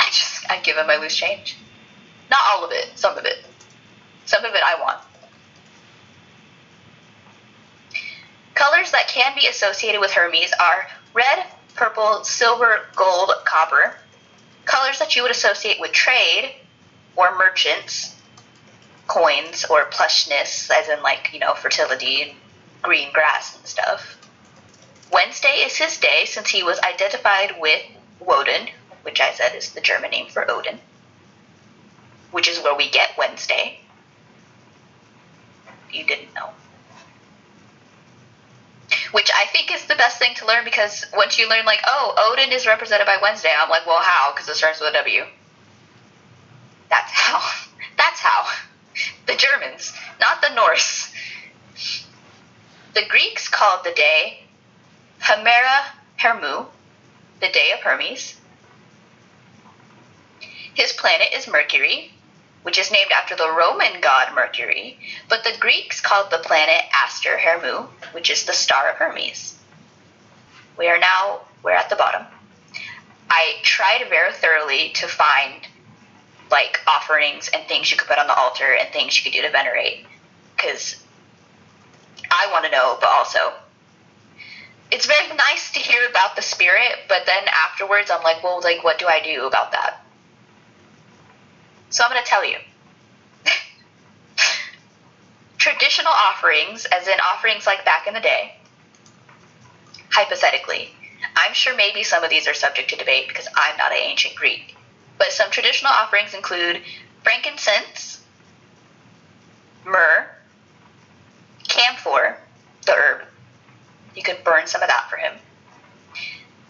[0.00, 1.56] I just I give him my loose change.
[2.28, 3.44] Not all of it, some of it.
[4.26, 4.98] Some of it I want.
[8.54, 13.94] Colors that can be associated with Hermes are red, purple, silver, gold, copper.
[14.64, 16.54] Colors that you would associate with trade
[17.16, 18.16] or merchants,
[19.06, 22.32] coins or plushness, as in like, you know, fertility and
[22.82, 24.18] green grass and stuff.
[25.12, 27.82] Wednesday is his day since he was identified with
[28.26, 28.68] Woden,
[29.02, 30.78] which I said is the German name for Odin,
[32.30, 33.78] which is where we get Wednesday.
[35.92, 36.50] You didn't know.
[39.12, 42.14] Which I think is the best thing to learn because once you learn, like, oh,
[42.30, 44.32] Odin is represented by Wednesday, I'm like, well, how?
[44.32, 45.24] Because it starts with a W.
[46.88, 47.40] That's how.
[47.96, 48.46] That's how.
[49.26, 51.12] The Germans, not the Norse.
[52.94, 54.40] The Greeks called the day
[55.20, 55.84] Hemera
[56.20, 56.66] Hermu,
[57.40, 58.36] the day of Hermes.
[60.74, 62.12] His planet is Mercury,
[62.62, 64.98] which is named after the Roman god Mercury,
[65.28, 69.54] but the Greeks called the planet Aster Hermu, which is the star of Hermes.
[70.78, 72.26] We are now we're at the bottom.
[73.30, 75.66] I tried very thoroughly to find
[76.50, 79.42] like offerings and things you could put on the altar and things you could do
[79.42, 80.04] to venerate
[80.56, 81.02] because
[82.30, 83.52] I want to know, but also
[84.92, 88.84] it's very nice to hear about the spirit, but then afterwards I'm like, well, like
[88.84, 90.04] what do I do about that?
[91.88, 92.58] So I'm going to tell you.
[95.58, 98.54] Traditional offerings, as in offerings like back in the day,
[100.10, 100.90] hypothetically,
[101.36, 104.34] I'm sure maybe some of these are subject to debate because I'm not an ancient
[104.34, 104.76] Greek,
[105.16, 106.82] but some traditional offerings include
[107.22, 108.22] frankincense,
[109.86, 110.26] myrrh,
[114.44, 115.34] burn some of that for him.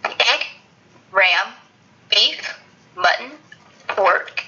[0.05, 0.47] Egg,
[1.10, 1.55] ram,
[2.10, 2.59] beef,
[2.97, 3.32] mutton,
[3.89, 4.44] pork,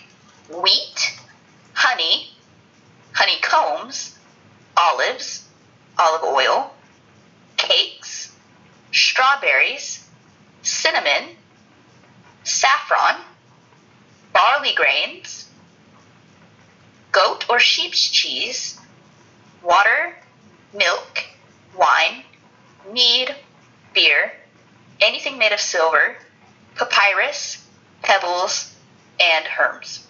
[0.48, 1.18] wheat,
[1.72, 2.30] honey,
[3.12, 4.18] honeycombs,
[4.76, 5.48] olives,
[5.98, 6.72] olive oil,
[7.56, 8.34] cakes,
[8.92, 10.06] strawberries,
[10.62, 11.36] cinnamon,
[12.44, 13.20] saffron,
[14.32, 15.48] barley grains,
[17.12, 18.78] goat or sheep's cheese,
[19.62, 20.16] water,
[20.72, 21.24] milk,
[21.76, 22.24] wine,
[22.92, 23.34] mead,
[23.94, 24.32] beer,
[25.00, 26.16] anything made of silver,
[26.76, 27.66] papyrus,
[28.02, 28.74] pebbles,
[29.20, 30.04] and herms.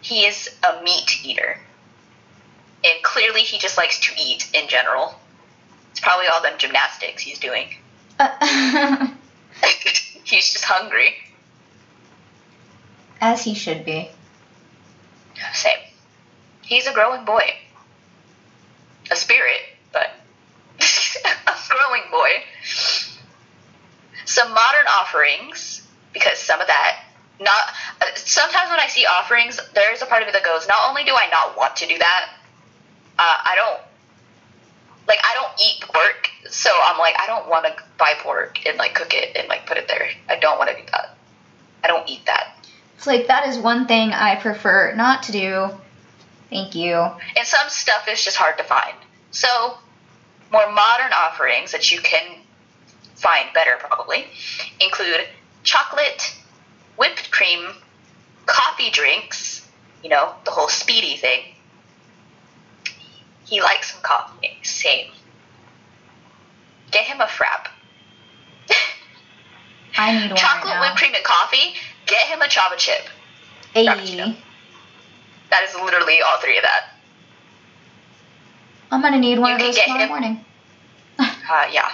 [0.00, 1.58] He is a meat eater.
[2.84, 5.14] And clearly he just likes to eat in general.
[5.90, 7.68] It's probably all them gymnastics he's doing.
[8.18, 9.08] Uh,
[10.24, 11.14] he's just hungry.
[13.20, 14.10] As he should be.
[15.52, 15.78] Same.
[16.62, 17.50] He's a growing boy.
[19.10, 19.60] A spirit,
[21.46, 22.30] a growing boy.
[24.24, 27.04] Some modern offerings, because some of that,
[27.40, 27.62] not.
[28.00, 31.04] Uh, sometimes when I see offerings, there's a part of me that goes, not only
[31.04, 32.30] do I not want to do that,
[33.18, 33.80] uh, I don't.
[35.06, 38.76] Like I don't eat pork, so I'm like I don't want to buy pork and
[38.76, 40.10] like cook it and like put it there.
[40.28, 41.16] I don't want to do that.
[41.82, 42.58] I don't eat that.
[42.98, 45.70] It's like that is one thing I prefer not to do.
[46.50, 46.94] Thank you.
[46.94, 48.94] And some stuff is just hard to find.
[49.30, 49.78] So,
[50.52, 52.38] more modern offerings that you can
[53.14, 54.26] find better probably
[54.80, 55.26] include
[55.64, 56.34] chocolate,
[56.96, 57.68] whipped cream,
[58.46, 59.68] coffee drinks,
[60.02, 61.40] you know, the whole speedy thing.
[63.44, 64.58] He likes some coffee.
[64.62, 65.10] Same.
[66.90, 67.68] Get him a frap.
[69.98, 71.74] I need one Chocolate, right whipped cream, and coffee.
[72.06, 73.04] Get him a java chip.
[73.74, 74.36] Ayy.
[75.50, 76.97] That is literally all three of that.
[78.90, 80.44] I'm gonna need one You of those tomorrow him- morning.
[81.50, 81.90] Uh, yeah.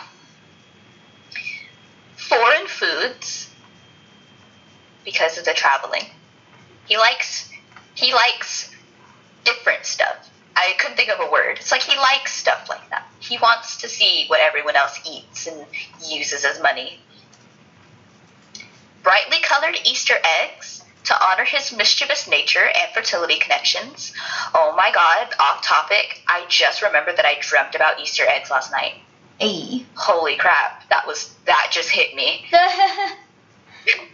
[2.16, 3.48] Foreign foods
[5.04, 6.02] because of the traveling.
[6.86, 7.50] He likes
[7.94, 8.74] he likes
[9.44, 10.28] different stuff.
[10.56, 11.58] I couldn't think of a word.
[11.58, 13.06] It's like he likes stuff like that.
[13.20, 15.64] He wants to see what everyone else eats and
[16.04, 16.98] uses as money.
[19.02, 24.12] Brightly colored Easter eggs to honor his mischievous nature and fertility connections.
[24.54, 26.22] Oh my god, off topic.
[26.26, 28.94] I just remembered that I dreamt about Easter eggs last night.
[29.40, 29.84] Ayy.
[29.96, 32.46] holy crap that was that just hit me.
[32.52, 33.10] I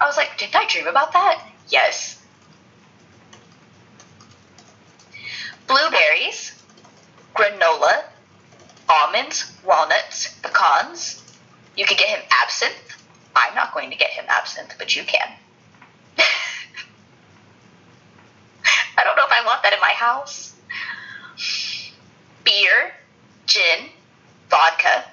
[0.07, 1.47] was like didn't i dream about that?
[1.69, 2.21] Yes.
[5.67, 6.61] Blueberries
[7.37, 8.05] granola
[8.89, 11.23] almonds walnuts pecans.
[11.77, 12.97] You can get him absinthe.
[13.37, 15.29] I'm not going to get him absinthe but you can
[19.01, 20.55] i don't know if i want that in my house
[22.43, 22.93] beer
[23.47, 23.91] gin
[24.49, 25.05] vodka.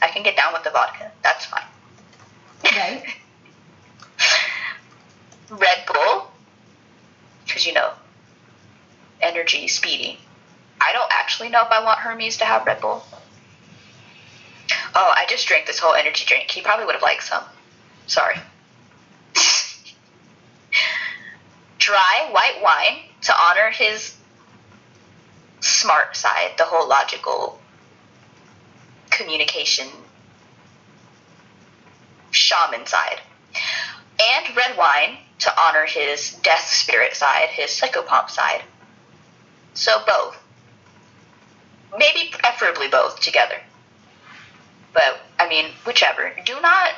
[0.00, 1.10] I can get down with the vodka.
[1.24, 1.64] That's fine.
[2.64, 3.02] right.
[5.50, 6.30] Red Bull,
[7.44, 7.90] because you know,
[9.20, 10.20] energy, speedy.
[10.80, 13.02] I don't actually know if I want Hermes to have Red Bull.
[14.94, 16.48] Oh, I just drank this whole energy drink.
[16.48, 17.42] He probably would have liked some.
[18.06, 18.36] Sorry.
[21.78, 24.16] Dry white wine to honor his
[25.60, 27.60] smart side, the whole logical
[29.10, 29.88] communication
[32.30, 33.20] shaman side.
[34.22, 38.62] And red wine to honor his death spirit side, his psychopomp side.
[39.74, 40.36] So both.
[41.98, 43.56] Maybe preferably both together.
[44.92, 46.32] But, I mean, whichever.
[46.44, 46.92] Do not.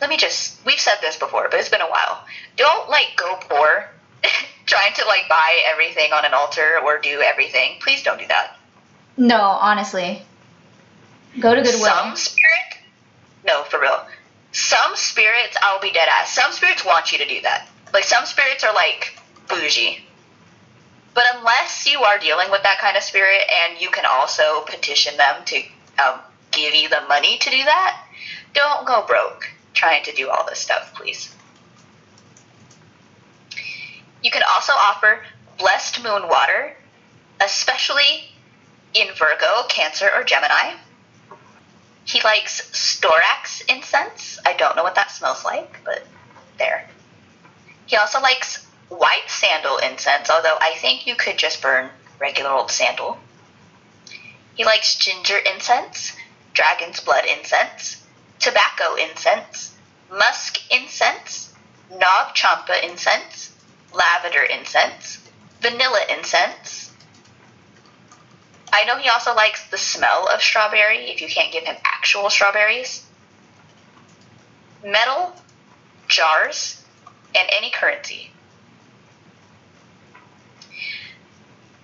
[0.00, 0.64] Let me just.
[0.64, 2.24] We've said this before, but it's been a while.
[2.56, 3.90] Don't, like, go poor
[4.66, 7.78] trying to, like, buy everything on an altar or do everything.
[7.80, 8.56] Please don't do that.
[9.16, 10.22] No, honestly.
[11.40, 11.84] Go to Goodwill.
[11.84, 12.78] Some spirit,
[13.46, 14.06] no, for real.
[14.52, 16.32] Some spirits, I'll be dead ass.
[16.32, 17.68] Some spirits want you to do that.
[17.92, 19.18] Like some spirits are like
[19.48, 20.02] bougie.
[21.14, 25.16] But unless you are dealing with that kind of spirit, and you can also petition
[25.16, 25.56] them to
[26.02, 26.20] um,
[26.50, 28.02] give you the money to do that,
[28.54, 31.34] don't go broke trying to do all this stuff, please.
[34.26, 35.22] You can also offer
[35.56, 36.76] blessed moon water,
[37.40, 38.28] especially
[38.92, 40.74] in Virgo, Cancer, or Gemini.
[42.04, 44.40] He likes storax incense.
[44.44, 46.04] I don't know what that smells like, but
[46.58, 46.88] there.
[47.86, 51.88] He also likes white sandal incense, although I think you could just burn
[52.18, 53.18] regular old sandal.
[54.56, 56.16] He likes ginger incense,
[56.52, 58.04] dragon's blood incense,
[58.40, 59.76] tobacco incense,
[60.10, 61.54] musk incense,
[61.92, 63.45] Nag Champa incense,
[63.96, 65.18] lavender incense,
[65.60, 66.92] vanilla incense.
[68.72, 72.28] I know he also likes the smell of strawberry if you can't give him actual
[72.28, 73.04] strawberries.
[74.84, 75.34] Metal,
[76.08, 76.84] jars,
[77.34, 78.30] and any currency.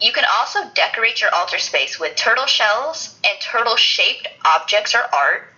[0.01, 5.03] You can also decorate your altar space with turtle shells and turtle shaped objects or
[5.15, 5.53] art,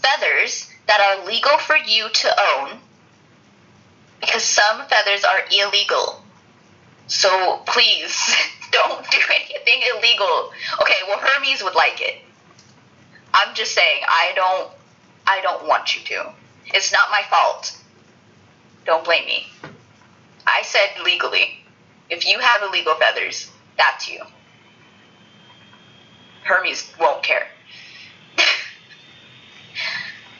[0.00, 2.78] feathers that are legal for you to own,
[4.20, 6.22] because some feathers are illegal.
[7.06, 8.34] So please
[8.72, 10.52] don't do anything illegal.
[10.82, 12.16] Okay, well Hermes would like it.
[13.34, 14.70] I'm just saying I don't
[15.26, 16.32] I don't want you to.
[16.66, 17.76] It's not my fault.
[18.84, 19.46] Don't blame me.
[20.46, 21.58] I said legally.
[22.08, 24.20] If you have illegal feathers, that's you.
[26.44, 27.48] Hermes won't care.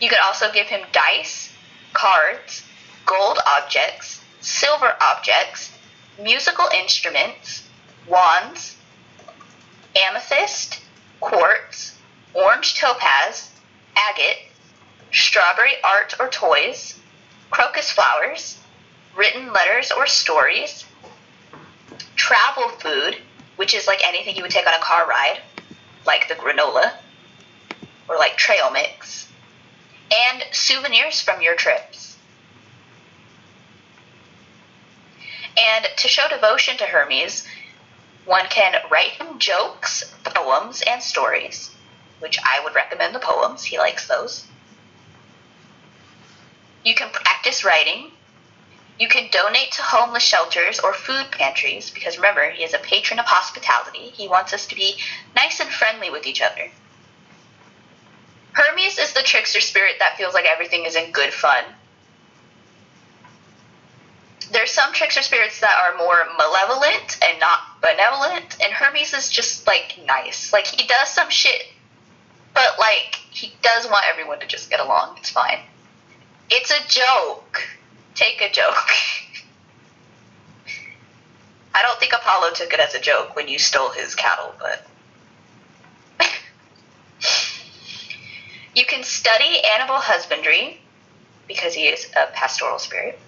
[0.01, 1.53] you could also give him dice,
[1.93, 2.63] cards,
[3.07, 5.73] gold objects, silver objects,
[6.21, 7.63] musical instruments,
[8.09, 8.77] wands,
[9.97, 10.81] amethyst,
[11.21, 11.97] quartz,
[12.35, 13.51] orange topaz,
[13.97, 14.39] agate,
[15.13, 16.99] strawberry art or toys,
[17.51, 18.59] crocus flowers,
[19.17, 20.85] written letters or stories,
[22.17, 23.17] travel food,
[23.57, 25.41] which is like anything you would take on a car ride,
[26.07, 26.93] like the granola,
[28.09, 29.29] or like trail mix,
[30.31, 32.06] and souvenirs from your trips.
[35.57, 37.47] And to show devotion to Hermes,
[38.25, 41.71] one can write him jokes, poems, and stories,
[42.19, 43.65] which I would recommend the poems.
[43.65, 44.47] He likes those.
[46.85, 48.13] You can practice writing.
[48.99, 53.19] You can donate to homeless shelters or food pantries because remember, he is a patron
[53.19, 54.11] of hospitality.
[54.11, 54.97] He wants us to be
[55.35, 56.71] nice and friendly with each other.
[58.53, 61.65] Hermes is the trickster spirit that feels like everything is in good fun.
[64.53, 69.67] There's some trickster spirits that are more malevolent and not benevolent, and Hermes is just
[69.67, 70.53] like nice.
[70.53, 71.67] Like he does some shit,
[72.55, 75.17] but like he does want everyone to just get along.
[75.19, 75.59] It's fine.
[76.51, 77.61] It's a joke.
[78.15, 78.75] Take a joke.
[81.75, 84.87] I don't think Apollo took it as a joke when you stole his cattle, but.
[88.75, 90.81] you can study animal husbandry
[91.47, 93.19] because he is a pastoral spirit.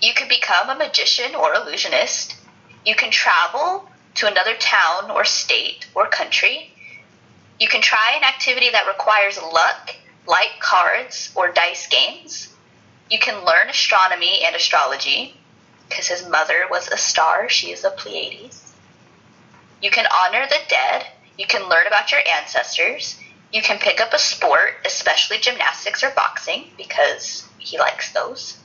[0.00, 2.36] You can become a magician or illusionist.
[2.84, 6.72] You can travel to another town or state or country.
[7.60, 9.94] You can try an activity that requires luck,
[10.26, 12.54] like cards or dice games.
[13.10, 15.34] You can learn astronomy and astrology
[15.88, 17.48] because his mother was a star.
[17.48, 18.72] She is a Pleiades.
[19.80, 21.06] You can honor the dead.
[21.36, 23.18] You can learn about your ancestors.
[23.52, 28.58] You can pick up a sport, especially gymnastics or boxing, because he likes those.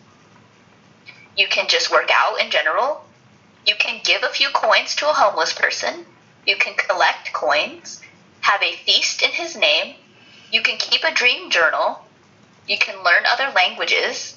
[1.35, 3.03] You can just work out in general.
[3.65, 6.05] You can give a few coins to a homeless person.
[6.45, 8.01] You can collect coins,
[8.41, 9.95] have a feast in his name.
[10.51, 12.05] You can keep a dream journal.
[12.67, 14.35] You can learn other languages.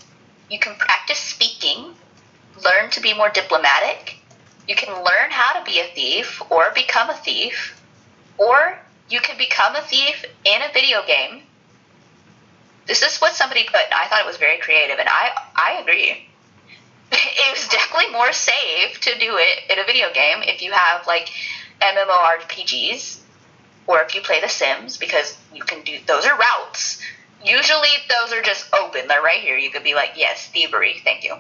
[0.48, 1.94] You can practice speaking,
[2.64, 4.16] learn to be more diplomatic.
[4.68, 7.80] You can learn how to be a thief or become a thief.
[8.38, 8.78] Or
[9.08, 11.42] you can become a thief in a video game.
[12.86, 15.78] This is what somebody put, and I thought it was very creative, and I, I
[15.80, 16.25] agree.
[17.12, 21.06] it was definitely more safe to do it in a video game if you have
[21.06, 21.30] like
[21.80, 23.20] MMORPGs
[23.86, 27.00] or if you play The Sims because you can do those are routes.
[27.44, 29.06] Usually those are just open.
[29.06, 29.56] They're right here.
[29.56, 31.36] You could be like, yes, thievery, thank you.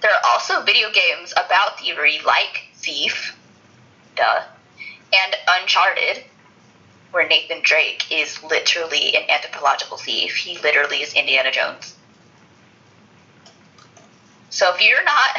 [0.00, 3.34] There are also video games about thievery like Thief,
[4.14, 4.42] duh,
[5.16, 6.22] and Uncharted,
[7.12, 10.36] where Nathan Drake is literally an anthropological thief.
[10.36, 11.94] He literally is Indiana Jones.
[14.54, 15.30] So if you're not,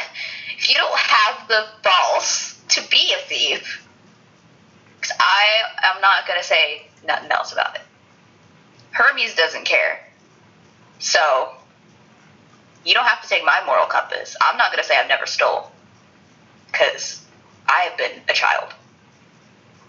[0.58, 3.88] if you don't have the balls to be a thief,
[5.00, 5.46] because I
[5.84, 7.80] am not going to say nothing else about it.
[8.90, 10.06] Hermes doesn't care.
[10.98, 11.48] So
[12.84, 14.36] you don't have to take my moral compass.
[14.42, 15.70] I'm not going to say I've never stole,
[16.66, 17.24] because
[17.66, 18.70] I have been a child.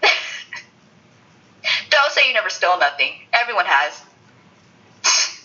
[1.90, 3.12] don't say you never stole nothing.
[3.38, 4.00] Everyone has.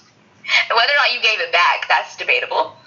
[0.69, 2.77] Whether or not you gave it back, that's debatable.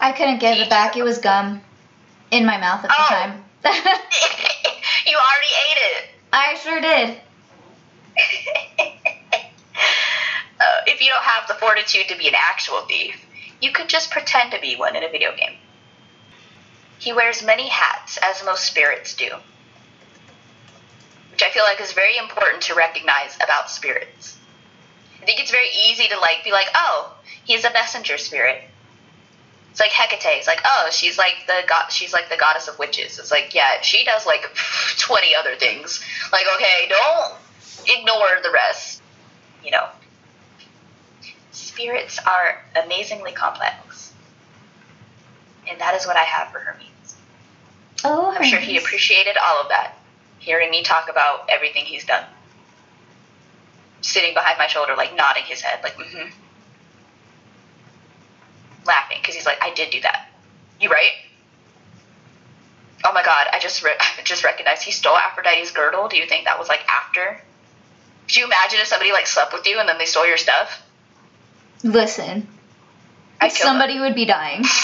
[0.00, 0.96] I couldn't give it back.
[0.96, 1.60] It was gum
[2.30, 3.08] in my mouth at the Oh.
[3.08, 3.44] time.
[5.06, 6.08] you already ate it.
[6.32, 7.20] I sure did.
[8.78, 8.84] uh,
[10.86, 13.24] if you don't have the fortitude to be an actual thief,
[13.60, 15.56] you could just pretend to be one in a video game.
[16.98, 19.30] He wears many hats, as most spirits do,
[21.30, 24.36] which I feel like is very important to recognize about spirits.
[25.20, 27.14] I think it's very easy to like be like, oh,
[27.44, 28.62] he's a messenger spirit.
[29.72, 30.36] It's like Hecate.
[30.36, 31.90] It's like, oh, she's like the god.
[31.90, 33.18] She's like the goddess of witches.
[33.18, 34.42] It's like, yeah, she does like
[34.98, 36.04] twenty other things.
[36.30, 37.32] Like, okay, don't
[37.88, 39.00] ignore the rest.
[39.64, 39.88] You know,
[41.52, 44.12] spirits are amazingly complex,
[45.66, 47.16] and that is what I have for Hermes.
[48.04, 49.96] Oh, I'm sure he appreciated all of that,
[50.38, 52.26] hearing me talk about everything he's done.
[54.02, 56.28] Sitting behind my shoulder, like nodding his head, like, mm-hmm.
[58.86, 60.28] Laughing, because he's like, I did do that.
[60.80, 61.12] You right?
[63.04, 66.08] Oh my god, I just re- I just recognized he stole Aphrodite's girdle.
[66.08, 67.40] Do you think that was like after?
[68.26, 70.82] Could you imagine if somebody like slept with you and then they stole your stuff?
[71.82, 72.46] Listen,
[73.40, 73.56] I'd them.
[73.56, 74.64] somebody would be dying.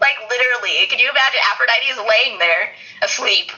[0.00, 2.72] Like literally, can you imagine Aphrodite is laying there
[3.02, 3.52] asleep,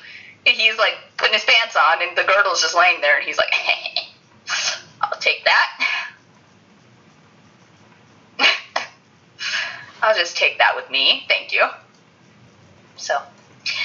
[0.46, 3.36] and he's like putting his pants on, and the girdle's just laying there, and he's
[3.36, 3.50] like,
[5.02, 6.05] "I'll take that.
[10.02, 11.68] I'll just take that with me, thank you."
[12.96, 13.20] So,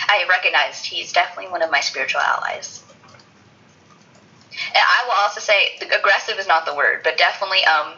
[0.07, 2.83] I recognized he's definitely one of my spiritual allies.
[4.73, 7.93] And I will also say, aggressive is not the word, but definitely um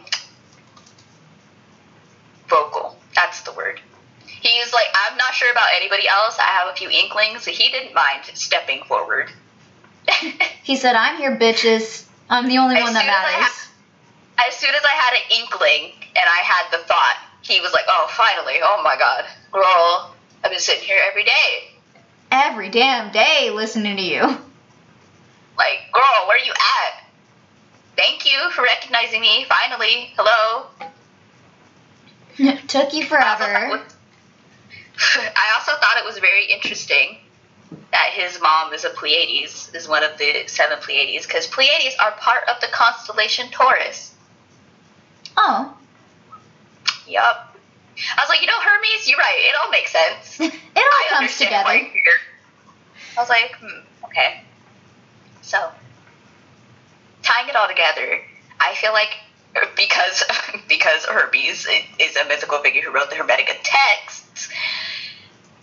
[2.48, 2.98] vocal.
[3.16, 3.80] That's the word.
[4.26, 6.38] He's like, I'm not sure about anybody else.
[6.40, 7.46] I have a few inklings.
[7.46, 9.32] He didn't mind stepping forward.
[10.64, 12.06] He said, "I'm here, bitches.
[12.30, 13.68] I'm the only As one that soon as I matters."
[14.48, 17.86] as soon as I had an inkling and I had the thought, he was like,
[17.88, 18.56] Oh, finally.
[18.62, 19.26] Oh my god.
[19.52, 20.14] Girl,
[20.44, 21.70] I've been sitting here every day.
[22.32, 24.22] Every damn day listening to you.
[24.22, 27.04] Like, girl, where are you at?
[27.96, 29.46] Thank you for recognizing me.
[29.48, 30.12] Finally.
[30.18, 30.66] Hello.
[32.68, 33.84] Took you I also thought it forever.
[35.36, 37.18] I also thought it was very interesting
[37.92, 42.12] that his mom is a Pleiades, is one of the seven Pleiades, because Pleiades are
[42.14, 44.16] part of the constellation Taurus.
[45.38, 45.76] Oh,
[47.08, 47.56] Yup.
[48.18, 49.38] I was like, you know, Hermes, you're right.
[49.38, 50.40] It all makes sense.
[50.40, 51.68] it all I comes together.
[51.68, 51.92] I
[53.18, 54.42] was like, hmm, okay.
[55.42, 55.70] So,
[57.22, 58.20] tying it all together,
[58.60, 59.10] I feel like
[59.76, 60.24] because
[60.68, 61.68] because Hermes
[62.00, 64.50] is a mythical figure who wrote the Hermetica texts,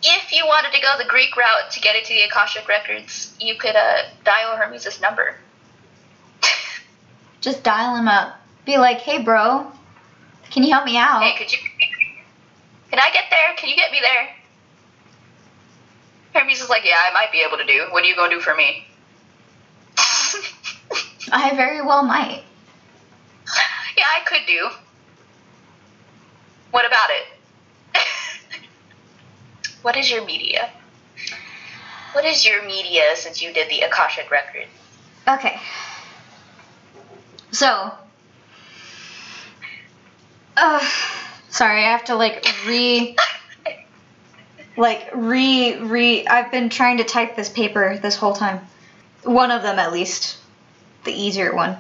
[0.03, 3.57] if you wanted to go the Greek route to get into the Akashic records, you
[3.57, 5.37] could uh, dial Hermes' number.
[7.41, 8.41] Just dial him up.
[8.65, 9.73] Be like, "Hey, bro,
[10.51, 11.59] can you help me out?" Hey, could you?
[12.90, 13.55] Can I get there?
[13.56, 14.28] Can you get me there?
[16.35, 17.86] Hermes is like, yeah, I might be able to do.
[17.90, 18.86] What are you gonna do for me?
[21.32, 22.43] I very well might.
[23.97, 24.70] Yeah, I could do.
[26.70, 27.27] What about it?
[29.82, 30.70] what is your media?
[32.12, 34.66] What is your media since you did the Akashic record?
[35.28, 35.60] Okay.
[37.52, 37.93] So.
[40.61, 40.87] Uh,
[41.49, 43.16] sorry, I have to like re.
[44.77, 46.27] Like re re.
[46.27, 48.61] I've been trying to type this paper this whole time.
[49.24, 50.39] One of them at least,
[51.05, 51.77] the easier one.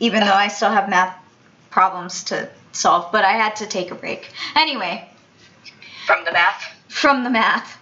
[0.00, 1.16] Even though I still have math
[1.70, 4.30] problems to solve, but I had to take a break.
[4.56, 5.08] Anyway,
[6.06, 6.64] From the math?
[6.88, 7.78] from the math.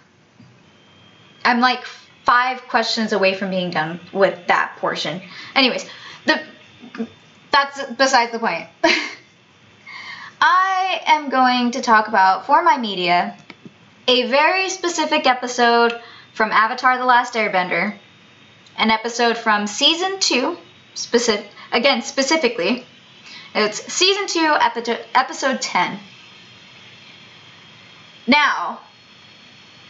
[1.43, 1.83] I'm like
[2.25, 5.21] five questions away from being done with that portion.
[5.55, 5.85] Anyways,
[6.25, 6.41] the
[7.51, 8.67] that's besides the point.
[10.41, 13.35] I am going to talk about for my media
[14.07, 15.99] a very specific episode
[16.33, 17.97] from Avatar: The Last Airbender,
[18.77, 20.57] an episode from season two,
[20.93, 22.85] specific again specifically.
[23.53, 25.99] It's season two, epi- episode ten.
[28.27, 28.79] Now,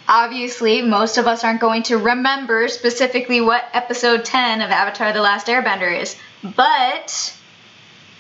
[0.08, 5.22] obviously, most of us aren't going to remember specifically what episode 10 of Avatar The
[5.22, 6.16] Last Airbender is,
[6.56, 7.36] but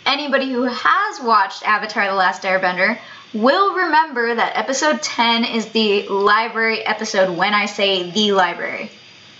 [0.05, 2.97] anybody who has watched Avatar The Last Airbender
[3.34, 8.91] will remember that episode 10 is the library episode when I say the library.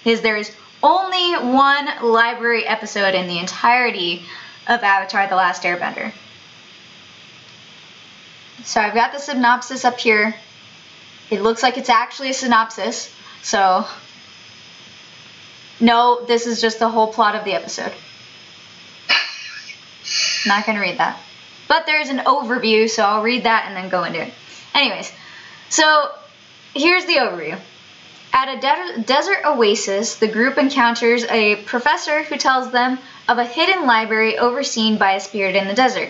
[0.04, 4.24] Because there is only one library episode in the entirety
[4.68, 6.14] of Avatar The Last Airbender.
[8.64, 10.36] So I've got the synopsis up here.
[11.30, 13.14] It looks like it's actually a synopsis.
[13.42, 13.86] So,
[15.80, 17.94] no, this is just the whole plot of the episode.
[20.46, 21.20] Not going to read that.
[21.68, 24.34] But there's an overview, so I'll read that and then go into it.
[24.74, 25.12] Anyways,
[25.70, 26.12] so
[26.74, 27.60] here's the overview.
[28.32, 33.46] At a de- desert oasis, the group encounters a professor who tells them of a
[33.46, 36.10] hidden library overseen by a spirit in the desert.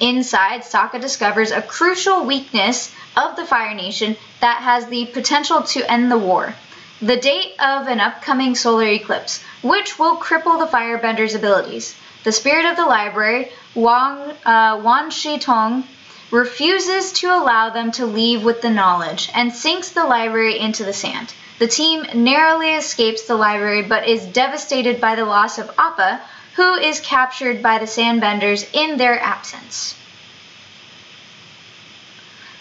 [0.00, 5.90] Inside, Sokka discovers a crucial weakness of the Fire Nation that has the potential to
[5.90, 6.54] end the war.
[7.00, 11.94] The date of an upcoming solar eclipse, which will cripple the Firebender's abilities.
[12.24, 15.84] The spirit of the library, Wang, uh, Wan Shi Tong,
[16.30, 20.92] refuses to allow them to leave with the knowledge and sinks the library into the
[20.92, 21.32] sand.
[21.58, 26.20] The team narrowly escapes the library but is devastated by the loss of Appa,
[26.56, 29.94] who is captured by the sandbenders in their absence.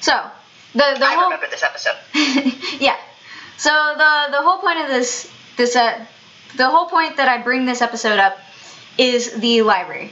[0.02, 0.14] So,
[0.74, 1.96] the the I whole remember this episode.
[2.80, 2.98] yeah.
[3.58, 6.06] So the the whole point of this this uh,
[6.58, 8.38] the whole point that I bring this episode up
[8.98, 10.12] is the library.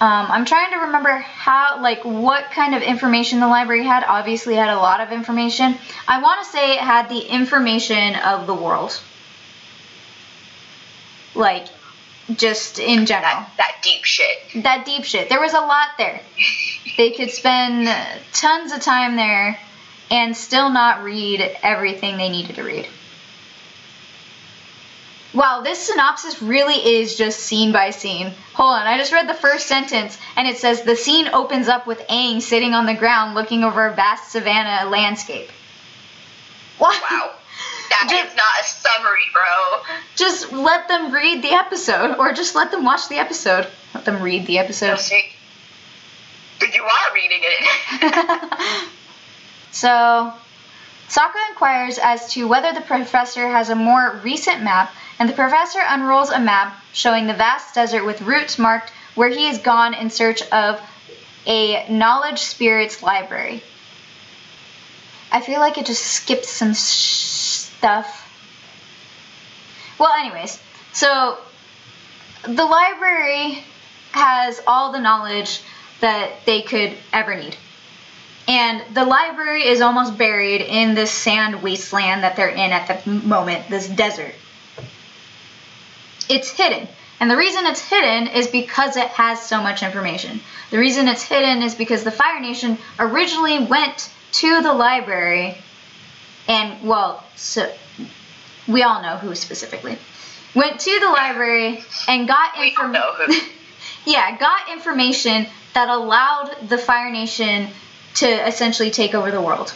[0.00, 4.02] Um, I'm trying to remember how like what kind of information the library had.
[4.04, 5.76] Obviously, it had a lot of information.
[6.08, 8.98] I want to say it had the information of the world,
[11.34, 11.66] like
[12.34, 14.62] just in general That that deep shit.
[14.62, 15.28] that deep shit.
[15.28, 16.20] There was a lot there.
[16.96, 17.88] They could spend
[18.32, 19.58] tons of time there
[20.10, 22.86] and still not read everything they needed to read.
[25.32, 28.32] Wow, this synopsis really is just scene by scene.
[28.54, 31.86] Hold on, I just read the first sentence and it says the scene opens up
[31.86, 35.48] with Aang sitting on the ground looking over a vast savanna landscape.
[36.78, 37.00] What?
[37.10, 37.30] Wow.
[37.90, 39.96] That Just- is not a summary, bro.
[40.14, 43.66] Just let them read the episode or just let them watch the episode.
[43.94, 44.98] Let them read the episode.
[45.00, 45.24] See?
[46.60, 48.88] But you are reading it.
[49.72, 50.32] so,
[51.08, 55.80] Sokka inquires as to whether the professor has a more recent map, and the professor
[55.86, 60.08] unrolls a map showing the vast desert with routes marked where he has gone in
[60.08, 60.80] search of
[61.46, 63.62] a knowledge spirits library.
[65.30, 68.26] I feel like it just skipped some stuff.
[69.98, 70.58] Well, anyways,
[70.94, 71.36] so
[72.44, 73.62] the library
[74.12, 75.60] has all the knowledge
[76.00, 77.56] that they could ever need.
[78.48, 83.10] And the library is almost buried in this sand wasteland that they're in at the
[83.10, 84.34] moment, this desert.
[86.30, 86.88] It's hidden.
[87.18, 90.40] And the reason it's hidden is because it has so much information.
[90.70, 95.58] The reason it's hidden is because the Fire Nation originally went to the library
[96.48, 97.70] and, well, so
[98.66, 99.98] we all know who specifically.
[100.54, 103.48] Went to the library and got information.
[104.06, 107.68] yeah, got information that allowed the Fire Nation
[108.14, 109.74] to essentially take over the world.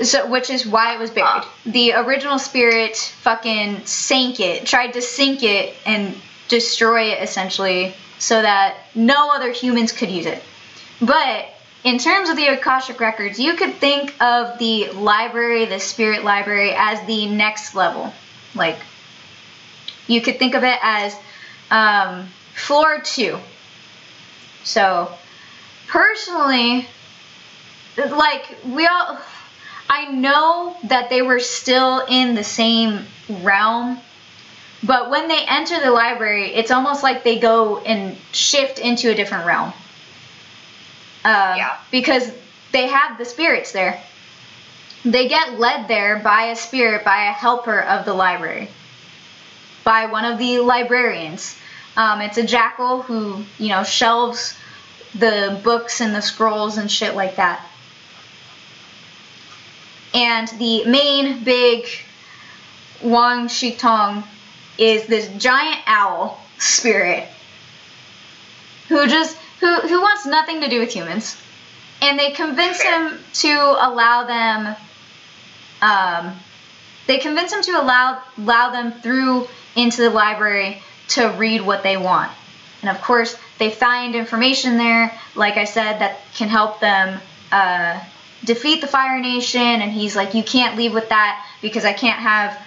[0.00, 1.44] So, which is why it was buried.
[1.66, 6.16] The original spirit fucking sank it, tried to sink it and
[6.48, 10.42] destroy it essentially, so that no other humans could use it.
[11.00, 11.48] But
[11.84, 16.72] in terms of the Akashic records, you could think of the library, the spirit library,
[16.74, 18.12] as the next level.
[18.54, 18.78] Like,
[20.06, 21.14] you could think of it as
[21.70, 23.38] um, floor two.
[24.64, 25.12] So,
[25.88, 26.86] personally,
[27.96, 29.18] like, we all.
[29.94, 34.00] I know that they were still in the same realm,
[34.82, 39.14] but when they enter the library, it's almost like they go and shift into a
[39.14, 39.68] different realm.
[41.26, 41.76] Um, Yeah.
[41.90, 42.32] Because
[42.72, 44.02] they have the spirits there.
[45.04, 48.70] They get led there by a spirit, by a helper of the library,
[49.84, 51.54] by one of the librarians.
[51.98, 54.56] Um, it's a jackal who, you know, shelves
[55.14, 57.60] the books and the scrolls and shit like that.
[60.14, 61.86] And the main big
[63.02, 64.24] Wang Shi Tong
[64.78, 67.28] is this giant owl spirit
[68.88, 71.36] who just who who wants nothing to do with humans.
[72.00, 74.76] And they convince him to allow them
[75.80, 76.36] um,
[77.06, 81.96] they convince him to allow allow them through into the library to read what they
[81.96, 82.30] want.
[82.80, 87.20] And of course, they find information there, like I said, that can help them
[87.50, 88.00] uh,
[88.44, 89.60] defeat the Fire Nation.
[89.60, 92.58] And he's like, "You can't leave with that because I can't have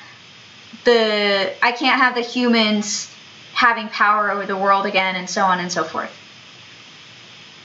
[0.83, 3.11] the I can't have the humans
[3.53, 6.11] having power over the world again, and so on and so forth."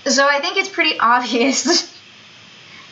[0.06, 1.92] So I think it's pretty obvious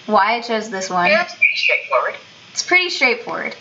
[0.07, 2.15] why I chose this one Yeah, it's pretty straightforward.
[2.53, 3.55] it's pretty straightforward.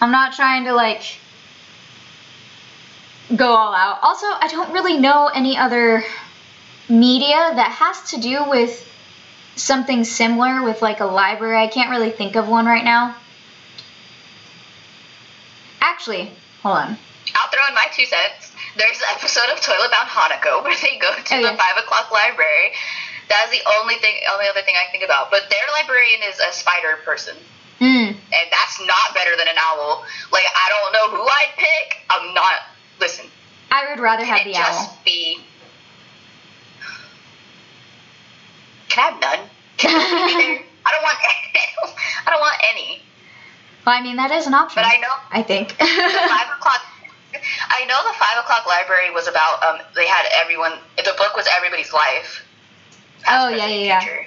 [0.00, 1.02] I'm not trying to like
[3.36, 3.98] go all out.
[4.02, 6.04] Also, I don't really know any other
[6.88, 8.88] media that has to do with
[9.56, 11.56] something similar with like a library.
[11.62, 13.16] I can't really think of one right now.
[15.80, 16.30] Actually,
[16.62, 16.98] hold on.
[17.34, 18.52] I'll throw in my two cents.
[18.76, 21.56] There's an episode of Toilet Bound Hanako where they go to Oh, the yeah.
[21.56, 22.72] five o'clock library.
[23.28, 25.30] That's the only thing, only other thing I can think about.
[25.30, 27.36] But their librarian is a spider person,
[27.80, 30.04] Mm, and that's not better than an owl.
[30.30, 31.96] Like I don't know who I'd pick.
[32.10, 32.60] I'm not.
[33.00, 33.26] Listen,
[33.70, 34.98] I would rather have the just owl.
[35.04, 35.38] be?
[38.92, 39.48] Can I have none?
[39.78, 40.62] Can nobody be there?
[40.84, 41.16] I don't want.
[42.26, 43.00] I don't want any.
[43.86, 44.82] Well, I mean that is an option.
[44.82, 45.68] But I know I think.
[45.70, 46.82] the five o'clock.
[47.70, 49.64] I know the five o'clock library was about.
[49.64, 50.72] Um, they had everyone.
[50.98, 52.44] The book was everybody's life.
[53.26, 54.24] Oh, yeah, yeah, yeah.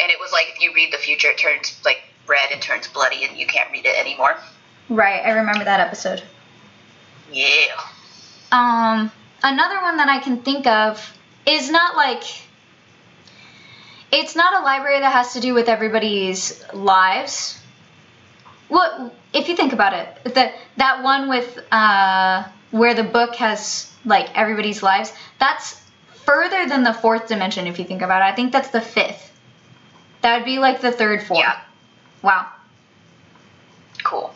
[0.00, 2.88] And it was like if you read the future, it turns like red and turns
[2.88, 4.38] bloody, and you can't read it anymore.
[4.88, 6.22] Right, I remember that episode.
[7.30, 7.76] Yeah.
[8.50, 12.22] Um, another one that I can think of is not like
[14.16, 17.60] it's not a library that has to do with everybody's lives.
[18.68, 20.34] What if you think about it?
[20.34, 25.12] That that one with uh, where the book has like everybody's lives.
[25.38, 25.80] That's
[26.24, 27.66] further than the fourth dimension.
[27.66, 29.32] If you think about it, I think that's the fifth.
[30.22, 31.40] That would be like the third form.
[31.40, 31.60] Yeah.
[32.22, 32.48] Wow.
[34.02, 34.32] Cool.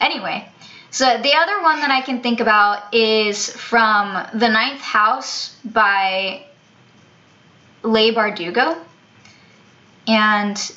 [0.00, 0.46] Anyway,
[0.90, 6.44] so the other one that I can think about is from The Ninth House by
[7.82, 8.78] Leigh Bardugo.
[10.06, 10.72] And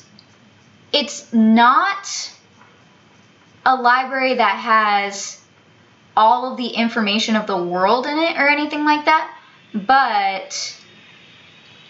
[0.92, 2.32] it's not
[3.64, 5.40] a library that has
[6.16, 9.34] all of the information of the world in it or anything like that,
[9.72, 10.76] but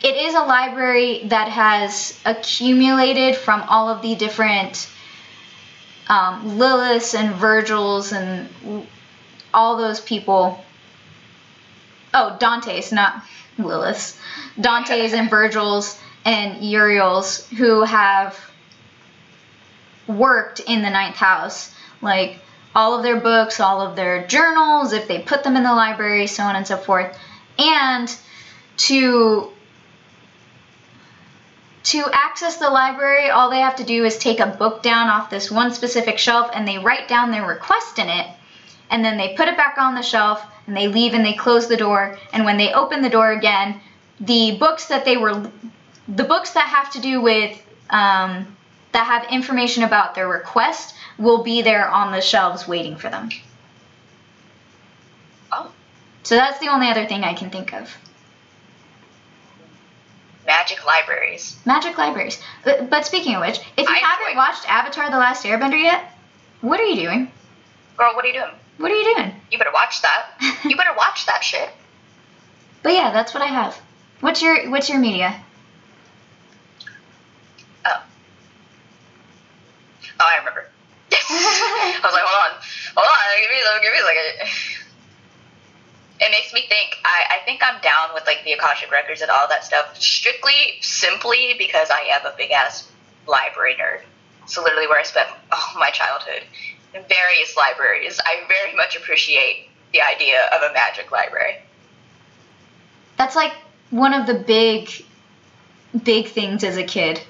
[0.03, 4.89] it is a library that has accumulated from all of the different
[6.09, 8.49] um, Liliths and Virgils and
[9.55, 10.63] all those people.
[12.13, 13.25] Oh, Dante's, not
[13.59, 14.19] Liliths.
[14.61, 18.39] Dante's and Virgils and Uriel's who have
[20.07, 21.75] worked in the ninth house.
[22.03, 22.39] Like
[22.75, 26.27] all of their books, all of their journals, if they put them in the library,
[26.27, 27.17] so on and so forth.
[27.59, 28.15] And
[28.79, 29.51] to
[31.83, 35.31] to access the library, all they have to do is take a book down off
[35.31, 38.27] this one specific shelf and they write down their request in it.
[38.91, 41.69] And then they put it back on the shelf and they leave and they close
[41.69, 42.19] the door.
[42.33, 43.81] And when they open the door again,
[44.21, 45.51] the books that they were,
[46.09, 47.61] the books that have to do with,
[47.91, 48.57] um,
[48.93, 53.29] that have information about their request will be there on the shelves waiting for them.
[55.53, 55.71] Oh,
[56.23, 57.97] So that's the only other thing I can think of.
[60.47, 61.57] magic libraries.
[61.65, 62.43] Magic libraries.
[62.65, 65.81] But, but speaking of which, if you I haven't enjoy- watched Avatar: The Last Airbender
[65.81, 66.03] yet,
[66.61, 67.31] what are you doing?
[67.97, 68.51] Girl, what are you doing?
[68.79, 69.33] What are you doing?
[69.53, 70.27] You better watch that.
[70.65, 71.69] You better watch that shit.
[72.83, 73.81] But yeah, that's what I have.
[74.21, 75.41] What's your What's your media?
[77.87, 78.03] Oh.
[80.21, 80.69] Oh, I remember.
[81.13, 82.61] I was like, hold on,
[82.95, 84.47] hold on, give me, give me a.
[86.23, 86.99] It makes me think.
[87.03, 89.99] I, I think I'm down with like the Akashic records and all that stuff.
[89.99, 92.93] Strictly, simply because I am a big ass
[93.27, 94.03] library nerd.
[94.47, 96.43] So literally, where I spent all my childhood
[96.95, 101.57] in various libraries, I very much appreciate the idea of a magic library.
[103.17, 103.55] That's like
[103.89, 104.91] one of the big,
[106.05, 107.23] big things as a kid.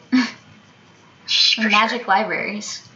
[1.31, 2.09] For Magic sure.
[2.09, 2.87] libraries.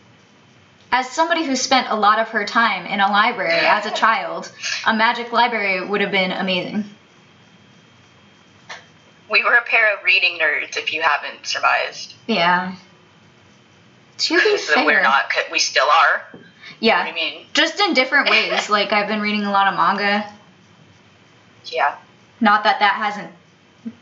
[0.90, 4.51] As somebody who spent a lot of her time in a library as a child,
[4.86, 6.85] a magic library would have been amazing.
[9.31, 12.15] We were a pair of reading nerds, if you haven't surmised.
[12.27, 12.77] Yeah.
[14.19, 15.24] To be fair, we're not.
[15.51, 16.23] We still are.
[16.32, 16.40] What
[16.81, 17.47] do yeah, you mean?
[17.55, 18.69] just in different ways.
[18.69, 20.31] like I've been reading a lot of manga.
[21.66, 21.97] Yeah.
[22.40, 23.32] Not that that hasn't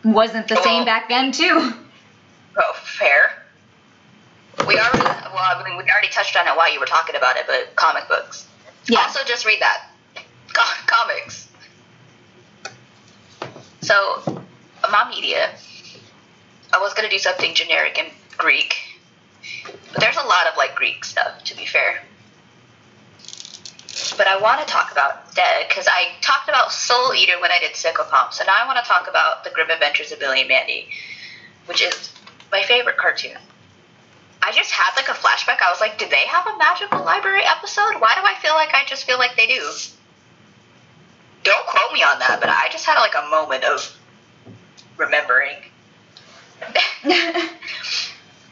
[0.04, 0.86] wasn't the same Oh.
[0.86, 1.72] back then too.
[2.56, 3.41] Oh, fair.
[4.66, 7.36] We already, well, I mean, we already touched on it while you were talking about
[7.36, 8.46] it, but comic books.
[8.86, 9.00] Yeah.
[9.00, 9.90] Also, just read that.
[10.52, 11.48] Co- comics.
[13.80, 14.44] So,
[14.90, 15.50] my media.
[16.72, 18.06] I was gonna do something generic in
[18.38, 18.76] Greek,
[19.92, 21.44] but there's a lot of like Greek stuff.
[21.44, 22.00] To be fair.
[24.16, 27.58] But I want to talk about Dead because I talked about Soul Eater when I
[27.58, 30.48] did Psychopomp, so now I want to talk about The Grim Adventures of Billy and
[30.48, 30.88] Mandy,
[31.66, 32.10] which is
[32.50, 33.36] my favorite cartoon.
[34.42, 35.62] I just had like a flashback.
[35.62, 38.00] I was like, did they have a magical library episode?
[38.00, 39.70] Why do I feel like I just feel like they do?
[41.44, 43.96] Don't quote me on that, but I just had like a moment of
[44.96, 45.56] remembering.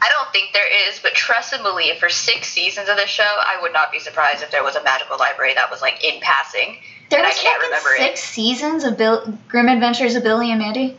[0.03, 3.23] I don't think there is, but trust and believe for six seasons of this show,
[3.23, 6.19] I would not be surprised if there was a magical library that was like in
[6.21, 6.77] passing.
[7.09, 10.59] There and was I can't remember six seasons of Bill, Grim Adventures of Billy and
[10.59, 10.97] Mandy.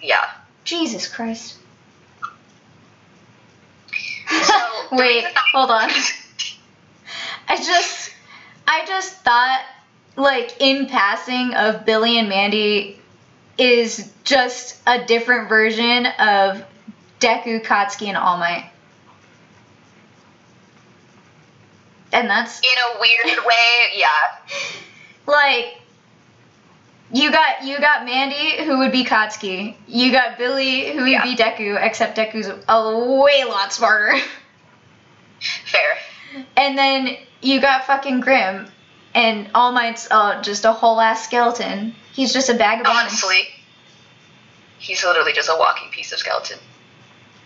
[0.00, 0.30] Yeah.
[0.64, 1.56] Jesus Christ.
[4.28, 4.54] So
[4.92, 5.90] Wait, hold on.
[7.48, 8.12] I just,
[8.66, 9.62] I just thought,
[10.16, 13.00] like, in passing of Billy and Mandy
[13.58, 16.64] is just a different version of
[17.20, 18.70] Deku, Katsuki, and All Might.
[22.12, 24.08] And that's in a weird way, yeah.
[25.26, 25.80] like
[27.14, 29.76] you got you got Mandy who would be Katsuki.
[29.86, 31.22] You got Billy who would Yeah.
[31.22, 34.18] be Deku, except Deku's a way lot smarter.
[35.66, 36.44] Fair.
[36.56, 38.66] And then you got fucking Grim,
[39.14, 41.94] and All Might's uh, just a whole ass skeleton.
[42.12, 42.98] He's just a bag of bones.
[43.00, 43.42] Honestly,
[44.78, 46.58] he's literally just a walking piece of skeleton.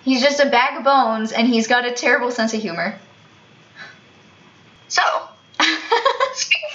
[0.02, 2.98] He's just a bag of bones, and he's got a terrible sense of humor.
[4.88, 5.02] So,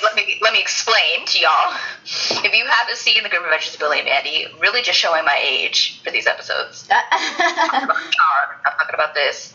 [0.03, 1.73] let me let me explain to y'all.
[2.05, 5.39] If you haven't seen The Grim Adventures of Billy and Mandy, really just showing my
[5.41, 6.87] age for these episodes.
[6.89, 9.53] Uh, I'm talking about this.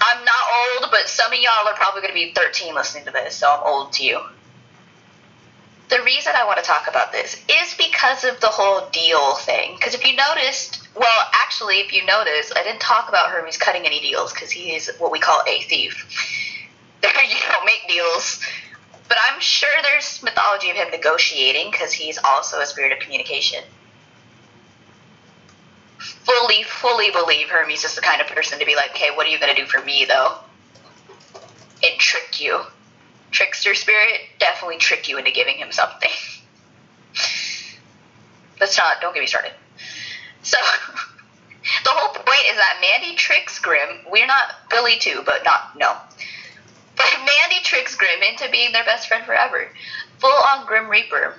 [0.00, 3.10] I'm not old, but some of y'all are probably going to be 13 listening to
[3.10, 4.20] this, so I'm old to you.
[5.88, 9.74] The reason I want to talk about this is because of the whole deal thing.
[9.74, 13.86] Because if you noticed, well, actually, if you noticed, I didn't talk about Hermes cutting
[13.86, 16.06] any deals because he is what we call a thief.
[17.28, 18.40] You don't make deals.
[19.08, 23.64] But I'm sure there's mythology of him negotiating because he's also a spirit of communication.
[25.98, 29.30] Fully, fully believe Hermes is the kind of person to be like, okay, what are
[29.30, 30.36] you going to do for me, though?
[31.82, 32.60] And trick you.
[33.30, 36.10] Trickster spirit definitely trick you into giving him something.
[38.60, 39.52] Let's not, don't get me started.
[40.42, 40.58] So,
[41.84, 44.00] the whole point is that Mandy tricks Grim.
[44.10, 45.96] We're not Billy too, but not, no.
[46.98, 49.68] But Mandy tricks Grim into being their best friend forever.
[50.18, 51.34] Full on Grim Reaper.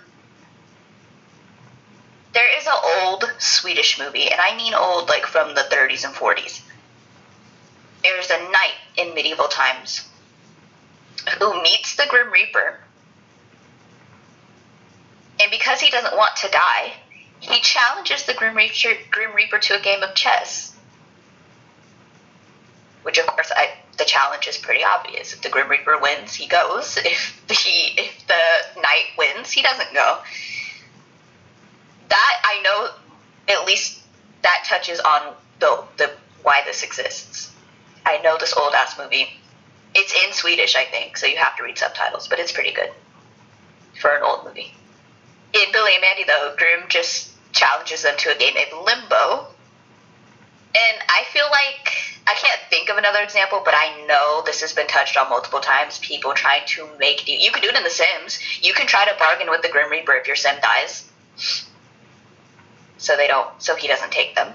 [2.33, 6.15] There is an old Swedish movie, and I mean old like from the 30s and
[6.15, 6.61] 40s.
[8.03, 10.07] There's a knight in medieval times
[11.37, 12.79] who meets the Grim Reaper.
[15.41, 16.93] And because he doesn't want to die,
[17.39, 20.75] he challenges the Grim Reaper, Grim Reaper to a game of chess.
[23.03, 25.33] Which, of course, I, the challenge is pretty obvious.
[25.33, 26.97] If the Grim Reaper wins, he goes.
[27.05, 30.17] If the if the knight wins, he doesn't go.
[32.07, 32.89] That I know,
[33.53, 34.01] at least
[34.41, 36.11] that touches on the the
[36.41, 37.53] why this exists.
[38.05, 39.27] I know this old ass movie.
[39.93, 42.91] It's in Swedish, I think, so you have to read subtitles, but it's pretty good
[43.99, 44.73] for an old movie.
[45.53, 49.47] In Billy and Mandy, though, Grim just challenges them to a game of limbo.
[50.75, 51.97] And I feel like
[52.27, 55.59] I can't think of another example, but I know this has been touched on multiple
[55.59, 55.97] times.
[55.99, 57.39] People trying to make deal.
[57.39, 58.39] You can do it in The Sims.
[58.61, 61.09] You can try to bargain with the Grim Reaper if your sim dies,
[62.97, 64.53] so they don't, so he doesn't take them.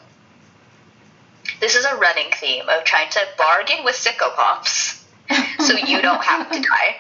[1.61, 5.05] This is a running theme of trying to bargain with psychopomps
[5.59, 6.97] so you don't have to die.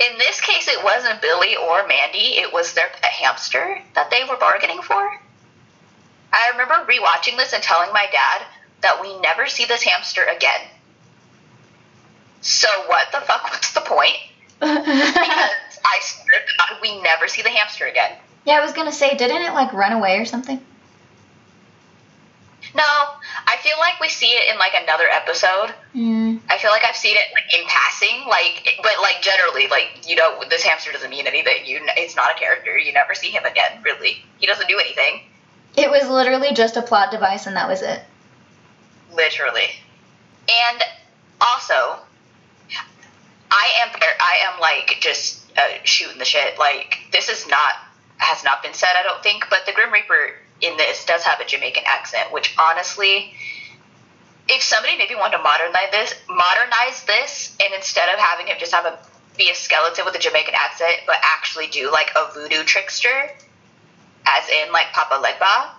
[0.00, 4.36] In this case, it wasn't Billy or Mandy, it was their hamster that they were
[4.36, 5.20] bargaining for.
[6.32, 8.46] I remember rewatching this and telling my dad
[8.82, 10.60] that we never see this hamster again.
[12.40, 14.16] So, what the fuck was the point?
[14.60, 18.12] because I swear to God, we never see the hamster again.
[18.44, 20.60] yeah, I was gonna say, didn't it like run away or something?
[22.74, 25.72] No, I feel like we see it in like another episode.
[25.94, 26.40] Mm.
[26.50, 30.16] I feel like I've seen it like, in passing, like, but like generally, like you
[30.16, 31.64] know, this hamster doesn't mean anything.
[31.64, 32.76] You, it's not a character.
[32.76, 33.80] You never see him again.
[33.84, 35.22] Really, he doesn't do anything.
[35.78, 38.02] It was literally just a plot device, and that was it.
[39.14, 39.70] Literally,
[40.48, 40.82] and
[41.40, 42.00] also,
[43.50, 43.90] I am,
[44.20, 46.58] I am like just uh, shooting the shit.
[46.58, 47.74] Like this is not
[48.18, 51.38] has not been said, I don't think, but the Grim Reaper in this does have
[51.38, 53.34] a Jamaican accent, which honestly
[54.48, 58.72] if somebody maybe wanted to modernize this, modernize this, and instead of having him just
[58.72, 58.98] have a
[59.36, 63.30] be a skeleton with a Jamaican accent, but actually do like a voodoo trickster,
[64.36, 65.70] as in like Papa Legba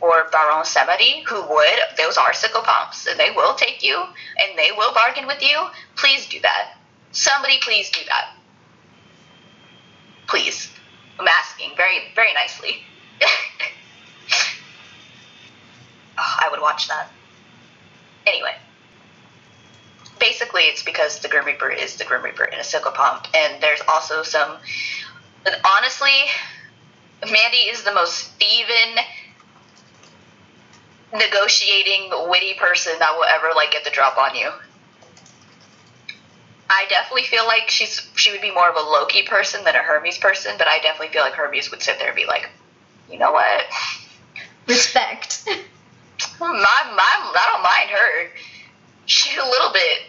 [0.00, 4.72] or Baron Samedi, who would those are psychopomps, and they will take you and they
[4.72, 5.66] will bargain with you.
[5.96, 6.76] Please do that.
[7.12, 8.34] Somebody, please do that.
[10.26, 10.70] Please,
[11.18, 12.82] I'm asking very very nicely.
[16.18, 17.08] oh, I would watch that.
[18.26, 18.54] Anyway,
[20.18, 23.80] basically, it's because the Grim Reaper is the Grim Reaper in a psychopomp, and there's
[23.88, 24.58] also some.
[25.64, 26.12] Honestly,
[27.22, 29.04] Mandy is the most Steven
[31.12, 34.50] negotiating, witty person that will ever like get the drop on you.
[36.70, 39.78] I definitely feel like she's she would be more of a Loki person than a
[39.78, 42.48] Hermes person, but I definitely feel like Hermes would sit there and be like,
[43.10, 43.64] you know what?
[44.66, 45.48] Respect.
[46.38, 48.30] My, my, I don't mind her.
[49.06, 50.02] She's a little bit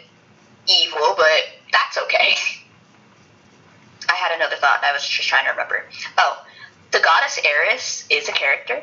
[0.68, 1.40] evil, but
[1.72, 2.34] that's okay.
[4.10, 5.84] I had another thought, and I was just trying to remember.
[6.18, 6.44] Oh,
[6.92, 8.82] the goddess Eris is a character,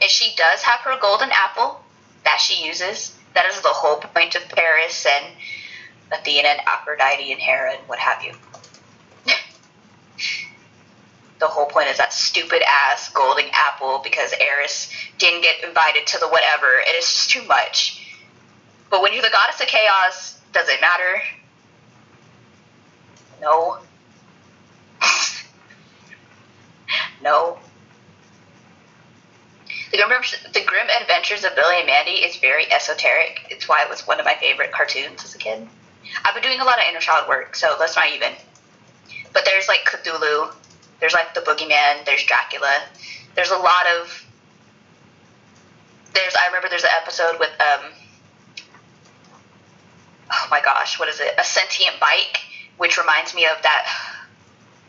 [0.00, 1.80] and she does have her golden apple
[2.24, 3.16] that she uses.
[3.34, 5.24] That is the whole point of Paris and
[6.12, 8.32] Athena and Aphrodite and Hera and what have you.
[11.40, 16.18] the whole point is that stupid ass golden apple because Eris didn't get invited to
[16.18, 16.80] the whatever.
[16.86, 18.00] It is just too much.
[18.90, 21.22] But when you're the goddess of chaos, does it matter?
[23.40, 23.78] No.
[27.24, 27.58] No.
[29.90, 30.22] The Grim,
[30.52, 33.46] the Grim Adventures of Billy and Mandy is very esoteric.
[33.50, 35.66] It's why it was one of my favorite cartoons as a kid.
[36.24, 38.32] I've been doing a lot of inner child work, so that's not even.
[39.32, 40.52] But there's like Cthulhu,
[41.00, 42.82] there's like the Boogeyman, there's Dracula,
[43.34, 44.26] there's a lot of.
[46.12, 47.90] There's I remember there's an episode with um.
[50.30, 51.34] Oh my gosh, what is it?
[51.38, 52.38] A sentient bike,
[52.76, 53.86] which reminds me of that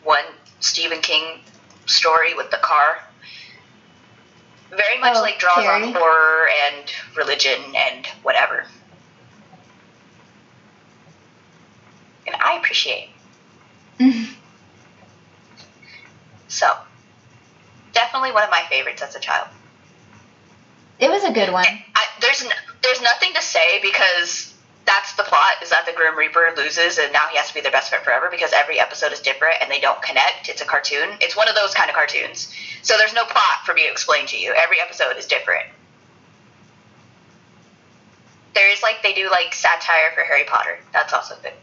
[0.03, 0.25] one
[0.59, 1.39] Stephen King
[1.85, 2.97] story with the car.
[4.69, 5.83] Very much Oh, like draws Carrie?
[5.83, 8.65] on horror and religion and whatever.
[12.27, 13.09] And I appreciate.
[16.47, 16.71] So,
[17.91, 19.47] definitely one of my favorites as a child.
[20.99, 21.65] it was a good one.
[21.67, 22.51] I, there's n-
[22.81, 24.53] there's nothing to say because
[24.85, 27.61] that's the plot is that the Grim Reaper loses and now he has to be
[27.61, 30.49] their best friend forever because every episode is different and they don't connect.
[30.49, 31.17] It's a cartoon.
[31.19, 32.53] It's one of those kind of cartoons.
[32.83, 34.53] So there's no plot for me to explain to you.
[34.53, 35.65] Every episode is different.
[38.53, 40.77] There is like they do like satire for Harry Potter.
[40.93, 41.53] That's also good.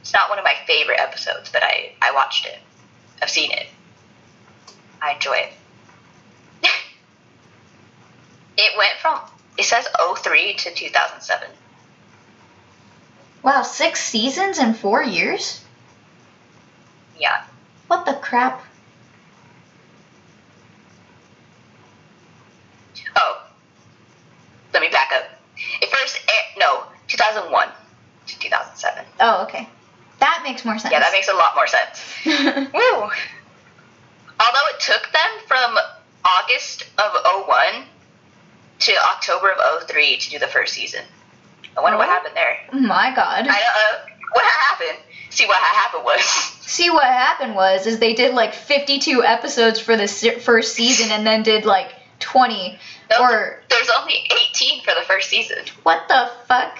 [0.00, 2.58] It's not one of my favorite episodes, but I I watched it.
[3.22, 3.68] I've seen it.
[5.00, 5.52] I enjoy it.
[8.56, 9.20] It went from
[9.56, 9.86] it says
[10.22, 11.48] 03 to 2007.
[13.44, 15.62] Wow, six seasons in four years?
[17.20, 17.44] Yeah.
[17.88, 18.64] What the crap?
[23.14, 23.46] Oh.
[24.72, 25.24] Let me back up.
[25.82, 27.68] It first aired, no, 2001
[28.28, 29.04] to 2007.
[29.20, 29.68] Oh, okay.
[30.20, 30.90] That makes more sense.
[30.90, 32.02] Yeah, that makes a lot more sense.
[32.72, 33.02] Woo.
[34.40, 35.76] Although it took them from
[36.24, 37.12] August of
[37.46, 37.84] 01
[38.78, 41.04] to October of 03 to do the first season.
[41.76, 42.12] I wonder what Oh.
[42.12, 42.58] happened there.
[42.72, 43.46] My god.
[43.48, 44.98] I don't uh, what happened.
[45.30, 46.20] See what happened was
[46.66, 51.26] See what happened was is they did like 52 episodes for the first season and
[51.26, 52.78] then did like 20
[53.10, 54.14] no, or there's only
[54.50, 55.58] 18 for the first season.
[55.82, 56.78] what the fuck?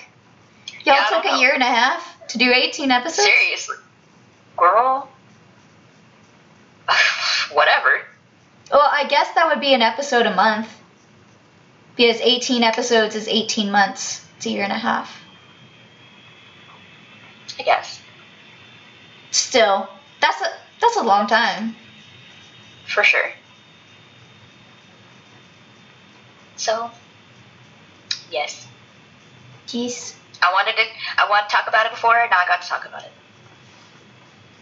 [0.84, 1.38] Y'all Yeah, took a know.
[1.40, 3.26] year and a half to do 18 episodes?
[3.28, 3.76] Seriously.
[4.56, 5.08] Girl.
[7.52, 8.00] Whatever.
[8.72, 10.68] Well, I guess that would be an episode a month.
[11.96, 14.23] Because 18 episodes is 18 months.
[14.36, 15.22] It's a year and a half.
[17.58, 18.00] I guess.
[19.30, 19.88] Still,
[20.20, 20.46] that's a
[20.80, 21.76] that's a long time.
[22.86, 23.30] For sure.
[26.56, 26.90] So,
[28.30, 28.66] yes.
[29.66, 30.82] Jeez, I wanted to
[31.18, 33.12] I wanted to talk about it before, now I got to talk about it.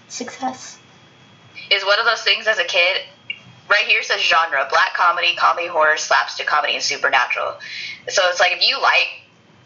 [0.08, 0.78] success.
[1.70, 3.02] Is one of those things as a kid
[3.70, 7.54] right here says genre black comedy comedy horror slapstick comedy and supernatural
[8.08, 9.21] so it's like if you like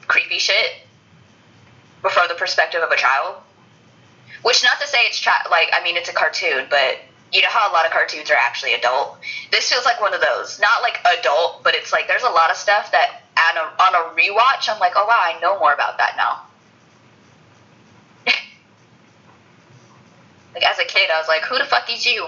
[0.06, 0.72] creepy shit
[2.02, 3.36] from the perspective of a child
[4.42, 6.98] which not to say it's like i mean it's a cartoon but
[7.32, 9.18] you know how a lot of cartoons are actually adult
[9.50, 12.50] this feels like one of those not like adult but it's like there's a lot
[12.50, 15.72] of stuff that on a, on a rewatch i'm like oh wow i know more
[15.72, 16.42] about that now
[20.54, 22.26] like as a kid i was like who the fuck is you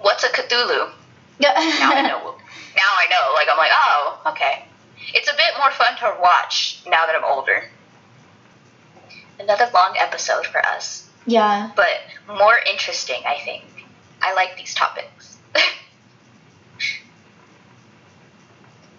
[0.00, 0.90] what's a cthulhu
[1.38, 1.52] Yeah.
[1.80, 2.34] now I know.
[2.74, 3.34] Now I know.
[3.34, 4.64] Like I'm like, oh, okay.
[5.14, 7.64] It's a bit more fun to watch now that I'm older.
[9.38, 11.70] Another long episode for us, yeah.
[11.74, 11.88] but
[12.28, 13.64] more interesting, I think.
[14.20, 15.38] I like these topics.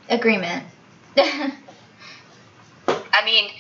[0.10, 0.66] Agreement.
[1.18, 1.54] I
[3.24, 3.52] mean,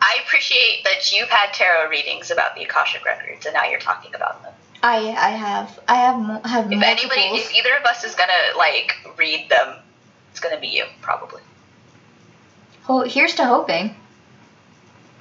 [0.00, 4.14] I appreciate that you've had tarot readings about the Akashic records, and now you're talking
[4.14, 4.52] about them.
[4.82, 7.12] I I have I have have If multiples.
[7.12, 9.76] anybody, if either of us is gonna like read them,
[10.32, 11.40] it's gonna be you, probably.
[12.82, 13.94] Ho- here's to hoping.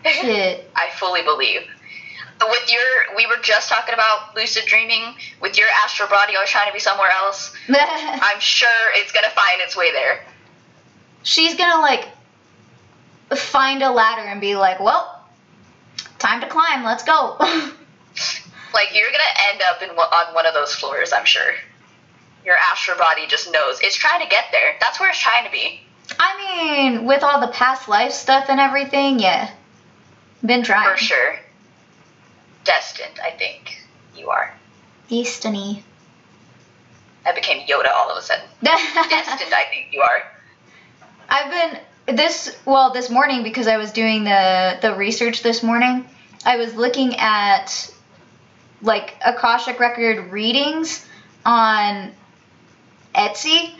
[0.05, 0.69] Shit.
[0.75, 1.61] I fully believe.
[2.43, 5.13] With your, we were just talking about lucid dreaming.
[5.41, 9.61] With your astral body always trying to be somewhere else, I'm sure it's gonna find
[9.61, 10.23] its way there.
[11.21, 12.07] She's gonna like
[13.35, 15.23] find a ladder and be like, "Well,
[16.17, 16.83] time to climb.
[16.83, 17.37] Let's go."
[18.73, 21.11] Like you're gonna end up in on one of those floors.
[21.13, 21.53] I'm sure.
[22.45, 24.75] Your astral body just knows it's trying to get there.
[24.79, 25.81] That's where it's trying to be.
[26.19, 29.51] I mean, with all the past life stuff and everything, yeah,
[30.45, 30.97] been trying.
[30.97, 31.39] For sure.
[32.63, 33.81] Destined, I think
[34.15, 34.53] you are.
[35.09, 35.83] Destiny.
[37.25, 38.45] I became Yoda all of a sudden.
[38.63, 40.23] Destined, I think you are.
[41.29, 46.07] I've been this well this morning because I was doing the the research this morning.
[46.45, 47.91] I was looking at
[48.81, 51.05] like Akashic record readings
[51.45, 52.11] on
[53.13, 53.73] Etsy,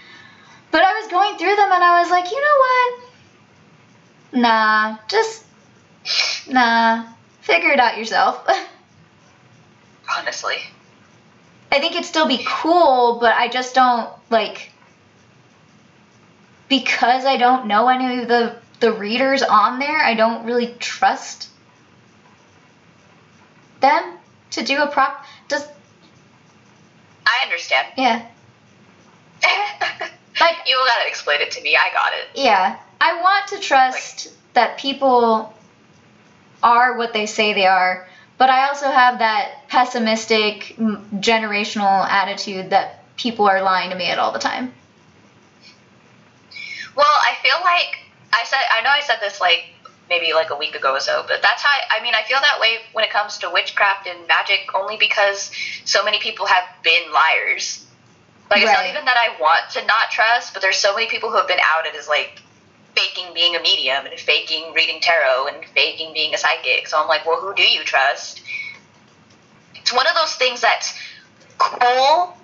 [0.72, 4.41] but I was going through them and I was like, you know what?
[4.41, 5.43] Nah, just
[6.49, 7.06] nah.
[7.41, 8.48] figure it out yourself.
[10.18, 10.57] Honestly.
[11.72, 14.72] I think it'd still be cool, but I just don't like
[16.68, 19.98] because I don't know any of the the readers on there.
[19.98, 21.49] I don't really trust
[23.80, 24.18] them
[24.52, 25.26] to do a prop.
[25.48, 25.65] Does
[27.26, 27.88] I understand.
[27.98, 28.26] yeah
[30.41, 31.77] like you gotta explain it to me.
[31.77, 32.27] I got it.
[32.35, 32.80] yeah.
[32.99, 35.53] I want to trust that people
[36.61, 38.07] are what they say they are,
[38.38, 44.19] but I also have that pessimistic generational attitude that people are lying to me at
[44.19, 44.73] all the time.
[46.95, 47.99] Well, I feel like
[48.34, 49.65] I said I know I said this like
[50.09, 52.59] maybe like a week ago or so, but that's how I mean I feel that
[52.59, 55.51] way when it comes to witchcraft and magic only because
[55.85, 57.85] so many people have been liars.
[58.52, 61.32] Like it's not even that I want to not trust, but there's so many people
[61.32, 62.41] who have been outed as like
[62.94, 66.90] faking being a medium and faking reading tarot and faking being a psychic.
[66.90, 68.41] So I'm like, well, who do you trust?
[69.76, 70.99] It's one of those things that's
[71.57, 72.36] cool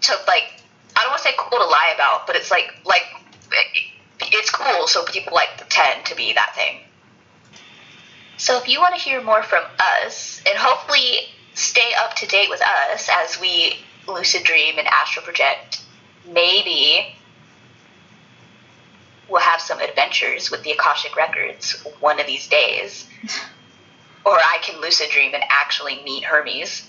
[0.00, 0.62] to like
[0.96, 3.02] I don't want to say cool to lie about, but it's like like
[4.22, 6.80] it's cool, so people like pretend to be that thing.
[8.38, 12.48] So if you want to hear more from us and hopefully stay up to date
[12.48, 13.76] with us as we
[14.08, 15.82] lucid dream and astral project,
[16.26, 17.14] maybe
[19.28, 23.06] we'll have some adventures with the Akashic records one of these days.
[24.24, 26.88] or I can lucid dream and actually meet Hermes.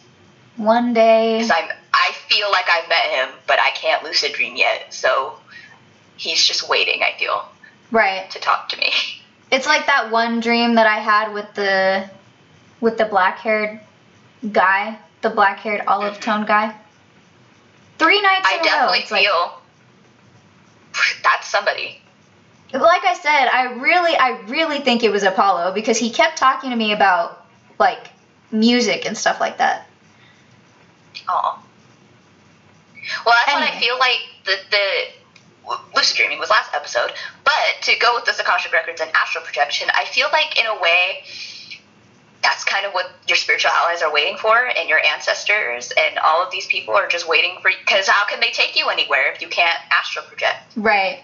[0.58, 1.38] One day.
[1.38, 4.94] Because I'm I feel like I've met him, but I can't lucid dream yet.
[4.94, 5.38] So
[6.16, 7.48] he's just waiting, I feel,
[7.92, 8.30] Right.
[8.32, 8.92] to talk to me.
[9.50, 12.10] It's like that one dream that I had with the
[12.82, 13.80] with the black-haired
[14.52, 16.48] guy, the black-haired olive tone mm-hmm.
[16.48, 16.76] guy.
[17.98, 18.66] Three nights I in a row.
[18.70, 19.62] definitely It's like, feel
[21.24, 22.02] that's somebody.
[22.74, 26.70] like I said, I really I really think it was Apollo because he kept talking
[26.72, 27.46] to me about
[27.80, 28.10] like
[28.52, 29.88] music and stuff like that.
[31.28, 31.64] Aw.
[33.26, 37.12] Well, that's what I feel like the the lucid dreaming was last episode.
[37.44, 40.80] But to go with the Akashic records and astral projection, I feel like in a
[40.82, 41.24] way
[42.44, 46.44] that's kind of what your spiritual allies are waiting for, and your ancestors and all
[46.44, 47.72] of these people are just waiting for.
[47.80, 50.58] Because how can they take you anywhere if you can't astral project?
[50.76, 51.24] Right.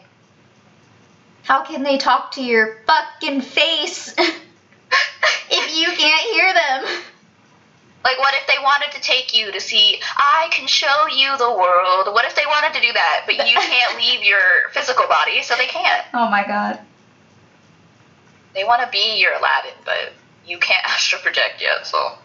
[1.43, 7.03] How can they talk to your fucking face if you can't hear them?
[8.03, 11.49] Like, what if they wanted to take you to see, I can show you the
[11.49, 12.13] world?
[12.13, 15.55] What if they wanted to do that, but you can't leave your physical body, so
[15.55, 16.05] they can't?
[16.13, 16.79] Oh my god.
[18.53, 20.13] They want to be your Aladdin, but
[20.45, 22.17] you can't astral project yet, so.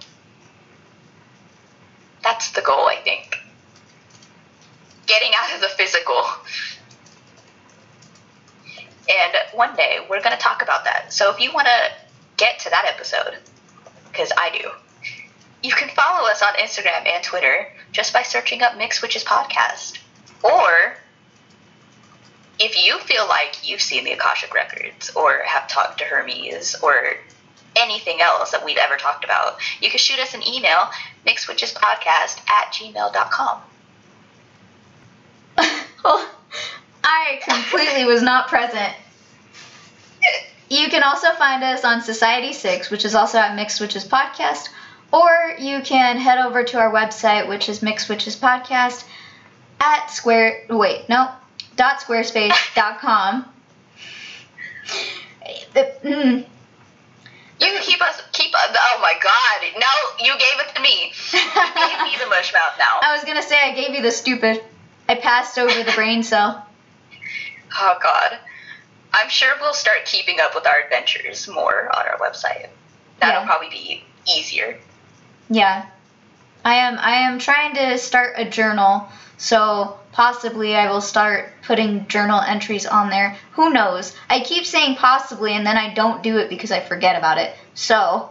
[2.22, 3.38] That's the goal, I think.
[5.06, 6.24] Getting out of the physical.
[9.08, 11.12] And one day, we're going to talk about that.
[11.12, 11.92] So if you want to
[12.36, 13.38] get to that episode,
[14.10, 14.70] because I do,
[15.62, 19.98] you can follow us on Instagram and Twitter just by searching up Mixed Witches Podcast.
[20.42, 20.96] Or
[22.58, 27.16] if you feel like you've seen the Akashic Records or have talked to Hermes or
[27.80, 30.90] anything else that we've ever talked about, you can shoot us an email,
[31.26, 33.60] mixedwitchespodcast at gmail.com.
[36.04, 36.28] well,
[37.04, 38.92] I completely was not present.
[40.70, 44.68] You can also find us on Society 6, which is also at Mixed Witches Podcast,
[45.12, 49.04] or you can head over to our website, which is Mixed Witches Podcast
[49.80, 51.30] at square, wait, no,
[51.76, 53.46] dot squarespace.com.
[55.72, 56.46] The- mm,
[57.60, 61.12] You can keep us, keep us, oh my god, no, you gave it to me.
[61.32, 63.00] You gave me the mush mouth now.
[63.02, 64.62] I was gonna say I gave you the stupid.
[65.08, 66.64] I passed over the brain cell.
[67.80, 68.38] Oh god.
[69.12, 72.68] I'm sure we'll start keeping up with our adventures more on our website.
[73.20, 73.46] That'll Yeah.
[73.46, 74.78] probably be easier.
[75.50, 75.84] Yeah.
[76.64, 79.06] I am I am trying to start a journal,
[79.36, 83.36] so possibly I will start putting journal entries on there.
[83.52, 84.16] Who knows?
[84.28, 87.54] I keep saying possibly and then I don't do it because I forget about it.
[87.74, 88.28] So,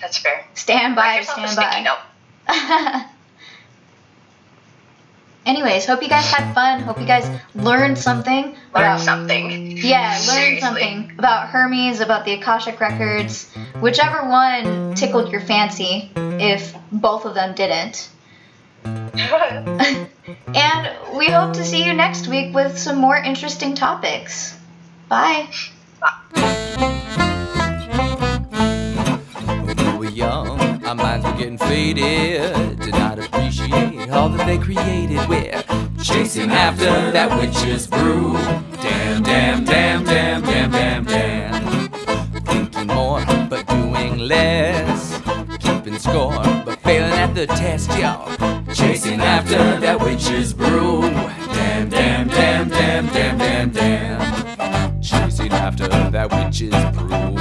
[0.00, 0.46] That's fair.
[0.54, 3.02] stand by, stand sticky by.
[3.02, 3.04] note.
[5.44, 6.80] Anyways, hope you guys had fun.
[6.80, 8.44] Hope you guys learned something.
[8.44, 9.76] Learn about- something.
[9.76, 10.60] Yeah, learn Seriously.
[10.60, 17.34] something about Hermes, about the Akashic Records, whichever one tickled your fancy, if both of
[17.34, 18.08] them didn't.
[18.84, 24.58] and we hope to see you next week with some more interesting topics.
[25.08, 25.48] Bye.
[29.64, 32.80] When we were young, our minds were getting faded.
[32.80, 35.28] Did not appreciate all that they created.
[35.28, 35.62] We're
[36.02, 38.32] chasing after that witch's brew.
[38.82, 41.88] Damn, damn, damn, damn, damn, damn, damn.
[42.46, 45.20] Thinking more, but doing less.
[45.60, 46.32] Keeping score,
[46.64, 51.02] but failing at the test, y'all Chasing after that witch's brew.
[51.02, 55.00] Damn, damn, damn, damn, damn, damn, damn.
[55.02, 57.32] Chasing after that witch's brew.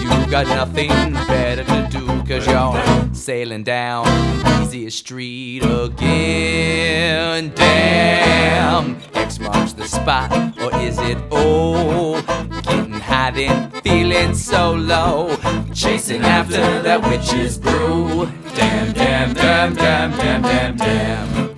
[0.00, 0.88] You got nothing
[1.28, 4.06] better to do, cause you're sailing down
[4.42, 7.52] the easiest street again.
[7.54, 12.20] Damn, X marks the spot, or is it O?
[12.62, 12.89] Getting
[13.20, 15.36] high then, feeling so low.
[15.74, 18.26] Chasing after that witch's brew.
[18.54, 21.49] Damn, damn, damn, damn, damn, damn, damn.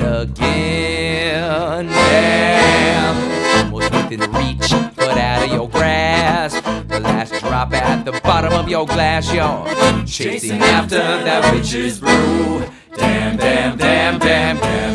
[0.00, 1.86] again.
[1.86, 3.64] damn!
[3.64, 6.64] Almost within reach, but out of your grasp.
[6.88, 12.64] The last drop at the bottom of your glass, you're chasing after that witch's brew.
[12.96, 14.89] Damn, damn, damn, damn, damn.